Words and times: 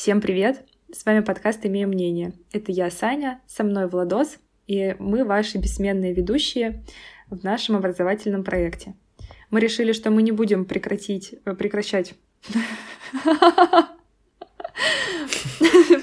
Всем 0.00 0.22
привет! 0.22 0.64
С 0.90 1.04
вами 1.04 1.20
подкаст 1.20 1.66
«Имею 1.66 1.86
мнение». 1.86 2.32
Это 2.52 2.72
я, 2.72 2.90
Саня, 2.90 3.42
со 3.46 3.64
мной 3.64 3.86
Владос, 3.86 4.38
и 4.66 4.96
мы 4.98 5.26
ваши 5.26 5.58
бессменные 5.58 6.14
ведущие 6.14 6.82
в 7.28 7.44
нашем 7.44 7.76
образовательном 7.76 8.42
проекте. 8.42 8.94
Мы 9.50 9.60
решили, 9.60 9.92
что 9.92 10.10
мы 10.10 10.22
не 10.22 10.32
будем 10.32 10.64
прекратить, 10.64 11.34
э, 11.44 11.52
прекращать... 11.52 12.14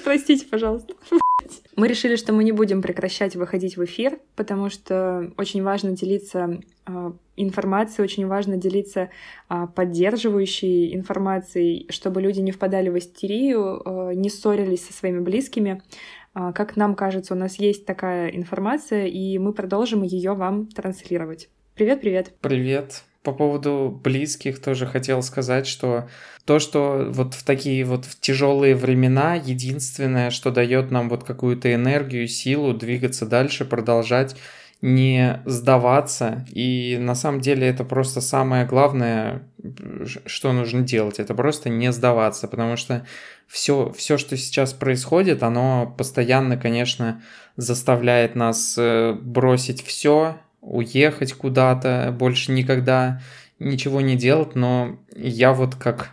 Простите, 0.03 0.45
пожалуйста. 0.45 0.93
Мы 1.77 1.87
решили, 1.87 2.15
что 2.15 2.33
мы 2.33 2.43
не 2.43 2.51
будем 2.51 2.81
прекращать 2.81 3.35
выходить 3.35 3.77
в 3.77 3.85
эфир, 3.85 4.19
потому 4.35 4.71
что 4.71 5.31
очень 5.37 5.61
важно 5.61 5.91
делиться 5.91 6.59
э, 6.87 7.11
информацией, 7.35 8.03
очень 8.03 8.25
важно 8.25 8.57
делиться 8.57 9.11
э, 9.47 9.67
поддерживающей 9.75 10.95
информацией, 10.95 11.85
чтобы 11.91 12.19
люди 12.23 12.39
не 12.39 12.51
впадали 12.51 12.89
в 12.89 12.97
истерию, 12.97 13.83
э, 13.85 14.13
не 14.15 14.29
ссорились 14.29 14.87
со 14.87 14.91
своими 14.91 15.19
близкими. 15.19 15.83
Как 16.33 16.75
нам 16.75 16.93
кажется, 16.93 17.33
у 17.33 17.37
нас 17.37 17.57
есть 17.57 17.87
такая 17.87 18.29
информация, 18.29 19.07
и 19.07 19.39
мы 19.39 19.53
продолжим 19.53 20.03
ее 20.03 20.33
вам 20.33 20.67
транслировать. 20.67 21.49
Привет, 21.73 22.01
привет. 22.01 22.33
Привет. 22.41 23.03
По 23.27 23.33
поводу 23.33 23.99
близких 24.05 24.61
тоже 24.61 24.85
хотел 24.85 25.21
сказать, 25.21 25.67
что 25.67 26.07
то, 26.45 26.59
что 26.59 27.07
вот 27.09 27.33
в 27.33 27.43
такие 27.43 27.83
вот 27.83 28.05
в 28.05 28.17
тяжелые 28.21 28.73
времена 28.73 29.35
единственное, 29.35 30.29
что 30.29 30.49
дает 30.49 30.91
нам 30.91 31.09
вот 31.09 31.25
какую-то 31.25 31.73
энергию, 31.73 32.29
силу 32.29 32.73
двигаться 32.73 33.25
дальше, 33.25 33.65
продолжать, 33.65 34.37
не 34.81 35.41
сдаваться. 35.43 36.45
И 36.53 36.97
на 37.01 37.15
самом 37.15 37.41
деле 37.41 37.67
это 37.67 37.83
просто 37.83 38.21
самое 38.21 38.65
главное, 38.65 39.43
что 40.25 40.53
нужно 40.53 40.83
делать. 40.83 41.19
Это 41.19 41.35
просто 41.35 41.67
не 41.67 41.91
сдаваться, 41.91 42.47
потому 42.47 42.77
что 42.77 43.05
все, 43.45 43.91
все, 43.91 44.17
что 44.17 44.37
сейчас 44.37 44.71
происходит, 44.71 45.43
оно 45.43 45.93
постоянно, 45.97 46.55
конечно, 46.55 47.21
заставляет 47.57 48.35
нас 48.35 48.77
э, 48.77 49.11
бросить 49.19 49.83
все, 49.85 50.37
уехать 50.61 51.33
куда-то, 51.33 52.15
больше 52.17 52.51
никогда 52.51 53.21
ничего 53.59 54.01
не 54.01 54.15
делать, 54.15 54.55
но 54.55 54.99
я 55.15 55.53
вот 55.53 55.75
как 55.75 56.11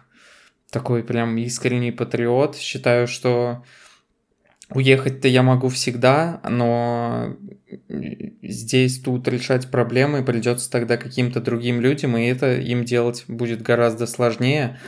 такой 0.71 1.05
прям 1.05 1.37
искренний 1.37 1.93
патриот 1.93 2.57
считаю, 2.57 3.07
что 3.07 3.63
уехать-то 4.71 5.29
я 5.29 5.43
могу 5.43 5.69
всегда, 5.69 6.41
но 6.49 7.37
здесь 8.43 9.01
тут 9.01 9.29
решать 9.29 9.71
проблемы 9.71 10.25
придется 10.25 10.71
тогда 10.71 10.97
каким-то 10.97 11.41
другим 11.41 11.81
людям, 11.81 12.17
и 12.17 12.27
это 12.27 12.57
им 12.57 12.85
делать 12.85 13.25
будет 13.29 13.63
гораздо 13.63 14.07
сложнее, 14.07 14.79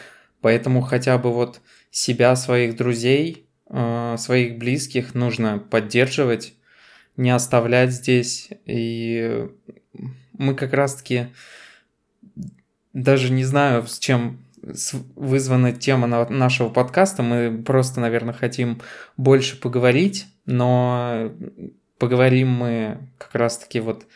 поэтому 0.41 0.81
хотя 0.81 1.19
бы 1.19 1.33
вот 1.33 1.61
себя, 1.91 2.35
своих 2.37 2.77
друзей, 2.77 3.49
э, 3.71 4.17
своих 4.19 4.59
близких 4.59 5.15
нужно 5.15 5.59
поддерживать, 5.59 6.55
не 7.17 7.31
оставлять 7.31 7.93
здесь. 7.93 8.51
И 8.65 9.49
мы 10.33 10.55
как 10.55 10.73
раз-таки 10.73 11.29
даже 12.93 13.33
не 13.33 13.45
знаю, 13.45 13.87
с 13.87 13.99
чем 13.99 14.39
вызвана 15.15 15.73
тема 15.73 16.07
нашего 16.07 16.69
подкаста. 16.69 17.23
Мы 17.23 17.63
просто, 17.63 18.01
наверное, 18.01 18.35
хотим 18.35 18.81
больше 19.17 19.61
поговорить, 19.61 20.27
но 20.45 21.33
поговорим 21.99 22.49
мы 22.49 22.99
как 23.19 23.35
раз-таки 23.35 23.81
вот 23.81 24.07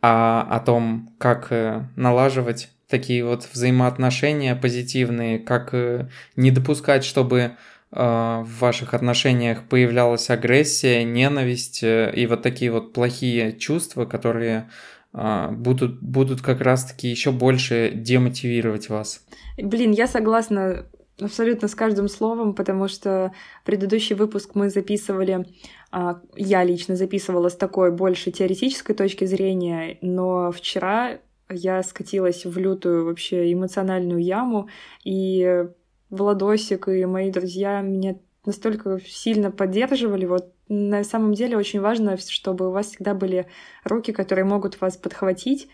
о, 0.00 0.42
о 0.42 0.60
том, 0.60 1.14
как 1.18 1.48
э, 1.50 1.86
налаживать 1.96 2.70
такие 2.88 3.24
вот 3.24 3.48
взаимоотношения 3.52 4.54
позитивные, 4.54 5.38
как 5.38 5.72
э, 5.72 6.08
не 6.36 6.50
допускать, 6.50 7.04
чтобы 7.04 7.56
в 7.94 8.58
ваших 8.60 8.92
отношениях 8.92 9.62
появлялась 9.68 10.28
агрессия, 10.28 11.04
ненависть 11.04 11.82
э, 11.84 12.12
и 12.14 12.26
вот 12.26 12.42
такие 12.42 12.72
вот 12.72 12.92
плохие 12.92 13.52
чувства, 13.56 14.04
которые 14.04 14.68
а, 15.16 15.52
будут, 15.52 16.02
будут 16.02 16.42
как 16.42 16.60
раз-таки 16.60 17.06
еще 17.06 17.30
больше 17.30 17.92
демотивировать 17.94 18.88
вас. 18.88 19.24
Блин, 19.56 19.92
я 19.92 20.08
согласна 20.08 20.86
абсолютно 21.20 21.68
с 21.68 21.74
каждым 21.76 22.08
словом, 22.08 22.52
потому 22.54 22.88
что 22.88 23.32
предыдущий 23.64 24.16
выпуск 24.16 24.50
мы 24.54 24.70
записывали, 24.70 25.46
а, 25.92 26.20
я 26.34 26.64
лично 26.64 26.96
записывала 26.96 27.48
с 27.48 27.54
такой 27.54 27.92
больше 27.92 28.32
теоретической 28.32 28.96
точки 28.96 29.24
зрения, 29.24 29.98
но 30.02 30.50
вчера 30.50 31.18
я 31.48 31.82
скатилась 31.84 32.44
в 32.44 32.58
лютую 32.58 33.04
вообще 33.04 33.52
эмоциональную 33.52 34.20
яму, 34.20 34.68
и 35.04 35.68
Владосик 36.14 36.88
и 36.88 37.04
мои 37.06 37.30
друзья 37.30 37.80
меня 37.80 38.16
настолько 38.44 39.00
сильно 39.04 39.50
поддерживали. 39.50 40.26
Вот 40.26 40.52
на 40.68 41.04
самом 41.04 41.34
деле 41.34 41.56
очень 41.56 41.80
важно, 41.80 42.16
чтобы 42.16 42.68
у 42.68 42.70
вас 42.70 42.86
всегда 42.86 43.14
были 43.14 43.46
руки, 43.84 44.12
которые 44.12 44.44
могут 44.44 44.80
вас 44.80 44.96
подхватить 44.96 45.68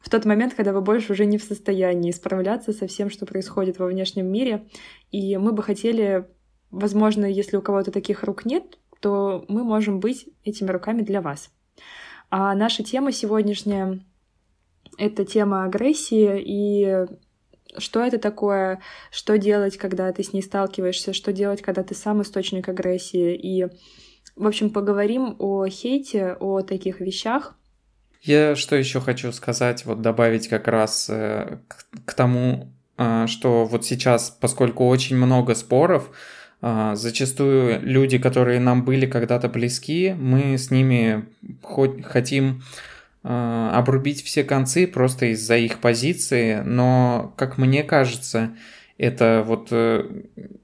в 0.00 0.10
тот 0.10 0.24
момент, 0.24 0.54
когда 0.54 0.72
вы 0.72 0.80
больше 0.80 1.12
уже 1.12 1.26
не 1.26 1.38
в 1.38 1.44
состоянии 1.44 2.10
справляться 2.10 2.72
со 2.72 2.86
всем, 2.86 3.08
что 3.08 3.24
происходит 3.24 3.78
во 3.78 3.86
внешнем 3.86 4.26
мире. 4.26 4.66
И 5.10 5.36
мы 5.36 5.52
бы 5.52 5.62
хотели, 5.62 6.28
возможно, 6.70 7.24
если 7.24 7.56
у 7.56 7.62
кого-то 7.62 7.92
таких 7.92 8.24
рук 8.24 8.44
нет, 8.44 8.78
то 9.00 9.44
мы 9.48 9.64
можем 9.64 10.00
быть 10.00 10.28
этими 10.44 10.70
руками 10.70 11.02
для 11.02 11.20
вас. 11.20 11.50
А 12.30 12.54
наша 12.54 12.82
тема 12.82 13.12
сегодняшняя— 13.12 14.00
это 14.98 15.24
тема 15.24 15.64
агрессии, 15.64 16.40
и 16.40 17.06
что 17.78 18.04
это 18.04 18.18
такое, 18.18 18.80
что 19.10 19.38
делать, 19.38 19.76
когда 19.76 20.12
ты 20.12 20.22
с 20.22 20.32
ней 20.32 20.42
сталкиваешься, 20.42 21.12
что 21.12 21.32
делать, 21.32 21.62
когда 21.62 21.82
ты 21.82 21.94
сам 21.94 22.22
источник 22.22 22.68
агрессии. 22.68 23.34
И, 23.34 23.66
в 24.36 24.46
общем, 24.46 24.70
поговорим 24.70 25.36
о 25.38 25.66
хейте, 25.66 26.36
о 26.38 26.62
таких 26.62 27.00
вещах. 27.00 27.54
Я 28.22 28.54
что 28.54 28.76
еще 28.76 29.00
хочу 29.00 29.32
сказать, 29.32 29.84
вот 29.84 30.00
добавить 30.00 30.48
как 30.48 30.68
раз 30.68 31.08
э, 31.10 31.58
к, 31.66 31.86
к 32.04 32.14
тому, 32.14 32.72
э, 32.96 33.26
что 33.26 33.64
вот 33.64 33.84
сейчас, 33.84 34.30
поскольку 34.30 34.86
очень 34.86 35.16
много 35.16 35.56
споров, 35.56 36.10
э, 36.60 36.92
зачастую 36.94 37.80
люди, 37.82 38.18
которые 38.18 38.60
нам 38.60 38.84
были 38.84 39.06
когда-то 39.06 39.48
близки, 39.48 40.14
мы 40.16 40.56
с 40.56 40.70
ними 40.70 41.24
хоть 41.62 42.04
хотим 42.04 42.62
обрубить 43.22 44.24
все 44.24 44.42
концы 44.44 44.86
просто 44.86 45.26
из-за 45.26 45.56
их 45.56 45.78
позиции, 45.78 46.60
но, 46.64 47.32
как 47.36 47.56
мне 47.56 47.82
кажется, 47.84 48.50
это 48.98 49.42
вот, 49.46 49.68
э, 49.70 50.04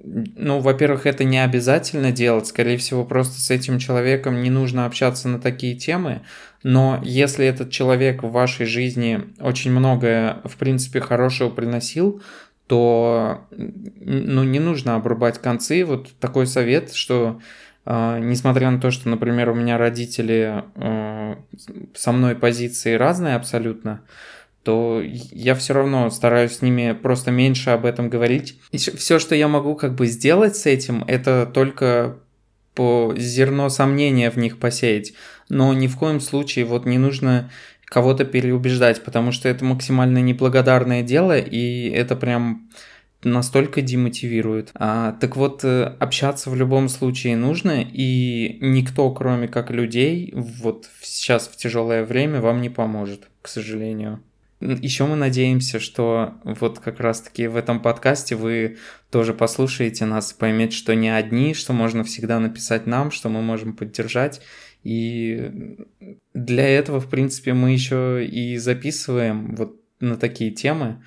ну, 0.02 0.60
во-первых, 0.60 1.06
это 1.06 1.24
не 1.24 1.42
обязательно 1.42 2.12
делать, 2.12 2.46
скорее 2.46 2.76
всего, 2.76 3.04
просто 3.04 3.40
с 3.40 3.50
этим 3.50 3.78
человеком 3.78 4.42
не 4.42 4.50
нужно 4.50 4.86
общаться 4.86 5.28
на 5.28 5.40
такие 5.40 5.74
темы, 5.74 6.22
но 6.62 7.00
если 7.02 7.46
этот 7.46 7.70
человек 7.70 8.22
в 8.22 8.30
вашей 8.30 8.66
жизни 8.66 9.22
очень 9.40 9.70
многое, 9.70 10.38
в 10.44 10.56
принципе, 10.56 11.00
хорошего 11.00 11.50
приносил, 11.50 12.22
то, 12.68 13.46
ну, 13.50 14.44
не 14.44 14.60
нужно 14.60 14.94
обрубать 14.94 15.38
концы. 15.38 15.84
Вот 15.84 16.10
такой 16.20 16.46
совет, 16.46 16.92
что 16.92 17.40
несмотря 17.86 18.70
на 18.70 18.80
то, 18.80 18.90
что, 18.90 19.08
например, 19.08 19.50
у 19.50 19.54
меня 19.54 19.78
родители 19.78 20.64
э, 20.74 21.36
со 21.94 22.12
мной 22.12 22.34
позиции 22.34 22.94
разные 22.94 23.34
абсолютно, 23.34 24.02
то 24.62 25.00
я 25.02 25.54
все 25.54 25.72
равно 25.72 26.10
стараюсь 26.10 26.56
с 26.56 26.62
ними 26.62 26.92
просто 26.92 27.30
меньше 27.30 27.70
об 27.70 27.86
этом 27.86 28.10
говорить. 28.10 28.60
И 28.72 28.76
все, 28.76 29.18
что 29.18 29.34
я 29.34 29.48
могу 29.48 29.74
как 29.74 29.94
бы 29.94 30.06
сделать 30.06 30.56
с 30.56 30.66
этим, 30.66 31.04
это 31.06 31.46
только 31.46 32.18
по 32.74 33.14
зерно 33.16 33.70
сомнения 33.70 34.30
в 34.30 34.36
них 34.36 34.58
посеять. 34.58 35.14
Но 35.48 35.72
ни 35.72 35.86
в 35.86 35.96
коем 35.96 36.20
случае 36.20 36.64
вот 36.64 36.84
не 36.84 36.98
нужно 36.98 37.50
кого-то 37.86 38.24
переубеждать, 38.24 39.02
потому 39.02 39.32
что 39.32 39.48
это 39.48 39.64
максимально 39.64 40.18
неблагодарное 40.18 41.02
дело, 41.02 41.38
и 41.38 41.88
это 41.88 42.14
прям 42.16 42.68
настолько 43.22 43.82
демотивирует. 43.82 44.70
А, 44.74 45.12
так 45.12 45.36
вот, 45.36 45.64
э, 45.64 45.84
общаться 45.98 46.50
в 46.50 46.56
любом 46.56 46.88
случае 46.88 47.36
нужно, 47.36 47.82
и 47.82 48.58
никто, 48.60 49.10
кроме 49.12 49.48
как 49.48 49.70
людей, 49.70 50.32
вот 50.34 50.88
сейчас 51.02 51.48
в 51.48 51.56
тяжелое 51.56 52.04
время 52.04 52.40
вам 52.40 52.60
не 52.60 52.70
поможет, 52.70 53.28
к 53.42 53.48
сожалению. 53.48 54.22
Еще 54.60 55.06
мы 55.06 55.14
надеемся, 55.14 55.78
что 55.78 56.34
вот 56.44 56.80
как 56.80 56.98
раз-таки 56.98 57.46
в 57.46 57.54
этом 57.54 57.80
подкасте 57.80 58.34
вы 58.34 58.78
тоже 59.10 59.32
послушаете 59.32 60.04
нас, 60.04 60.32
поймете, 60.32 60.76
что 60.76 60.96
не 60.96 61.14
одни, 61.14 61.54
что 61.54 61.72
можно 61.72 62.02
всегда 62.02 62.40
написать 62.40 62.86
нам, 62.86 63.12
что 63.12 63.28
мы 63.28 63.40
можем 63.40 63.74
поддержать. 63.76 64.40
И 64.82 65.76
для 66.34 66.68
этого, 66.68 67.00
в 67.00 67.08
принципе, 67.08 67.52
мы 67.52 67.72
еще 67.72 68.26
и 68.26 68.56
записываем 68.56 69.54
вот 69.54 69.76
на 70.00 70.16
такие 70.16 70.50
темы. 70.50 71.04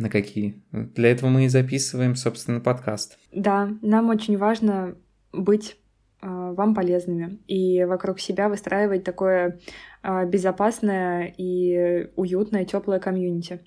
На 0.00 0.08
какие? 0.08 0.62
Для 0.72 1.10
этого 1.10 1.28
мы 1.28 1.44
и 1.44 1.48
записываем, 1.48 2.16
собственно, 2.16 2.58
подкаст. 2.58 3.18
Да, 3.32 3.68
нам 3.82 4.08
очень 4.08 4.38
важно 4.38 4.96
быть 5.30 5.76
э, 6.22 6.26
вам 6.26 6.74
полезными 6.74 7.38
и 7.46 7.84
вокруг 7.84 8.18
себя 8.18 8.48
выстраивать 8.48 9.04
такое 9.04 9.60
э, 10.02 10.26
безопасное 10.26 11.34
и 11.36 12.08
уютное, 12.16 12.64
теплое 12.64 12.98
комьюнити. 12.98 13.60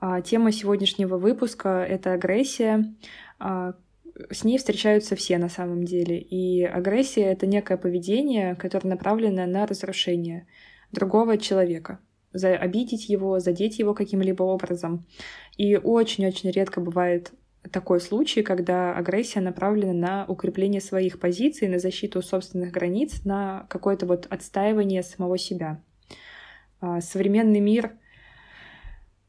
Э, 0.00 0.22
тема 0.24 0.52
сегодняшнего 0.52 1.18
выпуска— 1.18 1.84
это 1.88 2.12
агрессия. 2.12 2.94
С 3.40 4.44
ней 4.44 4.58
встречаются 4.58 5.16
все 5.16 5.36
на 5.36 5.48
самом 5.48 5.84
деле. 5.84 6.20
И 6.20 6.62
агрессия— 6.62 7.24
это 7.32 7.48
некое 7.48 7.76
поведение, 7.76 8.54
которое 8.54 8.90
направлено 8.90 9.46
на 9.46 9.66
разрушение 9.66 10.46
другого 10.92 11.38
человека. 11.38 11.98
Обидеть 12.44 13.08
его, 13.08 13.40
задеть 13.40 13.78
его 13.78 13.94
каким-либо 13.94 14.42
образом. 14.42 15.06
И 15.56 15.76
очень-очень 15.76 16.50
редко 16.50 16.80
бывает 16.80 17.32
такой 17.70 18.00
случай, 18.00 18.42
когда 18.42 18.94
агрессия 18.94 19.40
направлена 19.40 19.92
на 19.92 20.24
укрепление 20.26 20.80
своих 20.80 21.18
позиций, 21.18 21.68
на 21.68 21.78
защиту 21.78 22.22
собственных 22.22 22.72
границ, 22.72 23.24
на 23.24 23.66
какое-то 23.68 24.06
вот 24.06 24.26
отстаивание 24.30 25.02
самого 25.02 25.38
себя. 25.38 25.82
А, 26.80 27.00
современный 27.00 27.60
мир 27.60 27.92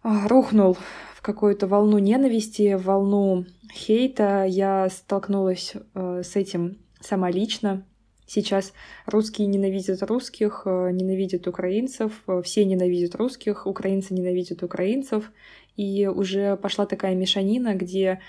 а, 0.03 0.27
рухнул 0.27 0.77
в 1.15 1.21
какую-то 1.21 1.67
волну 1.67 1.97
ненависти, 1.97 2.75
волну 2.75 3.45
хейта. 3.73 4.45
Я 4.45 4.87
столкнулась 4.89 5.73
э, 5.93 6.21
с 6.23 6.35
этим 6.35 6.77
сама 7.01 7.29
лично. 7.29 7.85
Сейчас 8.25 8.73
русские 9.05 9.47
ненавидят 9.47 10.03
русских, 10.03 10.63
ненавидят 10.65 11.47
украинцев, 11.47 12.23
все 12.43 12.65
ненавидят 12.65 13.15
русских, 13.15 13.65
украинцы 13.65 14.13
ненавидят 14.13 14.63
украинцев. 14.63 15.31
И 15.77 16.07
уже 16.07 16.57
пошла 16.57 16.85
такая 16.85 17.15
мешанина, 17.15 17.75
где 17.75 18.19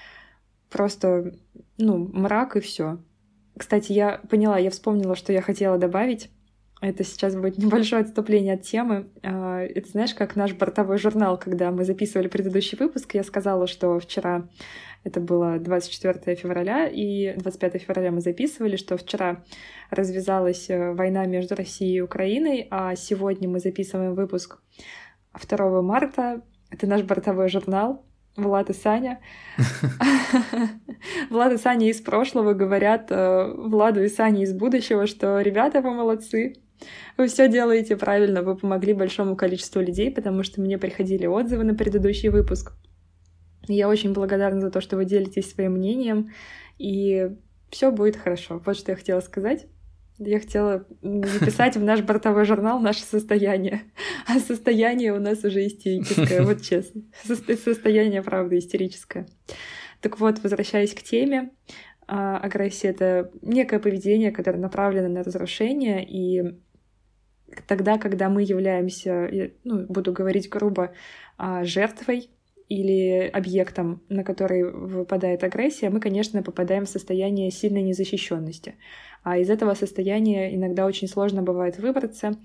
просто, 0.70 1.32
ну, 1.78 1.98
мрак 1.98 2.56
и 2.56 2.60
все. 2.60 2.98
Кстати, 3.56 3.92
я 3.92 4.20
поняла, 4.30 4.58
я 4.58 4.70
вспомнила, 4.70 5.16
что 5.16 5.32
я 5.32 5.42
хотела 5.42 5.78
добавить. 5.78 6.30
Это 6.80 7.02
сейчас 7.04 7.34
будет 7.34 7.58
небольшое 7.58 8.02
отступление 8.02 8.54
от 8.54 8.62
темы. 8.62 9.08
А, 9.22 9.60
это 9.62 9.90
знаешь, 9.90 10.14
как 10.14 10.36
наш 10.36 10.52
бортовой 10.52 10.98
журнал, 10.98 11.38
когда 11.38 11.70
мы 11.70 11.84
записывали 11.84 12.28
предыдущий 12.28 12.78
выпуск, 12.78 13.14
я 13.14 13.24
сказала, 13.24 13.66
что 13.66 13.98
вчера, 13.98 14.48
это 15.04 15.20
было 15.20 15.58
24 15.58 16.36
февраля, 16.36 16.86
и 16.86 17.34
25 17.36 17.82
февраля 17.82 18.10
мы 18.10 18.20
записывали, 18.20 18.76
что 18.76 18.96
вчера 18.96 19.42
развязалась 19.90 20.70
э, 20.70 20.92
война 20.92 21.26
между 21.26 21.54
Россией 21.54 21.96
и 21.96 22.00
Украиной, 22.00 22.68
а 22.70 22.94
сегодня 22.94 23.48
мы 23.48 23.58
записываем 23.58 24.14
выпуск 24.14 24.58
2 25.48 25.82
марта. 25.82 26.42
Это 26.70 26.86
наш 26.86 27.02
бортовой 27.02 27.48
журнал, 27.48 28.04
Влад 28.36 28.70
и 28.70 28.74
Саня. 28.74 29.20
Влад 31.30 31.52
и 31.52 31.56
Саня 31.56 31.88
из 31.88 32.00
прошлого 32.00 32.52
говорят 32.54 33.10
э, 33.10 33.52
Владу 33.56 34.02
и 34.02 34.08
Сане 34.08 34.42
из 34.44 34.52
будущего, 34.52 35.06
что 35.06 35.40
«Ребята, 35.40 35.80
вы 35.80 35.92
молодцы, 35.92 36.54
вы 37.16 37.26
все 37.26 37.48
делаете 37.48 37.96
правильно, 37.96 38.42
вы 38.42 38.56
помогли 38.56 38.92
большому 38.92 39.36
количеству 39.36 39.80
людей, 39.80 40.10
потому 40.10 40.42
что 40.42 40.60
мне 40.60 40.78
приходили 40.78 41.26
отзывы 41.26 41.64
на 41.64 41.74
предыдущий 41.74 42.28
выпуск. 42.28 42.72
Я 43.66 43.88
очень 43.88 44.12
благодарна 44.12 44.60
за 44.60 44.70
то, 44.70 44.80
что 44.80 44.96
вы 44.96 45.04
делитесь 45.04 45.50
своим 45.50 45.72
мнением, 45.72 46.30
и 46.78 47.30
все 47.70 47.90
будет 47.90 48.16
хорошо. 48.16 48.62
Вот 48.64 48.76
что 48.76 48.92
я 48.92 48.96
хотела 48.96 49.20
сказать. 49.20 49.66
Я 50.18 50.40
хотела 50.40 50.84
записать 51.00 51.76
в 51.76 51.82
наш 51.82 52.02
бортовой 52.02 52.44
журнал 52.44 52.80
наше 52.80 53.02
состояние. 53.02 53.82
А 54.26 54.40
состояние 54.40 55.12
у 55.12 55.20
нас 55.20 55.44
уже 55.44 55.66
истерическое, 55.66 56.42
вот 56.42 56.62
честно. 56.62 57.02
Состояние, 57.24 58.22
правда, 58.22 58.58
истерическое. 58.58 59.26
Так 60.00 60.18
вот, 60.18 60.40
возвращаясь 60.42 60.94
к 60.94 61.02
теме, 61.02 61.50
а, 62.06 62.38
агрессия— 62.38 62.88
это 62.90 63.30
некое 63.42 63.78
поведение, 63.78 64.32
которое 64.32 64.58
направлено 64.58 65.08
на 65.08 65.22
разрушение, 65.22 66.04
и 66.08 66.58
тогда, 67.66 67.98
когда 67.98 68.28
мы 68.28 68.42
являемся, 68.42 69.30
ну, 69.64 69.86
буду 69.86 70.12
говорить 70.12 70.48
грубо, 70.48 70.94
а, 71.36 71.64
жертвой 71.64 72.30
или 72.68 73.30
объектом, 73.32 74.02
на 74.08 74.24
который 74.24 74.70
выпадает 74.70 75.42
агрессия, 75.42 75.90
мы, 75.90 76.00
конечно, 76.00 76.42
попадаем 76.42 76.84
в 76.84 76.88
состояние 76.88 77.50
сильной 77.50 77.82
незащищенности. 77.82 78.74
А 79.22 79.38
из 79.38 79.48
этого 79.50 79.74
состояния 79.74 80.54
иногда 80.54 80.86
очень 80.86 81.08
сложно 81.08 81.42
бывает 81.42 81.78
выбраться. 81.78 82.36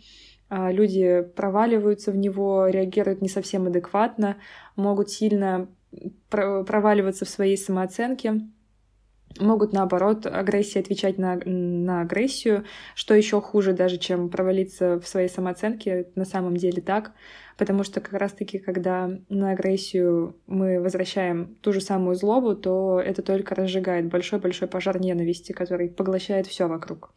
А, 0.50 0.72
люди 0.72 1.22
проваливаются 1.36 2.12
в 2.12 2.18
него, 2.18 2.68
реагируют 2.68 3.22
не 3.22 3.30
совсем 3.30 3.68
адекватно, 3.68 4.38
могут 4.76 5.10
сильно 5.10 5.68
проваливаться 6.30 7.26
в 7.26 7.30
своей 7.30 7.58
самооценке, 7.58 8.42
могут, 9.40 9.74
наоборот, 9.74 10.26
агрессии 10.26 10.80
отвечать 10.80 11.18
на, 11.18 11.40
на 11.46 12.02
агрессию, 12.02 12.66
что 12.96 13.14
еще 13.14 13.42
хуже 13.42 13.74
даже, 13.74 13.98
чем 13.98 14.30
провалиться 14.30 15.00
в 15.00 15.08
своей 15.08 15.30
самооценке, 15.30 16.08
на 16.16 16.26
самом 16.26 16.58
деле 16.58 16.82
так, 16.82 17.12
потому 17.58 17.84
что 17.84 18.02
как 18.02 18.14
раз-таки, 18.14 18.60
когда 18.60 19.10
на 19.30 19.52
агрессию 19.52 20.36
мы 20.48 20.80
возвращаем 20.80 21.56
ту 21.62 21.74
же 21.74 21.82
самую 21.82 22.16
злобу, 22.16 22.56
то 22.56 23.02
это 23.04 23.22
только 23.22 23.56
разжигает 23.56 24.08
большой-большой 24.08 24.68
пожар 24.68 25.00
ненависти, 25.00 25.52
который 25.52 25.90
поглощает 25.90 26.48
все 26.48 26.68
вокруг. 26.68 27.12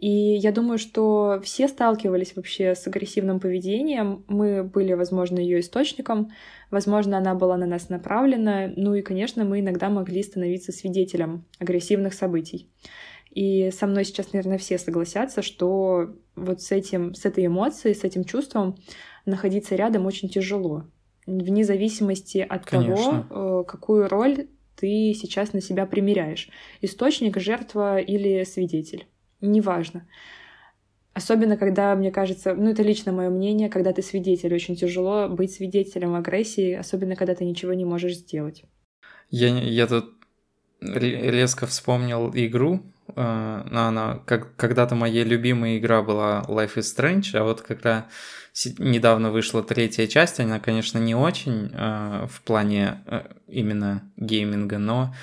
И 0.00 0.08
я 0.08 0.50
думаю, 0.50 0.78
что 0.78 1.42
все 1.44 1.68
сталкивались 1.68 2.34
вообще 2.34 2.74
с 2.74 2.86
агрессивным 2.86 3.38
поведением. 3.38 4.24
Мы 4.28 4.64
были, 4.64 4.94
возможно, 4.94 5.38
ее 5.38 5.60
источником, 5.60 6.30
возможно, 6.70 7.18
она 7.18 7.34
была 7.34 7.58
на 7.58 7.66
нас 7.66 7.90
направлена. 7.90 8.72
Ну 8.76 8.94
и, 8.94 9.02
конечно, 9.02 9.44
мы 9.44 9.60
иногда 9.60 9.90
могли 9.90 10.22
становиться 10.22 10.72
свидетелем 10.72 11.44
агрессивных 11.58 12.14
событий. 12.14 12.70
И 13.30 13.70
со 13.72 13.86
мной 13.86 14.06
сейчас, 14.06 14.32
наверное, 14.32 14.56
все 14.56 14.78
согласятся, 14.78 15.42
что 15.42 16.16
вот 16.34 16.62
с 16.62 16.72
этим, 16.72 17.14
с 17.14 17.26
этой 17.26 17.44
эмоцией, 17.44 17.94
с 17.94 18.02
этим 18.02 18.24
чувством 18.24 18.76
находиться 19.26 19.76
рядом 19.76 20.06
очень 20.06 20.30
тяжело. 20.30 20.84
Вне 21.26 21.62
зависимости 21.62 22.38
от 22.38 22.64
Конечно. 22.64 23.26
того, 23.28 23.60
э, 23.60 23.64
какую 23.64 24.08
роль 24.08 24.46
ты 24.76 25.12
сейчас 25.12 25.52
на 25.52 25.60
себя 25.60 25.84
примеряешь. 25.84 26.48
Источник, 26.80 27.38
жертва 27.38 27.98
или 27.98 28.44
свидетель 28.44 29.06
неважно. 29.40 30.06
Особенно, 31.12 31.56
когда, 31.56 31.94
мне 31.96 32.10
кажется, 32.10 32.54
ну 32.54 32.70
это 32.70 32.82
лично 32.82 33.12
мое 33.12 33.30
мнение, 33.30 33.68
когда 33.68 33.92
ты 33.92 34.00
свидетель, 34.00 34.54
очень 34.54 34.76
тяжело 34.76 35.28
быть 35.28 35.52
свидетелем 35.52 36.14
агрессии, 36.14 36.72
особенно 36.72 37.16
когда 37.16 37.34
ты 37.34 37.44
ничего 37.44 37.74
не 37.74 37.84
можешь 37.84 38.16
сделать. 38.16 38.64
Я, 39.28 39.48
я 39.58 39.86
тут 39.86 40.14
резко 40.80 41.66
вспомнил 41.66 42.30
игру, 42.34 42.82
э, 43.08 43.62
но 43.70 43.86
она 43.86 44.20
как, 44.24 44.56
когда-то 44.56 44.94
моя 44.94 45.24
любимая 45.24 45.78
игра 45.78 46.02
была 46.02 46.44
Life 46.48 46.76
is 46.76 46.96
Strange, 46.96 47.36
а 47.36 47.44
вот 47.44 47.60
когда 47.60 48.06
недавно 48.78 49.30
вышла 49.30 49.62
третья 49.62 50.06
часть, 50.06 50.40
она, 50.40 50.58
конечно, 50.60 50.98
не 50.98 51.14
очень 51.14 51.70
э, 51.72 52.26
в 52.30 52.40
плане 52.42 53.02
э, 53.06 53.22
именно 53.48 54.10
гейминга, 54.16 54.78
но 54.78 55.14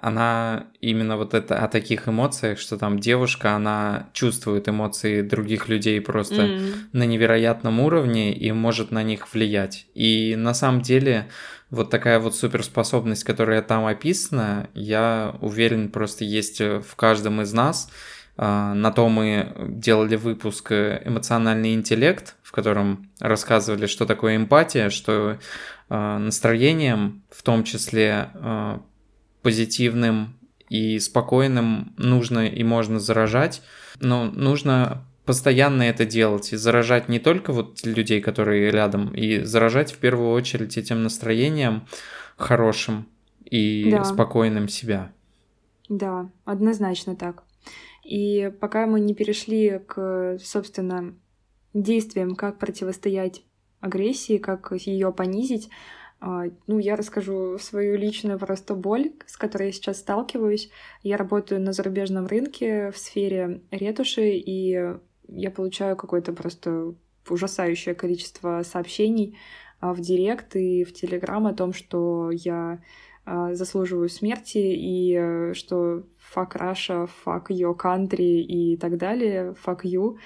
она 0.00 0.64
именно 0.80 1.18
вот 1.18 1.34
это 1.34 1.58
о 1.58 1.68
таких 1.68 2.08
эмоциях, 2.08 2.58
что 2.58 2.78
там 2.78 2.98
девушка, 2.98 3.54
она 3.54 4.08
чувствует 4.14 4.68
эмоции 4.68 5.20
других 5.20 5.68
людей 5.68 6.00
просто 6.00 6.46
mm. 6.46 6.74
на 6.92 7.04
невероятном 7.04 7.80
уровне 7.80 8.32
и 8.32 8.50
может 8.50 8.90
на 8.92 9.02
них 9.02 9.32
влиять. 9.34 9.86
И 9.94 10.36
на 10.38 10.54
самом 10.54 10.80
деле 10.80 11.28
вот 11.68 11.90
такая 11.90 12.18
вот 12.18 12.34
суперспособность, 12.34 13.24
которая 13.24 13.60
там 13.60 13.84
описана, 13.84 14.70
я 14.74 15.36
уверен, 15.42 15.90
просто 15.90 16.24
есть 16.24 16.60
в 16.60 16.96
каждом 16.96 17.42
из 17.42 17.52
нас. 17.52 17.90
А, 18.38 18.72
на 18.72 18.90
то 18.92 19.06
мы 19.10 19.52
делали 19.68 20.16
выпуск 20.16 20.72
«Эмоциональный 20.72 21.74
интеллект», 21.74 22.36
в 22.42 22.52
котором 22.52 23.10
рассказывали, 23.20 23.84
что 23.84 24.06
такое 24.06 24.36
эмпатия, 24.36 24.88
что 24.88 25.38
а, 25.90 26.18
настроением, 26.18 27.22
в 27.30 27.42
том 27.42 27.64
числе 27.64 28.30
а, 28.34 28.80
позитивным 29.42 30.38
и 30.68 30.98
спокойным 30.98 31.94
нужно 31.96 32.46
и 32.46 32.62
можно 32.62 33.00
заражать, 33.00 33.62
но 34.00 34.24
нужно 34.24 35.04
постоянно 35.24 35.82
это 35.82 36.04
делать 36.06 36.52
и 36.52 36.56
заражать 36.56 37.08
не 37.08 37.18
только 37.18 37.52
вот 37.52 37.84
людей, 37.84 38.20
которые 38.20 38.70
рядом, 38.70 39.14
и 39.14 39.40
заражать 39.44 39.92
в 39.92 39.98
первую 39.98 40.30
очередь 40.30 40.76
этим 40.76 41.02
настроением 41.02 41.86
хорошим 42.36 43.06
и 43.44 43.90
да. 43.90 44.04
спокойным 44.04 44.68
себя. 44.68 45.12
Да, 45.88 46.30
однозначно 46.44 47.16
так. 47.16 47.42
И 48.04 48.52
пока 48.60 48.86
мы 48.86 49.00
не 49.00 49.14
перешли 49.14 49.80
к, 49.86 50.38
собственно, 50.42 51.14
действиям, 51.74 52.34
как 52.34 52.58
противостоять 52.58 53.42
агрессии, 53.80 54.38
как 54.38 54.72
ее 54.72 55.12
понизить, 55.12 55.68
ну, 56.20 56.78
я 56.78 56.96
расскажу 56.96 57.58
свою 57.58 57.96
личную 57.96 58.38
просто 58.38 58.74
боль, 58.74 59.12
с 59.26 59.36
которой 59.36 59.66
я 59.66 59.72
сейчас 59.72 60.00
сталкиваюсь. 60.00 60.70
Я 61.02 61.16
работаю 61.16 61.60
на 61.60 61.72
зарубежном 61.72 62.26
рынке 62.26 62.90
в 62.90 62.98
сфере 62.98 63.62
ретуши, 63.70 64.32
и 64.32 64.96
я 65.28 65.50
получаю 65.50 65.96
какое-то 65.96 66.32
просто 66.32 66.94
ужасающее 67.28 67.94
количество 67.94 68.62
сообщений 68.64 69.38
а, 69.80 69.94
в 69.94 70.00
Директ 70.00 70.56
и 70.56 70.84
в 70.84 70.92
Телеграм 70.92 71.46
о 71.46 71.54
том, 71.54 71.72
что 71.72 72.30
я 72.30 72.82
а, 73.24 73.54
заслуживаю 73.54 74.08
смерти 74.08 74.58
и 74.58 75.52
что 75.54 76.04
fuck 76.34 76.52
Russia, 76.56 77.08
fuck 77.24 77.46
your 77.48 77.76
country 77.76 78.40
и 78.40 78.76
так 78.76 78.96
далее, 78.96 79.54
fuck 79.64 79.82
you. 79.84 80.16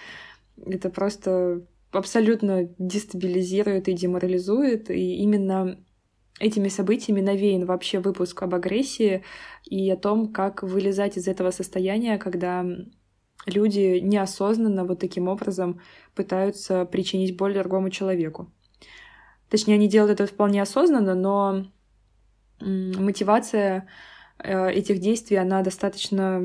Это 0.64 0.90
просто 0.90 1.62
абсолютно 1.96 2.68
дестабилизирует 2.78 3.88
и 3.88 3.92
деморализует, 3.92 4.90
и 4.90 5.16
именно 5.16 5.78
этими 6.40 6.68
событиями 6.68 7.20
навеян 7.20 7.64
вообще 7.64 8.00
выпуск 8.00 8.42
об 8.42 8.54
агрессии 8.54 9.22
и 9.64 9.88
о 9.90 9.96
том, 9.96 10.32
как 10.32 10.62
вылезать 10.62 11.16
из 11.16 11.28
этого 11.28 11.50
состояния, 11.50 12.18
когда 12.18 12.66
люди 13.46 14.00
неосознанно 14.00 14.84
вот 14.84 14.98
таким 14.98 15.28
образом 15.28 15.80
пытаются 16.14 16.84
причинить 16.84 17.36
боль 17.36 17.54
другому 17.54 17.90
человеку. 17.90 18.50
Точнее, 19.48 19.74
они 19.74 19.88
делают 19.88 20.20
это 20.20 20.26
вполне 20.26 20.62
осознанно, 20.62 21.14
но 21.14 21.66
мотивация 22.60 23.88
э, 24.38 24.70
этих 24.70 24.98
действий, 24.98 25.36
она 25.36 25.62
достаточно 25.62 26.42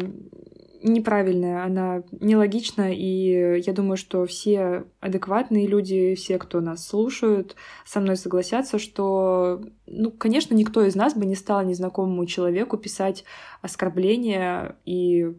неправильная, 0.82 1.64
она 1.64 2.04
нелогична, 2.12 2.94
и 2.94 3.62
я 3.62 3.74
думаю, 3.74 3.98
что 3.98 4.26
все 4.26 4.86
адекватные 5.00 5.68
люди, 5.68 6.16
все, 6.16 6.38
кто 6.38 6.62
нас 6.62 6.88
слушают, 6.88 7.56
со 7.86 8.00
мной 8.00 8.16
согласятся, 8.16 8.80
что, 8.80 9.62
ну, 9.88 10.12
конечно, 10.12 10.54
никто 10.54 10.84
из 10.84 10.96
нас 10.96 11.14
бы 11.14 11.26
не 11.26 11.36
стал 11.36 11.64
незнакомому 11.64 12.26
человеку 12.26 12.78
писать 12.78 13.24
оскорбления 13.62 14.78
и 14.86 15.36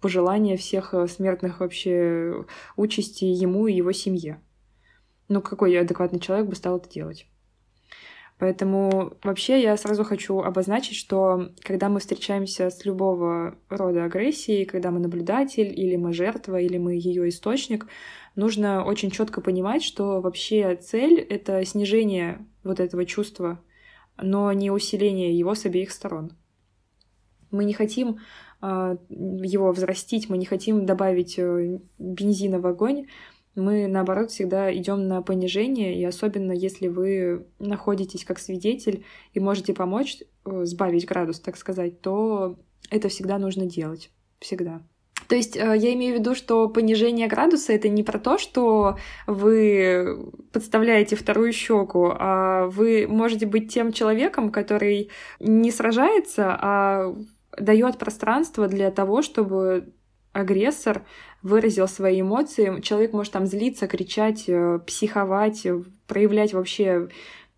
пожелания 0.00 0.56
всех 0.56 0.94
смертных 1.08 1.60
вообще 1.60 2.44
участи 2.76 3.24
ему 3.24 3.66
и 3.66 3.74
его 3.74 3.92
семье. 3.92 4.40
Ну, 5.28 5.42
какой 5.42 5.78
адекватный 5.78 6.20
человек 6.20 6.48
бы 6.48 6.56
стал 6.56 6.78
это 6.78 6.88
делать? 6.88 7.26
Поэтому 8.40 9.12
вообще 9.22 9.60
я 9.62 9.76
сразу 9.76 10.02
хочу 10.02 10.40
обозначить, 10.40 10.96
что 10.96 11.50
когда 11.62 11.90
мы 11.90 12.00
встречаемся 12.00 12.70
с 12.70 12.86
любого 12.86 13.58
рода 13.68 14.04
агрессией, 14.04 14.64
когда 14.64 14.90
мы 14.90 14.98
наблюдатель, 14.98 15.78
или 15.78 15.96
мы 15.96 16.14
жертва, 16.14 16.58
или 16.58 16.78
мы 16.78 16.94
ее 16.94 17.28
источник, 17.28 17.86
нужно 18.36 18.82
очень 18.82 19.10
четко 19.10 19.42
понимать, 19.42 19.82
что 19.82 20.22
вообще 20.22 20.74
цель— 20.76 21.20
это 21.30 21.62
снижение 21.66 22.46
вот 22.64 22.80
этого 22.80 23.04
чувства, 23.04 23.62
но 24.16 24.50
не 24.54 24.70
усиление 24.70 25.38
его 25.38 25.54
с 25.54 25.66
обеих 25.66 25.90
сторон. 25.90 26.32
Мы 27.50 27.66
не 27.66 27.74
хотим 27.74 28.20
э, 28.62 28.96
его 29.10 29.70
взрастить, 29.70 30.30
мы 30.30 30.38
не 30.38 30.46
хотим 30.46 30.86
добавить 30.86 31.38
э, 31.38 31.78
бензина 31.98 32.58
в 32.58 32.66
огонь, 32.66 33.06
мы, 33.60 33.86
наоборот, 33.86 34.30
всегда 34.30 34.74
идем 34.74 35.06
на 35.06 35.22
понижение, 35.22 35.94
и 35.94 36.04
особенно 36.04 36.52
если 36.52 36.88
вы 36.88 37.46
находитесь 37.58 38.24
как 38.24 38.38
свидетель 38.38 39.04
и 39.32 39.40
можете 39.40 39.74
помочь 39.74 40.18
э, 40.44 40.64
сбавить 40.64 41.06
градус, 41.06 41.40
так 41.40 41.56
сказать, 41.56 42.00
то 42.00 42.58
это 42.90 43.08
всегда 43.08 43.38
нужно 43.38 43.66
делать. 43.66 44.10
Всегда. 44.40 44.82
То 45.28 45.36
есть 45.36 45.56
э, 45.56 45.60
я 45.60 45.92
имею 45.94 46.16
в 46.16 46.18
виду, 46.18 46.34
что 46.34 46.68
понижение 46.68 47.28
градуса 47.28 47.72
это 47.72 47.88
не 47.88 48.02
про 48.02 48.18
то, 48.18 48.36
что 48.36 48.98
вы 49.28 50.32
подставляете 50.52 51.14
вторую 51.14 51.52
щеку, 51.52 52.10
а 52.12 52.66
вы 52.66 53.06
можете 53.08 53.46
быть 53.46 53.72
тем 53.72 53.92
человеком, 53.92 54.50
который 54.50 55.10
не 55.38 55.70
сражается, 55.70 56.56
а 56.60 57.14
дает 57.56 57.98
пространство 57.98 58.66
для 58.66 58.90
того, 58.90 59.22
чтобы 59.22 59.92
агрессор 60.32 61.04
выразил 61.42 61.88
свои 61.88 62.20
эмоции. 62.20 62.80
Человек 62.80 63.12
может 63.12 63.32
там 63.32 63.46
злиться, 63.46 63.86
кричать, 63.86 64.44
э, 64.48 64.78
психовать, 64.86 65.66
э, 65.66 65.82
проявлять 66.06 66.52
вообще, 66.52 67.08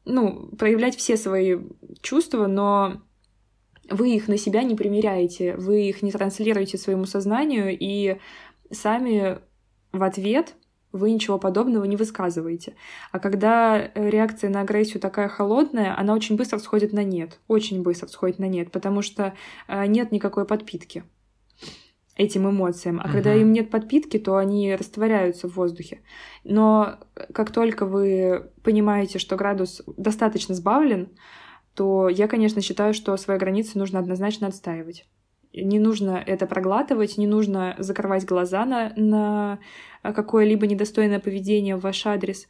ну, 0.04 0.48
проявлять 0.58 0.96
все 0.96 1.16
свои 1.16 1.58
чувства, 2.00 2.46
но 2.46 3.02
вы 3.90 4.14
их 4.14 4.28
на 4.28 4.38
себя 4.38 4.62
не 4.62 4.74
примеряете, 4.74 5.56
вы 5.56 5.88
их 5.88 6.02
не 6.02 6.12
транслируете 6.12 6.78
своему 6.78 7.04
сознанию, 7.04 7.76
и 7.78 8.18
сами 8.70 9.38
в 9.92 10.02
ответ 10.02 10.54
вы 10.92 11.10
ничего 11.10 11.38
подобного 11.38 11.84
не 11.84 11.96
высказываете. 11.96 12.74
А 13.12 13.18
когда 13.18 13.90
реакция 13.94 14.50
на 14.50 14.60
агрессию 14.60 15.00
такая 15.00 15.28
холодная, 15.28 15.98
она 15.98 16.14
очень 16.14 16.36
быстро 16.36 16.58
сходит 16.58 16.92
на 16.92 17.02
нет. 17.02 17.40
Очень 17.48 17.82
быстро 17.82 18.08
сходит 18.08 18.38
на 18.38 18.46
нет, 18.46 18.70
потому 18.70 19.00
что 19.00 19.34
э, 19.68 19.86
нет 19.86 20.12
никакой 20.12 20.44
подпитки 20.44 21.04
этим 22.16 22.48
эмоциям. 22.48 23.00
А 23.00 23.06
uh-huh. 23.08 23.12
когда 23.12 23.34
им 23.34 23.52
нет 23.52 23.70
подпитки, 23.70 24.18
то 24.18 24.36
они 24.36 24.74
растворяются 24.74 25.48
в 25.48 25.54
воздухе. 25.56 26.02
Но 26.44 26.98
как 27.32 27.50
только 27.50 27.86
вы 27.86 28.50
понимаете, 28.62 29.18
что 29.18 29.36
градус 29.36 29.82
достаточно 29.96 30.54
сбавлен, 30.54 31.08
то 31.74 32.08
я, 32.08 32.28
конечно, 32.28 32.60
считаю, 32.60 32.92
что 32.92 33.16
свои 33.16 33.38
границы 33.38 33.78
нужно 33.78 33.98
однозначно 33.98 34.48
отстаивать. 34.48 35.06
Не 35.54 35.78
нужно 35.78 36.22
это 36.26 36.46
проглатывать, 36.46 37.18
не 37.18 37.26
нужно 37.26 37.74
закрывать 37.78 38.24
глаза 38.24 38.64
на, 38.64 38.92
на 38.96 39.58
какое-либо 40.02 40.66
недостойное 40.66 41.20
поведение 41.20 41.76
в 41.76 41.80
ваш 41.80 42.06
адрес. 42.06 42.46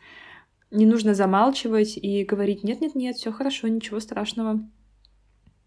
Не 0.71 0.87
нужно 0.87 1.14
замалчивать 1.14 1.97
и 1.97 2.25
говорить 2.25 2.64
«нет-нет-нет, 2.64 3.16
все 3.16 3.33
хорошо, 3.33 3.69
ничего 3.69 4.00
страшного». 4.00 4.61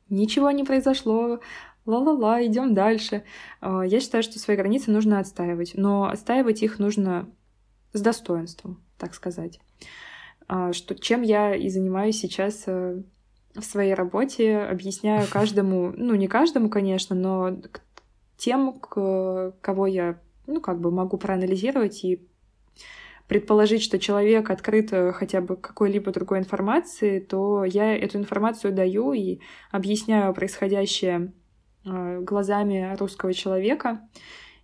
Ничего 0.08 0.52
не 0.52 0.64
произошло, 0.64 1.40
ла-ла-ла, 1.86 2.46
идем 2.46 2.74
дальше. 2.74 3.24
А, 3.62 3.84
я 3.84 4.00
считаю, 4.00 4.24
что 4.24 4.40
свои 4.40 4.58
границы 4.58 4.92
нужно 4.92 5.20
отстаивать, 5.20 5.74
но 5.76 6.06
отстаивать 6.06 6.64
их 6.64 6.80
нужно 6.80 7.30
с 7.94 8.02
достоинством, 8.02 8.84
так 8.98 9.14
сказать. 9.14 9.60
А, 10.48 10.74
что, 10.74 10.96
чем 10.96 11.22
я 11.22 11.56
и 11.56 11.70
занимаюсь 11.70 12.20
сейчас 12.20 12.64
э, 12.68 13.02
в 13.54 13.64
своей 13.64 13.94
работе, 13.94 14.58
объясняю 14.58 15.28
каждому, 15.32 15.94
ну 15.96 16.16
не 16.16 16.28
каждому, 16.28 16.70
конечно, 16.70 17.16
но 17.16 17.58
тем, 18.38 18.80
кого 18.80 19.88
я, 19.88 20.20
ну 20.46 20.62
как 20.62 20.80
бы 20.80 20.92
могу 20.92 21.18
проанализировать 21.18 22.04
и 22.04 22.28
предположить, 23.28 23.82
что 23.82 23.98
человек 23.98 24.50
открыт 24.50 24.94
э, 24.94 25.12
хотя 25.12 25.42
бы 25.42 25.56
какой-либо 25.56 26.12
другой 26.12 26.40
информации, 26.40 27.20
то 27.20 27.64
я 27.64 27.96
эту 27.98 28.18
информацию 28.18 28.74
даю 28.74 29.14
и 29.14 29.40
объясняю 29.72 30.34
происходящее 30.34 31.32
глазами 31.86 32.96
русского 32.98 33.34
человека. 33.34 34.02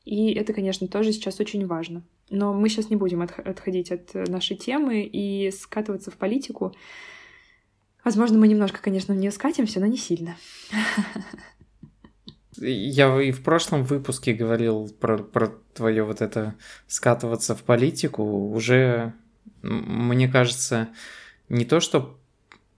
И 0.03 0.33
это, 0.33 0.53
конечно, 0.53 0.87
тоже 0.87 1.13
сейчас 1.13 1.39
очень 1.39 1.65
важно. 1.67 2.03
Но 2.29 2.53
мы 2.53 2.69
сейчас 2.69 2.89
не 2.89 2.95
будем 2.95 3.21
отходить 3.21 3.91
от 3.91 4.13
нашей 4.13 4.57
темы 4.57 5.03
и 5.03 5.51
скатываться 5.51 6.11
в 6.11 6.15
политику. 6.15 6.73
Возможно, 8.03 8.39
мы 8.39 8.47
немножко, 8.47 8.81
конечно, 8.81 9.13
в 9.13 9.17
нее 9.17 9.31
скатимся, 9.31 9.79
но 9.79 9.85
не 9.85 9.97
сильно. 9.97 10.35
Я 12.57 13.21
и 13.21 13.31
в 13.31 13.43
прошлом 13.43 13.83
выпуске 13.83 14.33
говорил 14.33 14.89
про, 14.99 15.17
про 15.17 15.51
твое 15.73 16.03
вот 16.03 16.21
это 16.21 16.55
скатываться 16.87 17.55
в 17.55 17.63
политику. 17.63 18.23
Уже, 18.23 19.13
мне 19.61 20.27
кажется, 20.27 20.89
не 21.49 21.65
то, 21.65 21.79
что 21.79 22.17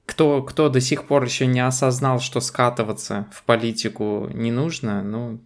кто, 0.05 0.41
кто 0.43 0.69
до 0.69 0.81
сих 0.81 1.05
пор 1.05 1.23
еще 1.23 1.45
не 1.45 1.59
осознал, 1.59 2.19
что 2.19 2.41
скатываться 2.41 3.27
в 3.31 3.43
политику 3.43 4.29
не 4.33 4.51
нужно, 4.51 5.01
ну, 5.01 5.39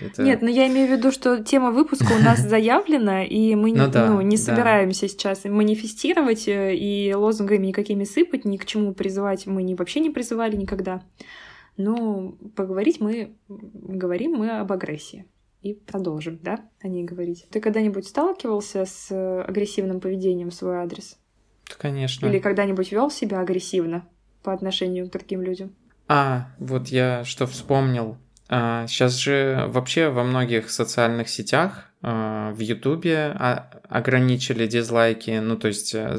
это... 0.00 0.22
Нет, 0.22 0.42
но 0.42 0.48
я 0.48 0.68
имею 0.68 0.88
в 0.88 0.98
виду, 0.98 1.10
что 1.10 1.42
тема 1.42 1.70
выпуска 1.70 2.12
у 2.12 2.22
нас 2.22 2.40
заявлена, 2.48 3.24
и 3.24 3.54
мы 3.54 3.72
ну, 3.72 3.88
да, 3.88 4.10
ну, 4.10 4.20
не 4.20 4.36
собираемся 4.36 5.02
да. 5.02 5.08
сейчас 5.08 5.44
манифестировать 5.44 6.48
э, 6.48 6.74
и 6.76 7.14
лозунгами 7.14 7.66
никакими 7.66 8.04
сыпать, 8.04 8.44
ни 8.44 8.56
к 8.56 8.66
чему 8.66 8.94
призывать 8.94 9.46
мы 9.46 9.62
не, 9.62 9.74
вообще 9.74 10.00
не 10.00 10.10
призывали 10.10 10.56
никогда. 10.56 11.02
Но 11.76 12.36
поговорить 12.54 13.00
мы 13.00 13.36
говорим 13.48 14.32
мы 14.32 14.50
об 14.50 14.72
агрессии. 14.72 15.26
И 15.62 15.74
продолжим, 15.74 16.38
да, 16.42 16.60
о 16.80 16.88
ней 16.88 17.04
говорить. 17.04 17.46
Ты 17.50 17.60
когда-нибудь 17.60 18.06
сталкивался 18.06 18.84
с 18.84 19.42
агрессивным 19.42 20.00
поведением 20.00 20.50
в 20.50 20.54
свой 20.54 20.76
адрес? 20.76 21.18
Конечно. 21.78 22.26
Или 22.26 22.38
когда-нибудь 22.38 22.92
вел 22.92 23.10
себя 23.10 23.40
агрессивно 23.40 24.06
по 24.42 24.52
отношению 24.52 25.08
к 25.08 25.12
другим 25.12 25.42
людям? 25.42 25.74
А, 26.08 26.48
вот 26.58 26.88
я 26.88 27.24
что 27.24 27.46
вспомнил. 27.46 28.16
А, 28.48 28.86
сейчас 28.86 29.14
же 29.14 29.64
вообще 29.68 30.08
во 30.08 30.22
многих 30.22 30.70
социальных 30.70 31.28
сетях, 31.28 31.90
а, 32.02 32.52
в 32.52 32.60
Ютубе 32.60 33.34
а, 33.34 33.70
ограничили 33.88 34.66
дизлайки, 34.66 35.38
ну 35.42 35.56
то 35.56 35.68
есть 35.68 35.94
а, 35.94 36.16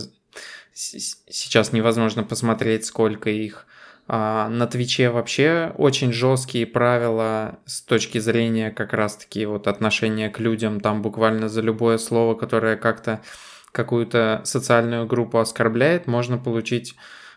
сейчас 0.73 1.71
невозможно 1.71 2.23
посмотреть, 2.23 2.85
сколько 2.85 3.29
их. 3.29 3.65
А 4.09 4.47
на 4.47 4.67
Твиче 4.67 5.09
вообще 5.09 5.73
очень 5.77 6.13
жесткие 6.13 6.65
правила 6.65 7.59
с 7.65 7.81
точки 7.81 8.19
зрения 8.19 8.71
как 8.71 8.93
раз-таки 8.93 9.45
вот 9.45 9.67
отношения 9.67 10.29
к 10.29 10.39
людям. 10.39 10.79
Там 10.79 11.01
буквально 11.01 11.49
за 11.49 11.61
любое 11.61 11.97
слово, 11.97 12.35
которое 12.35 12.77
как-то 12.77 13.21
какую-то 13.71 14.41
социальную 14.43 15.05
группу 15.05 15.37
оскорбляет, 15.39 16.07
можно 16.07 16.37
получить 16.37 16.95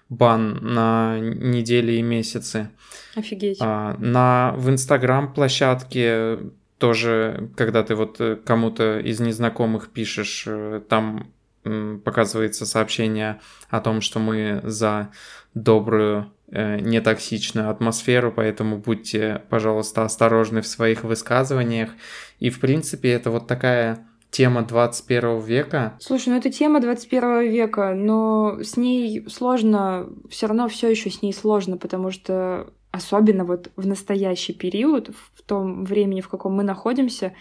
бан 0.08 0.58
на 0.60 1.18
недели 1.20 1.92
и 1.92 2.02
месяцы. 2.02 2.70
Офигеть. 3.14 3.58
А, 3.60 3.96
на, 3.98 4.54
в 4.56 4.68
Инстаграм 4.68 5.32
площадке 5.32 6.38
тоже, 6.78 7.50
когда 7.56 7.82
ты 7.82 7.94
вот 7.94 8.20
э, 8.20 8.36
кому-то 8.36 8.98
из 8.98 9.20
незнакомых 9.20 9.90
пишешь, 9.90 10.44
э, 10.46 10.80
там 10.88 11.30
показывается 11.62 12.64
сообщение 12.64 13.38
о 13.68 13.80
том, 13.80 14.00
что 14.00 14.18
мы 14.18 14.62
за 14.64 15.10
добрую, 15.52 16.32
э, 16.50 16.80
нетоксичную 16.80 17.68
атмосферу, 17.70 18.32
поэтому 18.34 18.78
будьте, 18.78 19.42
пожалуйста, 19.50 20.04
осторожны 20.04 20.62
в 20.62 20.66
своих 20.66 21.04
высказываниях. 21.04 21.90
И, 22.38 22.50
в 22.50 22.60
принципе, 22.60 23.10
это 23.10 23.30
вот 23.30 23.46
такая 23.46 24.06
тема 24.30 24.62
21 24.62 25.40
века. 25.40 25.96
Слушай, 26.00 26.30
ну 26.30 26.36
это 26.36 26.50
тема 26.50 26.80
21 26.80 27.50
века, 27.50 27.94
но 27.94 28.58
с 28.62 28.76
ней 28.76 29.26
сложно, 29.28 30.08
все 30.28 30.46
равно 30.46 30.68
все 30.68 30.88
еще 30.90 31.10
с 31.10 31.22
ней 31.22 31.32
сложно, 31.32 31.76
потому 31.76 32.10
что 32.10 32.72
особенно 32.90 33.44
вот 33.44 33.70
в 33.76 33.86
настоящий 33.86 34.52
период, 34.52 35.10
в 35.34 35.42
том 35.42 35.84
времени, 35.84 36.20
в 36.20 36.28
каком 36.28 36.54
мы 36.54 36.62
находимся, 36.62 37.34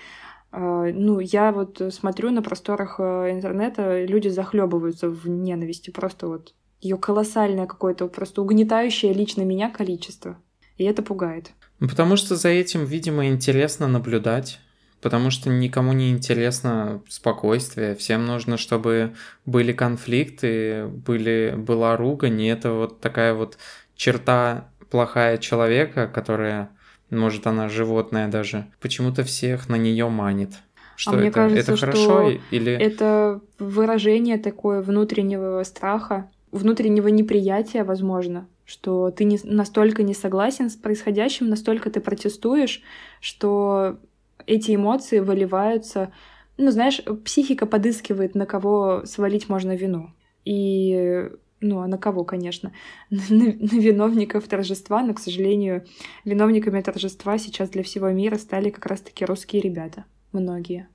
э, 0.52 0.92
ну, 0.94 1.20
я 1.20 1.52
вот 1.52 1.82
смотрю 1.92 2.32
на 2.32 2.42
просторах 2.42 3.00
э, 3.00 3.32
интернета, 3.32 4.04
люди 4.06 4.28
захлебываются 4.28 5.10
в 5.10 5.28
ненависти, 5.28 5.90
просто 5.90 6.28
вот 6.28 6.54
ее 6.82 6.98
колоссальное 6.98 7.68
какое-то, 7.68 8.08
просто 8.08 8.42
угнетающее 8.42 9.14
лично 9.14 9.42
меня 9.42 9.70
количество. 9.70 10.38
И 10.78 10.86
это 10.86 11.04
пугает. 11.04 11.52
Ну, 11.80 11.90
потому 11.90 12.16
что 12.16 12.36
за 12.36 12.50
этим, 12.50 12.86
видимо, 12.86 13.28
интересно 13.28 13.88
наблюдать 13.88 14.60
потому 15.02 15.32
что 15.32 15.50
никому 15.50 15.94
не 15.94 16.12
интересно 16.12 17.02
спокойствие, 17.08 17.96
всем 17.96 18.26
нужно, 18.26 18.58
чтобы 18.58 19.14
были 19.46 19.72
конфликты, 19.72 20.88
были, 20.88 21.54
была 21.58 21.96
ругань, 21.96 22.42
и 22.42 22.48
это 22.48 22.74
вот 22.74 23.00
такая 23.00 23.34
вот 23.34 23.58
черта 23.96 24.70
плохая 24.90 25.38
человека, 25.38 26.08
которая, 26.08 26.70
может, 27.10 27.48
она 27.48 27.70
животное 27.70 28.28
даже, 28.28 28.68
почему-то 28.82 29.24
всех 29.24 29.70
на 29.70 29.76
нее 29.76 30.10
манит. 30.10 30.52
Что 30.96 31.12
а 31.12 31.14
это? 31.14 31.22
Мне 31.22 31.32
кажется, 31.32 31.72
это 31.72 31.78
хорошо 31.80 32.02
что 32.02 32.40
или... 32.52 32.74
Это 32.74 33.42
выражение 33.58 34.38
такое 34.38 34.82
внутреннего 34.82 35.64
страха, 35.64 36.30
внутреннего 36.52 37.08
неприятия, 37.08 37.84
возможно, 37.84 38.48
что 38.66 39.10
ты 39.12 39.24
не, 39.24 39.40
настолько 39.44 40.04
не 40.04 40.14
согласен 40.14 40.70
с 40.70 40.76
происходящим, 40.76 41.48
настолько 41.50 41.90
ты 41.90 42.02
протестуешь, 42.02 42.82
что 43.22 43.98
эти 44.46 44.76
эмоции 44.76 45.20
выливаются, 45.20 46.12
ну, 46.58 46.72
знаешь, 46.72 47.02
психика 47.26 47.66
подыскивает, 47.66 48.36
на 48.36 48.46
кого 48.46 49.04
свалить 49.06 49.50
можно 49.50 49.76
вину. 49.76 50.12
И 50.46 51.30
ну, 51.62 51.82
а 51.82 51.88
на 51.88 51.98
кого, 51.98 52.24
конечно? 52.24 52.72
На, 53.10 53.18
на 53.46 53.80
виновников 53.80 54.48
торжества, 54.48 55.04
но, 55.04 55.14
к 55.14 55.20
сожалению, 55.20 55.86
виновниками 56.26 56.82
торжества 56.82 57.38
сейчас 57.38 57.70
для 57.70 57.84
всего 57.84 58.10
мира 58.10 58.36
стали 58.38 58.70
как 58.70 58.86
раз-таки 58.86 59.26
русские 59.26 59.62
ребята. 59.62 60.06
Многие. 60.32 60.88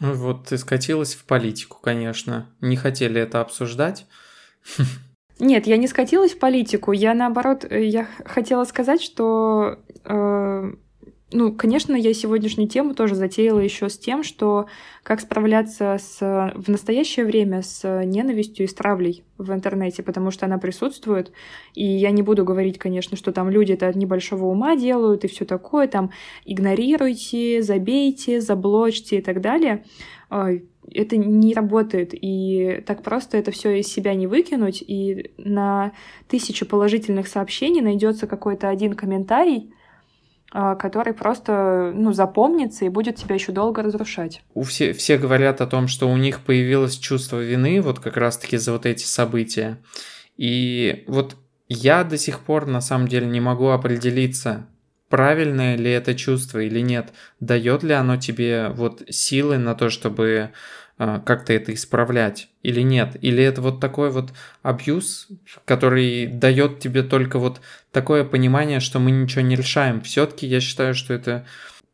Вот 0.00 0.48
ты 0.48 0.58
скатилась 0.58 1.14
в 1.14 1.24
политику, 1.24 1.78
конечно. 1.80 2.50
Не 2.60 2.76
хотели 2.76 3.20
это 3.20 3.40
обсуждать. 3.40 4.06
Нет, 5.38 5.66
я 5.66 5.76
не 5.76 5.88
скатилась 5.88 6.32
в 6.32 6.38
политику. 6.38 6.92
Я 6.92 7.14
наоборот, 7.14 7.64
э, 7.64 7.84
я 7.84 8.06
хотела 8.24 8.64
сказать, 8.64 9.02
что 9.02 9.78
э, 10.04 10.72
ну, 11.34 11.52
конечно, 11.52 11.96
я 11.96 12.14
сегодняшнюю 12.14 12.68
тему 12.68 12.94
тоже 12.94 13.16
затеяла 13.16 13.58
еще 13.58 13.88
с 13.88 13.98
тем, 13.98 14.22
что 14.22 14.66
как 15.02 15.20
справляться 15.20 15.98
с, 16.00 16.20
в 16.54 16.70
настоящее 16.70 17.26
время 17.26 17.62
с 17.62 18.04
ненавистью 18.04 18.66
и 18.66 18.68
с 18.68 18.74
травлей 18.74 19.24
в 19.36 19.52
интернете, 19.52 20.04
потому 20.04 20.30
что 20.30 20.46
она 20.46 20.58
присутствует. 20.58 21.32
И 21.74 21.84
я 21.84 22.12
не 22.12 22.22
буду 22.22 22.44
говорить, 22.44 22.78
конечно, 22.78 23.16
что 23.16 23.32
там 23.32 23.50
люди 23.50 23.72
это 23.72 23.88
от 23.88 23.96
небольшого 23.96 24.46
ума 24.46 24.76
делают 24.76 25.24
и 25.24 25.28
все 25.28 25.44
такое, 25.44 25.88
там 25.88 26.12
игнорируйте, 26.44 27.62
забейте, 27.62 28.40
заблочьте 28.40 29.18
и 29.18 29.20
так 29.20 29.40
далее. 29.40 29.84
А, 30.30 30.50
это 30.92 31.16
не 31.16 31.52
работает, 31.52 32.10
и 32.12 32.80
так 32.86 33.02
просто 33.02 33.38
это 33.38 33.50
все 33.50 33.80
из 33.80 33.88
себя 33.88 34.14
не 34.14 34.28
выкинуть, 34.28 34.84
и 34.86 35.32
на 35.36 35.94
тысячу 36.28 36.64
положительных 36.64 37.26
сообщений 37.26 37.80
найдется 37.80 38.28
какой-то 38.28 38.68
один 38.68 38.92
комментарий, 38.92 39.72
который 40.54 41.12
просто 41.12 41.92
ну, 41.94 42.12
запомнится 42.12 42.84
и 42.84 42.88
будет 42.88 43.16
тебя 43.16 43.34
еще 43.34 43.50
долго 43.50 43.82
разрушать. 43.82 44.42
У 44.54 44.62
все, 44.62 44.92
все 44.92 45.18
говорят 45.18 45.60
о 45.60 45.66
том, 45.66 45.88
что 45.88 46.08
у 46.08 46.16
них 46.16 46.40
появилось 46.40 46.96
чувство 46.96 47.40
вины 47.40 47.80
вот 47.80 47.98
как 47.98 48.16
раз-таки 48.16 48.56
за 48.56 48.72
вот 48.72 48.86
эти 48.86 49.04
события. 49.04 49.78
И 50.36 51.04
вот 51.08 51.36
я 51.68 52.04
до 52.04 52.16
сих 52.16 52.40
пор 52.40 52.66
на 52.66 52.80
самом 52.80 53.08
деле 53.08 53.26
не 53.26 53.40
могу 53.40 53.70
определиться, 53.70 54.66
правильное 55.08 55.76
ли 55.76 55.90
это 55.90 56.14
чувство 56.14 56.60
или 56.60 56.80
нет, 56.80 57.12
дает 57.40 57.82
ли 57.82 57.92
оно 57.92 58.16
тебе 58.16 58.68
вот 58.68 59.02
силы 59.08 59.58
на 59.58 59.74
то, 59.74 59.90
чтобы 59.90 60.50
а, 60.50 60.52
как-то 60.96 61.52
это 61.52 61.74
исправлять 61.74 62.48
или 62.62 62.80
нет? 62.80 63.16
Или 63.20 63.42
это 63.42 63.60
вот 63.60 63.80
такой 63.80 64.10
вот 64.10 64.32
абьюз, 64.62 65.28
который 65.64 66.26
дает 66.26 66.78
тебе 66.78 67.02
только 67.02 67.38
вот 67.38 67.60
такое 67.90 68.24
понимание, 68.24 68.80
что 68.80 68.98
мы 68.98 69.10
ничего 69.10 69.42
не 69.42 69.56
решаем. 69.56 70.00
Все-таки 70.02 70.46
я 70.46 70.60
считаю, 70.60 70.94
что 70.94 71.12
это 71.12 71.46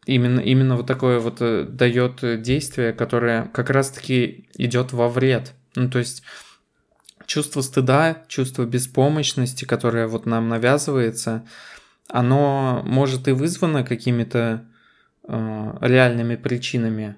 именно, 0.07 0.41
именно 0.41 0.77
вот 0.77 0.87
такое 0.87 1.19
вот 1.19 1.39
э, 1.41 1.65
дает 1.65 2.43
действие, 2.43 2.93
которое 2.93 3.45
как 3.53 3.71
раз-таки 3.71 4.49
идет 4.55 4.93
во 4.93 5.09
вред. 5.09 5.55
Ну, 5.77 5.89
то 5.89 5.99
есть 5.99 6.23
чувство 7.27 7.61
стыда, 7.61 8.25
чувство 8.29 8.65
беспомощности, 8.65 9.65
которое 9.65 10.09
вот 10.09 10.27
нам 10.27 10.49
навязывается, 10.49 11.45
оно 12.09 12.83
может 12.85 13.29
и 13.29 13.33
вызвано 13.33 13.85
какими-то 13.85 14.65
э, 15.29 15.79
реальными 15.81 16.37
причинами, 16.37 17.17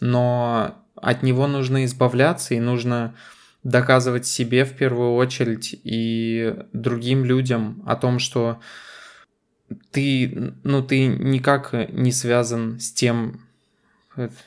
но 0.00 0.82
от 1.02 1.22
него 1.22 1.46
нужно 1.46 1.84
избавляться 1.84 2.54
и 2.54 2.60
нужно 2.60 3.14
доказывать 3.62 4.26
себе 4.26 4.64
в 4.64 4.74
первую 4.76 5.14
очередь 5.14 5.78
и 5.84 6.54
другим 6.72 7.24
людям 7.24 7.82
о 7.86 7.96
том, 7.96 8.18
что 8.18 8.60
ты, 9.90 10.54
ну, 10.64 10.82
ты 10.82 11.06
никак 11.06 11.72
не 11.90 12.12
связан 12.12 12.80
с 12.80 12.92
тем, 12.92 13.40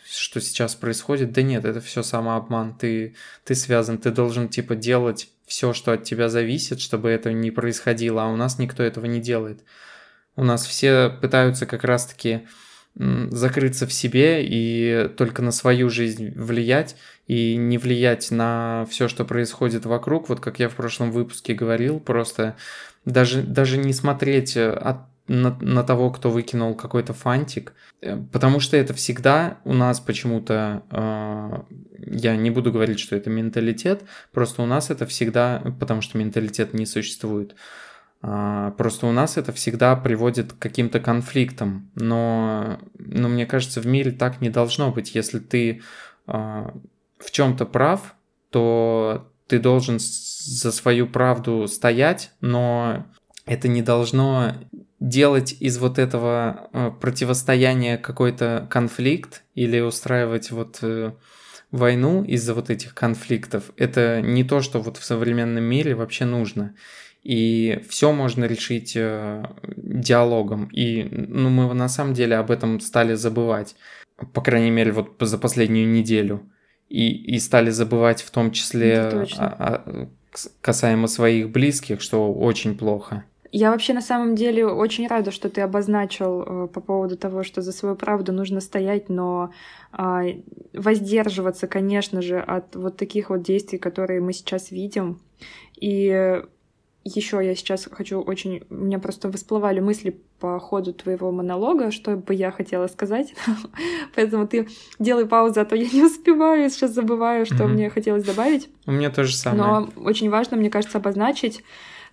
что 0.06 0.42
сейчас 0.42 0.76
происходит. 0.76 1.32
Да 1.32 1.42
нет, 1.42 1.66
это 1.66 1.80
все 1.80 2.04
самообман. 2.04 2.76
Ты, 2.76 3.16
ты 3.44 3.56
связан, 3.56 3.98
ты 3.98 4.12
должен 4.12 4.50
типа 4.50 4.76
делать 4.76 5.30
все, 5.46 5.74
что 5.74 5.92
от 5.94 6.04
тебя 6.04 6.30
зависит, 6.30 6.80
чтобы 6.80 7.10
это 7.10 7.32
не 7.32 7.52
происходило, 7.52 8.24
а 8.24 8.28
у 8.28 8.36
нас 8.36 8.60
никто 8.60 8.84
этого 8.84 9.06
не 9.06 9.20
делает. 9.20 9.64
У 10.36 10.44
нас 10.44 10.66
все 10.66 11.10
пытаются 11.10 11.66
как 11.66 11.84
раз-таки 11.84 12.48
закрыться 12.96 13.88
в 13.88 13.94
себе 13.94 14.46
и 14.46 15.10
только 15.18 15.42
на 15.42 15.52
свою 15.52 15.90
жизнь 15.90 16.32
влиять 16.36 16.96
и 17.28 17.56
не 17.56 17.78
влиять 17.78 18.30
на 18.32 18.86
все, 18.90 19.08
что 19.08 19.26
происходит 19.26 19.86
вокруг. 19.86 20.30
Вот 20.30 20.40
как 20.40 20.60
я 20.60 20.70
в 20.70 20.76
прошлом 20.76 21.12
выпуске 21.12 21.54
говорил, 21.54 22.00
просто 22.00 22.56
даже, 23.06 23.42
даже 23.42 23.78
не 23.78 23.94
смотреть 23.94 24.56
э, 24.58 24.70
от, 24.70 24.98
на, 25.28 25.58
на 25.62 25.84
того, 25.84 26.12
кто 26.12 26.30
выкинул 26.30 26.76
какой-то 26.76 27.14
фантик, 27.14 27.74
э, 28.02 28.18
потому 28.32 28.60
что 28.60 28.78
это 28.78 28.94
всегда 28.94 29.58
у 29.64 29.74
нас 29.74 30.00
почему-то, 30.00 30.84
э, 30.92 31.62
я 32.06 32.36
не 32.36 32.52
буду 32.52 32.72
говорить, 32.72 33.00
что 33.00 33.16
это 33.16 33.30
менталитет, 33.30 34.04
просто 34.32 34.62
у 34.62 34.66
нас 34.66 34.90
это 34.90 35.06
всегда, 35.06 35.64
потому 35.80 36.02
что 36.02 36.18
менталитет 36.18 36.74
не 36.74 36.86
существует, 36.86 37.56
просто 38.78 39.08
у 39.08 39.12
нас 39.12 39.38
это 39.38 39.52
всегда 39.52 39.96
приводит 39.96 40.54
к 40.54 40.60
каким-то 40.60 41.00
конфликтам. 41.00 41.92
Но, 41.96 42.80
но 42.98 43.28
мне 43.28 43.46
кажется, 43.46 43.82
в 43.82 43.86
мире 43.86 44.12
так 44.12 44.40
не 44.40 44.50
должно 44.50 44.92
быть. 44.92 45.14
Если 45.14 45.40
ты 45.40 45.82
а, 46.26 46.74
в 47.20 47.32
чем-то 47.32 47.66
прав, 47.66 48.16
то 48.50 49.30
ты 49.48 49.60
должен 49.60 49.98
за 50.00 50.72
свою 50.72 51.08
правду 51.08 51.68
стоять, 51.68 52.32
но 52.40 53.06
это 53.46 53.68
не 53.68 53.82
должно 53.82 54.54
делать 55.00 55.58
из 55.60 55.78
вот 55.78 56.00
этого 56.00 56.70
а, 56.72 56.92
противостояния 56.92 57.98
какой-то 57.98 58.68
конфликт 58.70 59.44
или 59.54 59.82
устраивать 59.82 60.52
вот 60.52 60.80
э, 60.82 61.12
войну 61.72 62.24
из-за 62.24 62.54
вот 62.54 62.70
этих 62.70 62.94
конфликтов. 62.94 63.72
Это 63.76 64.22
не 64.22 64.46
то, 64.46 64.62
что 64.62 64.80
вот 64.80 64.98
в 64.98 65.04
современном 65.04 65.64
мире 65.64 65.96
вообще 65.96 66.24
нужно 66.24 66.74
и 67.24 67.82
все 67.90 68.12
можно 68.12 68.46
решить 68.46 68.94
э, 68.96 69.46
диалогом. 69.78 70.70
И 70.74 71.04
ну, 71.04 71.50
мы 71.50 71.74
на 71.74 71.88
самом 71.88 72.14
деле 72.14 72.36
об 72.36 72.52
этом 72.52 72.80
стали 72.80 73.14
забывать, 73.14 73.76
по 74.34 74.42
крайней 74.42 74.72
мере, 74.72 74.92
вот 74.92 75.16
за 75.20 75.38
последнюю 75.38 75.90
неделю. 75.90 76.42
И, 76.90 77.36
и 77.36 77.40
стали 77.40 77.72
забывать 77.72 78.22
в 78.22 78.30
том 78.30 78.52
числе 78.52 79.00
о, 79.00 79.26
о, 79.40 80.10
касаемо 80.62 81.08
своих 81.08 81.50
близких, 81.50 82.02
что 82.02 82.32
очень 82.32 82.78
плохо. 82.78 83.24
Я 83.52 83.72
вообще 83.72 83.94
на 83.94 84.02
самом 84.02 84.36
деле 84.36 84.66
очень 84.66 85.08
рада, 85.08 85.32
что 85.32 85.48
ты 85.48 85.62
обозначил 85.62 86.42
э, 86.42 86.68
по 86.68 86.82
поводу 86.82 87.16
того, 87.18 87.44
что 87.44 87.62
за 87.62 87.72
свою 87.72 87.96
правду 87.96 88.34
нужно 88.34 88.60
стоять, 88.62 89.10
но 89.10 89.52
э, 89.98 90.42
воздерживаться, 90.74 91.68
конечно 91.68 92.22
же, 92.22 92.40
от 92.40 92.76
вот 92.76 92.98
таких 92.98 93.30
вот 93.30 93.44
действий, 93.44 93.78
которые 93.78 94.22
мы 94.22 94.34
сейчас 94.34 94.72
видим. 94.72 95.22
И 95.80 96.42
еще 97.04 97.42
я 97.44 97.56
сейчас 97.56 97.88
хочу 97.92 98.22
очень... 98.22 98.64
У 98.70 98.76
меня 98.76 99.00
просто 99.00 99.32
всплывали 99.32 99.80
мысли 99.80 100.22
по 100.40 100.60
ходу 100.60 100.94
твоего 100.94 101.32
монолога, 101.32 101.92
что 101.92 102.16
бы 102.16 102.34
я 102.34 102.52
хотела 102.52 102.88
сказать. 102.88 103.34
Поэтому 104.16 104.48
ты 104.48 104.68
делай 105.00 105.26
паузу, 105.26 105.62
а 105.62 105.66
то 105.66 105.76
я 105.76 105.90
не 105.90 106.04
успеваю, 106.04 106.70
сейчас 106.70 106.92
забываю, 106.92 107.46
что 107.46 107.68
мне 107.68 107.90
хотелось 107.90 108.24
добавить. 108.24 108.70
У 108.86 108.92
меня 108.92 109.10
тоже 109.10 109.36
самое. 109.36 109.64
Но 109.64 109.90
очень 110.04 110.30
важно, 110.30 110.58
мне 110.58 110.70
кажется, 110.70 110.98
обозначить 110.98 111.64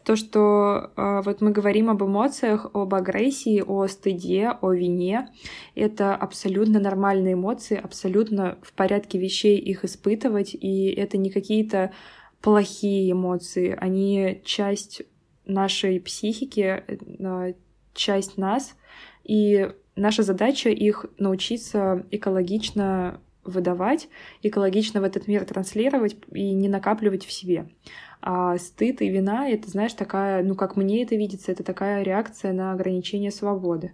то, 0.04 0.16
что 0.16 0.90
э, 0.96 1.22
вот 1.24 1.40
мы 1.40 1.50
говорим 1.50 1.90
об 1.90 2.02
эмоциях, 2.02 2.66
об 2.72 2.94
агрессии, 2.94 3.62
о 3.64 3.86
стыде, 3.86 4.56
о 4.60 4.72
вине. 4.72 5.28
Это 5.74 6.14
абсолютно 6.14 6.80
нормальные 6.80 7.34
эмоции, 7.34 7.78
абсолютно 7.82 8.58
в 8.62 8.72
порядке 8.72 9.18
вещей 9.18 9.58
их 9.58 9.84
испытывать, 9.84 10.54
и 10.54 10.90
это 10.90 11.18
не 11.18 11.30
какие-то 11.30 11.92
плохие 12.40 13.12
эмоции, 13.12 13.76
они 13.78 14.40
часть 14.44 15.02
нашей 15.46 16.00
психики, 16.00 16.82
э, 16.86 17.52
часть 17.94 18.38
нас, 18.38 18.76
и 19.24 19.70
наша 19.96 20.22
задача 20.22 20.70
их 20.70 21.06
научиться 21.18 22.06
экологично 22.10 23.20
выдавать, 23.44 24.08
экологично 24.42 25.00
в 25.00 25.04
этот 25.04 25.26
мир 25.26 25.44
транслировать 25.44 26.16
и 26.32 26.52
не 26.52 26.68
накапливать 26.68 27.24
в 27.24 27.32
себе. 27.32 27.68
А 28.22 28.58
стыд 28.58 29.00
и 29.00 29.08
вина— 29.08 29.48
это, 29.50 29.70
знаешь, 29.70 29.94
такая, 29.94 30.42
ну, 30.42 30.54
как 30.54 30.76
мне 30.76 31.02
это 31.02 31.16
видится, 31.16 31.52
это 31.52 31.62
такая 31.62 32.02
реакция 32.02 32.52
на 32.52 32.72
ограничение 32.72 33.30
свободы. 33.30 33.92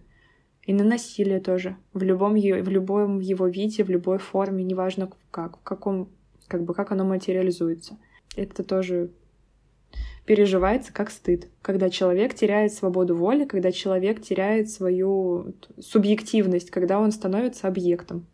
И 0.64 0.72
на 0.72 0.82
насилие 0.82 1.38
тоже. 1.38 1.76
В 1.92 2.02
любом, 2.02 2.34
в 2.34 2.68
любом 2.68 3.20
его 3.20 3.46
виде, 3.46 3.84
в 3.84 3.88
любой 3.88 4.18
форме, 4.18 4.64
неважно 4.64 5.10
как, 5.30 5.58
в 5.58 5.62
каком, 5.62 6.08
как 6.48 6.64
бы, 6.64 6.74
как 6.74 6.90
оно 6.90 7.04
материализуется. 7.04 7.96
Это 8.36 8.62
тоже 8.62 9.10
переживается 10.26 10.92
как 10.92 11.10
стыд, 11.10 11.48
когда 11.62 11.88
человек 11.88 12.34
теряет 12.34 12.72
свободу 12.72 13.16
воли, 13.16 13.44
когда 13.44 13.72
человек 13.72 14.20
теряет 14.22 14.70
свою 14.70 15.54
субъективность, 15.80 16.70
когда 16.70 16.98
он 16.98 17.12
становится 17.12 17.68
объектом. 17.68 18.26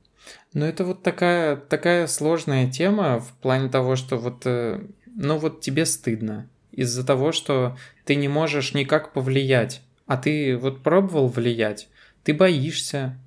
Ну, 0.54 0.64
это 0.64 0.84
вот 0.84 1.02
такая, 1.02 1.56
такая 1.56 2.06
сложная 2.06 2.70
тема 2.70 3.20
в 3.20 3.32
плане 3.42 3.68
того, 3.68 3.96
что 3.96 4.16
вот, 4.16 4.42
э, 4.46 4.80
ну 5.06 5.36
вот 5.36 5.60
тебе 5.60 5.84
стыдно 5.84 6.48
из-за 6.70 7.04
того, 7.04 7.32
что 7.32 7.76
ты 8.04 8.14
не 8.14 8.28
можешь 8.28 8.72
никак 8.72 9.12
повлиять, 9.12 9.82
а 10.06 10.16
ты 10.16 10.56
вот 10.56 10.82
пробовал 10.82 11.28
влиять, 11.28 11.88
ты 12.24 12.32
боишься, 12.32 13.18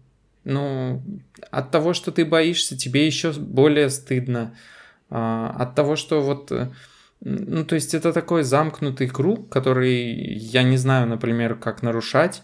ну, 0.43 1.01
от 1.51 1.71
того, 1.71 1.93
что 1.93 2.11
ты 2.11 2.25
боишься, 2.25 2.77
тебе 2.77 3.05
еще 3.05 3.31
более 3.31 3.89
стыдно, 3.89 4.55
от 5.09 5.75
того, 5.75 5.95
что 5.95 6.21
вот 6.21 6.51
э, 6.51 6.71
ну, 7.21 7.65
то 7.65 7.75
есть 7.75 7.93
это 7.93 8.13
такой 8.13 8.43
замкнутый 8.43 9.07
круг, 9.07 9.49
который 9.49 10.13
я 10.35 10.63
не 10.63 10.77
знаю, 10.77 11.07
например, 11.07 11.55
как 11.55 11.81
нарушать. 11.81 12.43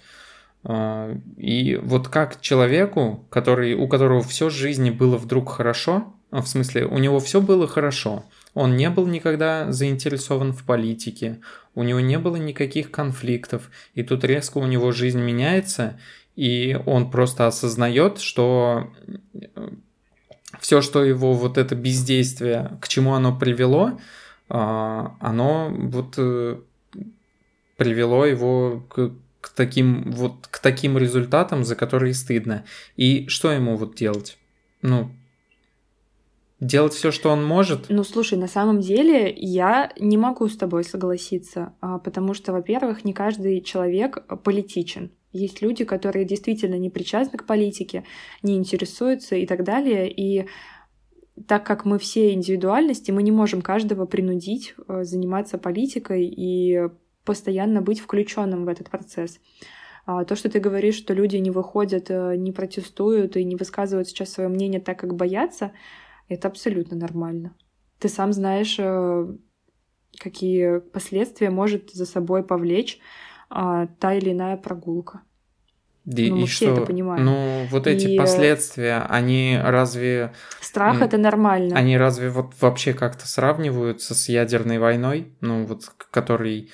А, 0.63 1.15
и 1.37 1.75
вот 1.75 2.07
как 2.07 2.41
человеку, 2.41 3.25
который, 3.29 3.73
у 3.75 3.87
которого 3.87 4.23
все 4.23 4.49
жизни 4.49 4.89
было 4.89 5.17
вдруг 5.17 5.49
хорошо, 5.49 6.15
а, 6.31 6.41
в 6.41 6.47
смысле, 6.47 6.85
у 6.85 6.97
него 6.97 7.19
все 7.19 7.41
было 7.41 7.67
хорошо, 7.67 8.25
он 8.53 8.75
не 8.75 8.89
был 8.89 9.05
никогда 9.07 9.71
заинтересован 9.71 10.53
в 10.53 10.63
политике, 10.63 11.41
у 11.75 11.83
него 11.83 11.99
не 11.99 12.17
было 12.17 12.35
никаких 12.35 12.91
конфликтов, 12.91 13.69
и 13.93 14.03
тут 14.03 14.23
резко 14.23 14.57
у 14.59 14.65
него 14.65 14.91
жизнь 14.91 15.19
меняется, 15.19 15.99
и 16.35 16.79
он 16.85 17.11
просто 17.11 17.47
осознает, 17.47 18.19
что 18.19 18.87
все, 20.61 20.81
что 20.81 21.03
его 21.03 21.33
вот 21.33 21.57
это 21.57 21.75
бездействие, 21.75 22.77
к 22.81 22.87
чему 22.87 23.15
оно 23.15 23.35
привело, 23.35 23.99
а, 24.47 25.17
оно 25.19 25.69
вот 25.73 26.13
э, 26.17 26.59
привело 27.77 28.25
его 28.25 28.83
к, 28.87 29.11
к 29.41 29.49
таким 29.55 30.11
вот 30.11 30.47
к 30.51 30.59
таким 30.59 30.99
результатам, 30.99 31.63
за 31.63 31.75
которые 31.75 32.13
стыдно. 32.13 32.63
И 32.95 33.27
что 33.27 33.51
ему 33.51 33.75
вот 33.75 33.95
делать? 33.95 34.37
Ну, 34.83 35.11
делать 36.59 36.93
все, 36.93 37.09
что 37.09 37.31
он 37.31 37.43
может. 37.43 37.87
Ну, 37.89 38.03
слушай, 38.03 38.37
на 38.37 38.47
самом 38.47 38.81
деле 38.81 39.33
я 39.35 39.91
не 39.99 40.17
могу 40.17 40.47
с 40.47 40.55
тобой 40.55 40.83
согласиться, 40.83 41.73
а, 41.81 41.97
потому 41.97 42.35
что, 42.35 42.51
во-первых, 42.51 43.03
не 43.03 43.13
каждый 43.13 43.61
человек 43.61 44.23
политичен. 44.43 45.09
Есть 45.31 45.61
люди, 45.61 45.85
которые 45.85 46.25
действительно 46.25 46.75
не 46.75 46.89
причастны 46.89 47.37
к 47.37 47.45
политике, 47.45 48.03
не 48.43 48.57
интересуются 48.57 49.35
и 49.35 49.45
так 49.45 49.63
далее. 49.63 50.11
И 50.11 50.47
так 51.47 51.65
как 51.65 51.85
мы 51.85 51.97
все 51.99 52.33
индивидуальности, 52.33 53.11
мы 53.11 53.23
не 53.23 53.31
можем 53.31 53.61
каждого 53.61 54.05
принудить 54.05 54.75
э, 54.87 55.03
заниматься 55.03 55.57
политикой 55.57 56.25
и 56.25 56.89
постоянно 57.23 57.81
быть 57.81 57.99
включенным 57.99 58.65
в 58.65 58.67
этот 58.67 58.89
процесс. 58.89 59.39
А 60.05 60.25
то, 60.25 60.35
что 60.35 60.49
ты 60.49 60.59
говоришь, 60.59 60.95
что 60.95 61.13
люди 61.13 61.37
не 61.37 61.51
выходят, 61.51 62.09
э, 62.09 62.35
не 62.35 62.51
протестуют 62.51 63.37
и 63.37 63.43
не 63.43 63.55
высказывают 63.55 64.07
сейчас 64.07 64.29
свое 64.33 64.49
мнение 64.49 64.81
так, 64.81 64.99
как 64.99 65.15
боятся, 65.15 65.71
это 66.27 66.47
абсолютно 66.47 66.97
нормально. 66.97 67.55
Ты 67.99 68.09
сам 68.09 68.33
знаешь, 68.33 68.77
э, 68.79 69.27
какие 70.17 70.79
последствия 70.79 71.49
может 71.49 71.91
за 71.91 72.05
собой 72.05 72.43
повлечь 72.43 72.99
а, 73.51 73.87
та 73.99 74.13
или 74.13 74.31
иная 74.31 74.57
прогулка. 74.57 75.21
И, 76.05 76.31
ну, 76.31 76.37
мы 76.37 76.43
и 76.43 76.45
все 76.47 76.65
что? 76.65 76.77
это 76.77 76.85
понимаем. 76.87 77.23
Ну, 77.23 77.67
вот 77.69 77.85
эти 77.85 78.07
и... 78.07 78.17
последствия, 78.17 79.05
они 79.07 79.59
разве... 79.61 80.33
Страх— 80.59 81.01
это 81.03 81.17
нормально. 81.17 81.75
Они 81.75 81.95
разве 81.95 82.29
вот 82.29 82.53
вообще 82.59 82.93
как-то 82.93 83.27
сравниваются 83.27 84.15
с 84.15 84.27
ядерной 84.27 84.79
войной? 84.79 85.35
Ну, 85.41 85.65
вот, 85.65 85.91
который 86.09 86.71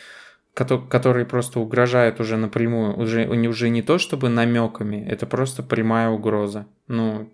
который 0.53 1.25
просто 1.25 1.59
угрожает 1.59 2.19
уже 2.19 2.35
напрямую, 2.35 2.97
уже, 2.97 3.27
уже 3.27 3.69
не 3.69 3.83
то 3.83 3.99
чтобы 3.99 4.27
намеками, 4.29 5.05
это 5.07 5.27
просто 5.27 5.61
прямая 5.61 6.09
угроза. 6.09 6.65
Ну, 6.87 7.29